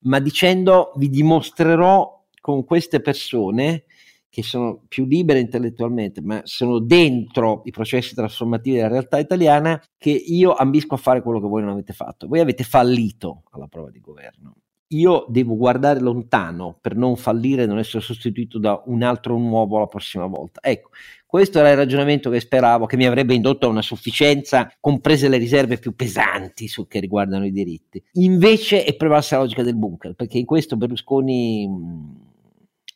ma 0.00 0.18
dicendo 0.20 0.92
vi 0.96 1.08
dimostrerò 1.08 2.24
con 2.40 2.64
queste 2.64 3.00
persone 3.00 3.84
che 4.30 4.42
sono 4.42 4.84
più 4.86 5.04
libere 5.04 5.40
intellettualmente, 5.40 6.20
ma 6.20 6.40
sono 6.44 6.78
dentro 6.78 7.62
i 7.64 7.70
processi 7.70 8.14
trasformativi 8.14 8.76
della 8.76 8.88
realtà 8.88 9.18
italiana, 9.18 9.82
che 9.96 10.10
io 10.10 10.54
ambisco 10.54 10.94
a 10.94 10.98
fare 10.98 11.22
quello 11.22 11.40
che 11.40 11.48
voi 11.48 11.62
non 11.62 11.72
avete 11.72 11.92
fatto. 11.92 12.28
Voi 12.28 12.40
avete 12.40 12.62
fallito 12.62 13.42
alla 13.50 13.66
prova 13.66 13.90
di 13.90 14.00
governo. 14.00 14.54
Io 14.92 15.26
devo 15.28 15.54
guardare 15.56 16.00
lontano 16.00 16.78
per 16.80 16.96
non 16.96 17.16
fallire 17.16 17.64
e 17.64 17.66
non 17.66 17.78
essere 17.78 18.02
sostituito 18.02 18.58
da 18.58 18.82
un 18.86 19.02
altro 19.02 19.36
nuovo 19.36 19.78
la 19.78 19.86
prossima 19.86 20.24
volta. 20.24 20.60
Ecco, 20.62 20.90
questo 21.26 21.58
era 21.58 21.70
il 21.70 21.76
ragionamento 21.76 22.30
che 22.30 22.40
speravo, 22.40 22.86
che 22.86 22.96
mi 22.96 23.04
avrebbe 23.04 23.34
indotto 23.34 23.66
a 23.66 23.68
una 23.68 23.82
sufficienza, 23.82 24.72
comprese 24.80 25.28
le 25.28 25.36
riserve 25.36 25.76
più 25.76 25.94
pesanti 25.94 26.68
su 26.68 26.86
che 26.86 27.00
riguardano 27.00 27.44
i 27.44 27.52
diritti. 27.52 28.02
Invece 28.12 28.84
è 28.84 28.96
prevalsa 28.96 29.36
la 29.36 29.42
logica 29.42 29.62
del 29.62 29.76
bunker, 29.76 30.14
perché 30.14 30.38
in 30.38 30.46
questo 30.46 30.78
Berlusconi 30.78 31.68
mh, 31.68 32.20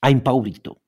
ha 0.01 0.09
impaurito 0.09 0.82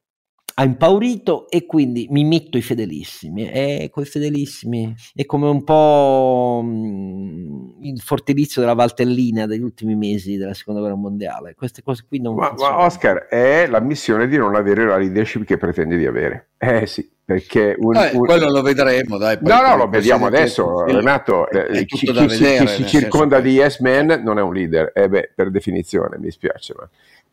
ha 0.56 0.64
impaurito 0.64 1.48
e 1.48 1.66
quindi 1.66 2.06
mi 2.10 2.24
metto 2.24 2.56
i 2.56 2.62
fedelissimi. 2.62 3.50
E 3.50 3.88
quei 3.92 4.04
fedelissimi 4.04 4.94
è 5.14 5.24
come 5.26 5.48
un 5.48 5.64
po' 5.64 6.62
mh, 6.64 7.78
il 7.82 8.00
fortilizio 8.00 8.60
della 8.60 8.74
Valtellina 8.74 9.46
degli 9.46 9.62
ultimi 9.62 9.96
mesi 9.96 10.36
della 10.36 10.54
seconda 10.54 10.80
guerra 10.80 10.96
mondiale. 10.96 11.54
Queste 11.54 11.82
cose 11.82 12.04
qui 12.06 12.20
non 12.20 12.36
ma, 12.36 12.54
ma 12.56 12.80
Oscar 12.80 13.26
è 13.26 13.66
la 13.66 13.80
missione 13.80 14.28
di 14.28 14.36
non 14.36 14.54
avere 14.54 14.86
la 14.86 14.96
leadership 14.96 15.44
che 15.44 15.56
pretende 15.56 15.96
di 15.96 16.06
avere. 16.06 16.50
Eh 16.58 16.86
sì 16.86 17.12
perché 17.24 17.74
un, 17.78 17.96
eh, 17.96 18.10
un... 18.12 18.26
quello 18.26 18.50
lo 18.50 18.60
vedremo 18.60 19.16
dai, 19.16 19.38
no 19.40 19.62
no 19.62 19.76
lo 19.76 19.88
vediamo 19.88 20.26
adesso 20.26 20.84
il, 20.86 20.96
Renato 20.96 21.48
eh, 21.48 21.86
chi, 21.86 21.96
chi, 21.96 22.12
vedere, 22.12 22.66
si, 22.66 22.82
si 22.82 22.86
circonda 22.86 23.40
di 23.40 23.52
yes 23.52 23.78
man 23.80 24.20
non 24.22 24.38
è 24.38 24.42
un 24.42 24.52
leader. 24.52 24.92
Eh 24.94 25.08
beh 25.08 25.32
per 25.34 25.50
definizione 25.50 26.18
mi 26.18 26.30
spiace 26.30 26.74
ma 26.76 26.86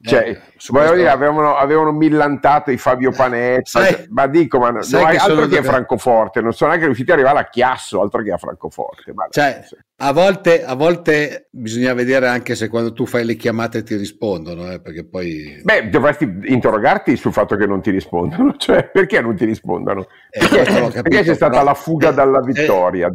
cioè, 0.04 0.30
eh, 0.30 0.42
voglio 0.70 0.96
dire, 0.96 1.10
avevano, 1.10 1.56
avevano, 1.56 1.92
millantato 1.92 2.72
i 2.72 2.78
Fabio 2.78 3.12
Panetta, 3.12 3.82
sai, 3.82 4.06
ma 4.10 4.28
dico, 4.28 4.58
ma 4.58 4.70
no, 4.70 4.80
altro 4.80 5.48
che 5.48 5.60
a 5.60 5.64
Francoforte, 5.64 6.42
non 6.42 6.54
sono 6.54 6.70
neanche 6.70 6.88
riusciti 6.88 7.12
ad 7.12 7.20
arrivare 7.20 7.40
a 7.40 7.50
Chiasso, 7.50 8.02
altro 8.02 8.24
che 8.24 8.32
a 8.32 8.38
Francoforte. 8.38 9.14
Ma 9.14 9.28
cioè, 9.30 9.64
a, 9.98 10.12
volte, 10.12 10.64
a 10.64 10.74
volte 10.76 11.48
bisogna 11.52 11.94
vedere 11.94 12.28
anche 12.28 12.56
se 12.56 12.68
quando 12.68 12.94
tu 12.94 13.06
fai 13.06 13.26
le 13.26 13.36
chiamate 13.36 13.84
ti 13.84 13.96
rispondono, 13.96 14.72
eh, 14.72 14.82
perché 14.82 15.06
poi... 15.06 15.62
Beh, 15.64 15.90
dovresti 15.90 16.40
interrogarti 16.46 17.16
sul 17.16 17.34
fatto 17.34 17.56
che 17.56 17.68
non 17.68 17.82
ti 17.82 17.92
rispondono, 17.92 18.56
cioè 18.58 18.90
perché 18.90 19.22
non 19.22 19.36
ti 19.36 19.46
rispondono? 19.46 20.08
Eh, 20.30 20.40
perché, 20.40 20.64
capito, 20.64 21.02
perché 21.02 21.24
c'è 21.24 21.36
stata 21.36 21.52
però, 21.52 21.64
la 21.64 21.74
fuga 21.76 22.10
eh, 22.10 22.14
dalla 22.14 22.42
vittoria? 22.42 23.12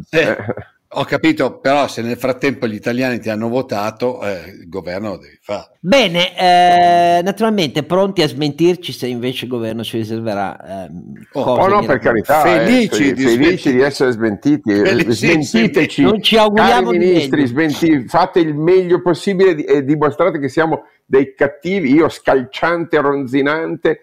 Eh, 0.89 0.99
ho 0.99 1.03
capito, 1.03 1.59
però 1.59 1.87
se 1.87 2.01
nel 2.01 2.17
frattempo 2.17 2.67
gli 2.67 2.75
italiani 2.75 3.19
ti 3.19 3.29
hanno 3.29 3.49
votato, 3.49 4.21
eh, 4.23 4.49
il 4.61 4.69
governo 4.69 5.09
lo 5.09 5.17
devi 5.17 5.37
fare. 5.41 5.71
Bene, 5.79 6.37
eh, 6.37 7.21
naturalmente 7.23 7.83
pronti 7.83 8.21
a 8.21 8.27
smentirci 8.27 8.91
se 8.91 9.07
invece 9.07 9.45
il 9.45 9.51
governo 9.51 9.83
ci 9.83 9.97
riserverà 9.97 10.85
eh, 10.85 10.91
oh, 11.33 11.41
oh 11.41 11.67
no, 11.67 11.85
per 11.85 11.99
carità, 11.99 12.41
felici, 12.41 13.09
eh, 13.09 13.13
di, 13.13 13.23
felici 13.23 13.71
di, 13.71 13.81
essere 13.81 14.11
smentiti, 14.11 14.73
smentiteci, 15.07 16.01
non 16.03 16.21
ci 16.21 16.37
auguriamo 16.37 16.91
cari 16.91 16.97
ministri, 16.97 17.45
smenti, 17.45 18.07
fate 18.07 18.39
il 18.39 18.55
meglio 18.55 19.01
possibile 19.01 19.55
e 19.65 19.83
dimostrate 19.83 20.39
che 20.39 20.49
siamo 20.49 20.83
dei 21.05 21.33
cattivi, 21.35 21.93
io 21.93 22.09
scalciante, 22.09 22.99
ronzinante, 22.99 24.01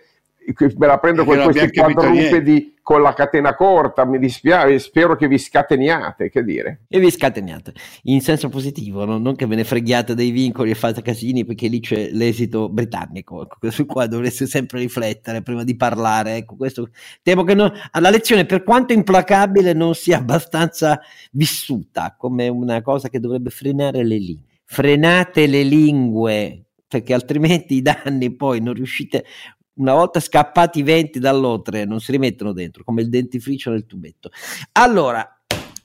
me 0.77 0.87
la 0.87 0.99
prendo 0.99 1.25
con 1.25 1.41
questi 1.43 1.71
quadrupedi 1.71 2.75
con 2.85 3.01
la 3.01 3.15
catena 3.15 3.55
corta, 3.55 4.05
mi 4.05 4.19
dispiace, 4.19 4.79
spero 4.79 5.17
che 5.17 5.27
vi 5.27 5.39
scateniate, 5.39 6.29
che 6.29 6.45
dire. 6.45 6.83
E 6.87 7.01
vi 7.01 7.11
scateniate, 7.11 7.73
in 8.03 8.21
senso 8.21 8.51
positivo, 8.51 9.07
no? 9.07 9.17
non 9.17 9.37
che 9.37 9.47
ve 9.47 9.57
ne 9.57 9.65
freghiate 9.65 10.15
dei 10.15 10.31
vincoli 10.31 10.71
e 10.71 10.75
fate 10.75 11.01
casini, 11.01 11.47
perché 11.47 11.69
lì 11.69 11.81
c'è 11.81 12.11
l'esito 12.13 12.69
britannico, 12.69 13.43
ecco, 13.43 13.71
su 13.71 13.87
qua 13.87 14.07
dovreste 14.07 14.47
sempre 14.47 14.81
riflettere 14.81 15.41
prima 15.41 15.65
di 15.65 15.77
parlare, 15.77 16.37
ecco, 16.37 16.57
questo 16.57 16.91
temo 17.23 17.43
che 17.43 17.55
non, 17.55 17.73
la 17.99 18.11
lezione, 18.11 18.45
per 18.45 18.63
quanto 18.63 18.93
implacabile, 18.93 19.73
non 19.73 19.95
sia 19.95 20.19
abbastanza 20.19 21.01
vissuta 21.31 22.15
come 22.19 22.49
una 22.49 22.83
cosa 22.83 23.09
che 23.09 23.19
dovrebbe 23.19 23.49
frenare 23.49 24.05
le 24.05 24.19
lingue. 24.19 24.53
Frenate 24.67 25.47
le 25.47 25.63
lingue, 25.63 26.65
perché 26.87 27.15
altrimenti 27.15 27.77
i 27.77 27.83
danni 27.83 28.31
poi 28.31 28.61
non 28.61 28.75
riuscite 28.75 29.25
una 29.75 29.95
volta 29.95 30.21
scappati 30.21 30.81
i 30.81 30.83
venti 30.83 31.19
dall'otre 31.19 31.85
non 31.85 32.01
si 32.01 32.13
rimettono 32.13 32.53
dentro 32.53 32.85
come 32.85 33.03
il 33.03 33.09
dentifricio 33.09 33.71
nel 33.71 33.87
tubetto. 33.87 34.31
Allora 34.73 35.29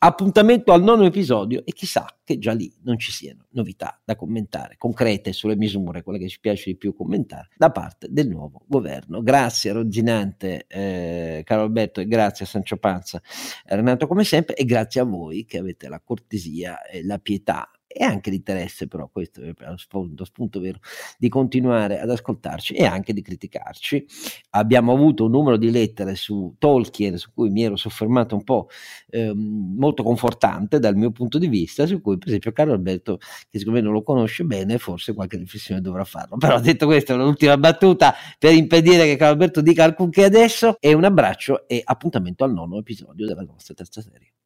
appuntamento 0.02 0.72
al 0.72 0.82
nono 0.82 1.04
episodio 1.04 1.62
e 1.66 1.74
chissà 1.74 2.06
che 2.24 2.38
già 2.38 2.54
lì 2.54 2.74
non 2.84 2.98
ci 2.98 3.12
siano 3.12 3.48
novità 3.52 4.00
da 4.06 4.16
commentare 4.16 4.76
concrete 4.78 5.34
sulle 5.34 5.58
misure 5.58 6.04
quelle 6.04 6.20
che 6.20 6.30
ci 6.30 6.40
piace 6.40 6.70
di 6.70 6.78
più 6.78 6.96
commentare 6.96 7.50
da 7.58 7.70
parte 7.70 8.08
del 8.10 8.30
nuovo 8.30 8.62
governo. 8.66 9.22
Grazie 9.22 9.72
a 9.72 9.74
Rogginante 9.74 10.66
eh, 10.68 11.42
caro 11.44 11.64
Alberto 11.64 12.00
e 12.00 12.08
grazie 12.08 12.46
a 12.46 12.48
Sancio 12.48 12.78
Panza 12.78 13.22
Renato 13.66 14.08
come 14.08 14.24
sempre 14.24 14.56
e 14.56 14.64
grazie 14.64 15.02
a 15.02 15.06
voi 15.06 15.46
che 15.46 15.58
avete 15.58 15.90
la 15.90 16.00
cortesia 16.00 16.86
e 16.86 17.04
la 17.04 17.18
pietà 17.18 17.70
e 17.92 18.04
anche 18.04 18.30
l'interesse 18.30 18.88
però, 18.88 19.10
questo 19.12 19.42
è 19.42 19.52
lo 19.58 19.78
spunto, 19.78 20.24
spunto 20.24 20.60
vero, 20.60 20.80
di 21.18 21.28
continuare 21.28 22.00
ad 22.00 22.10
ascoltarci 22.12 22.76
e 22.76 22.86
anche 22.86 23.14
di 23.14 23.24
criticarci. 23.24 24.06
Abbiamo 24.52 24.94
avuto 24.94 25.26
un 25.26 25.32
numero 25.32 25.58
di 25.58 25.72
lettere 25.72 26.14
su 26.14 26.54
Tolkien, 26.60 27.18
su 27.18 27.32
cui 27.34 27.50
mi 27.50 27.64
ero 27.64 27.76
soffermato 27.76 28.36
un 28.36 28.44
po' 28.44 28.70
ehm, 29.10 29.76
molto 29.76 30.04
confortante 30.04 30.78
dal 30.78 30.96
mio 30.96 31.10
punto 31.10 31.40
di 31.40 31.48
vista, 31.48 31.88
su 31.88 32.00
cui 32.00 32.20
per 32.20 32.28
esempio 32.28 32.52
Carlo 32.52 32.74
Alberto, 32.74 33.18
che 33.50 33.58
secondo 33.58 33.80
me 33.80 33.86
non 33.86 33.94
lo 33.94 34.04
conosce 34.04 34.44
bene, 34.44 34.78
forse 34.78 35.14
qualche 35.14 35.38
riflessione 35.38 35.82
dovrà 35.82 36.04
farlo. 36.04 36.38
Però 36.38 36.60
detto 36.60 36.86
questo, 36.86 37.18
l'ultima 37.18 37.58
battuta 37.58 38.14
per 38.38 38.54
impedire 38.54 39.06
che 39.06 39.16
Carlo 39.16 39.34
Alberto 39.34 39.62
dica 39.62 39.84
alcunché 39.84 40.24
adesso, 40.26 40.78
e 40.80 40.94
un 40.94 41.06
abbraccio 41.06 41.68
e 41.68 41.82
appuntamento 41.84 42.44
al 42.44 42.54
nono 42.54 42.78
episodio 42.78 43.26
della 43.26 43.42
nostra 43.42 43.74
terza 43.74 44.02
serie. 44.02 44.39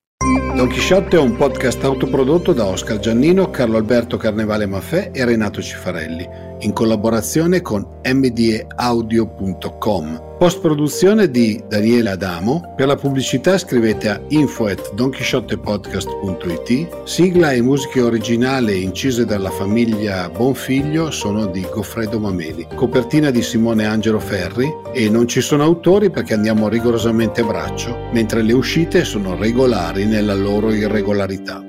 Don 0.51 0.67
Chisciotte 0.67 1.17
è 1.17 1.19
un 1.19 1.35
podcast 1.35 1.83
autoprodotto 1.83 2.53
da 2.53 2.65
Oscar 2.65 2.99
Giannino, 2.99 3.49
Carlo 3.49 3.77
Alberto 3.77 4.17
Carnevale 4.17 4.67
Maffè 4.67 5.09
e 5.11 5.25
Renato 5.25 5.61
Cifarelli, 5.61 6.27
in 6.63 6.73
collaborazione 6.73 7.61
con 7.61 7.87
mdeaudio.com. 8.03 10.31
Post 10.37 10.59
produzione 10.59 11.29
di 11.29 11.63
Daniele 11.69 12.09
Adamo. 12.11 12.73
Per 12.75 12.87
la 12.87 12.97
pubblicità 12.97 13.57
scrivete 13.57 14.09
a 14.09 14.19
info 14.29 14.65
at 14.65 14.93
donchisciottepodcast.it. 14.93 17.03
Sigla 17.05 17.53
e 17.53 17.61
musiche 17.61 18.01
originali 18.01 18.83
incise 18.83 19.23
dalla 19.25 19.51
famiglia 19.51 20.29
Bonfiglio 20.29 21.11
sono 21.11 21.45
di 21.45 21.65
Goffredo 21.71 22.19
Mameli. 22.19 22.67
Copertina 22.75 23.29
di 23.29 23.41
Simone 23.41 23.85
Angelo 23.85 24.19
Ferri 24.19 24.69
e 24.93 25.07
non 25.09 25.25
ci 25.27 25.41
sono 25.41 25.63
autori 25.63 26.09
perché 26.09 26.33
andiamo 26.33 26.67
rigorosamente 26.67 27.39
a 27.41 27.45
braccio, 27.45 27.95
mentre 28.11 28.41
le 28.41 28.53
uscite 28.53 29.05
sono 29.05 29.35
regolari 29.35 30.05
nella 30.05 30.33
loro 30.33 30.73
irregolarità. 30.73 31.63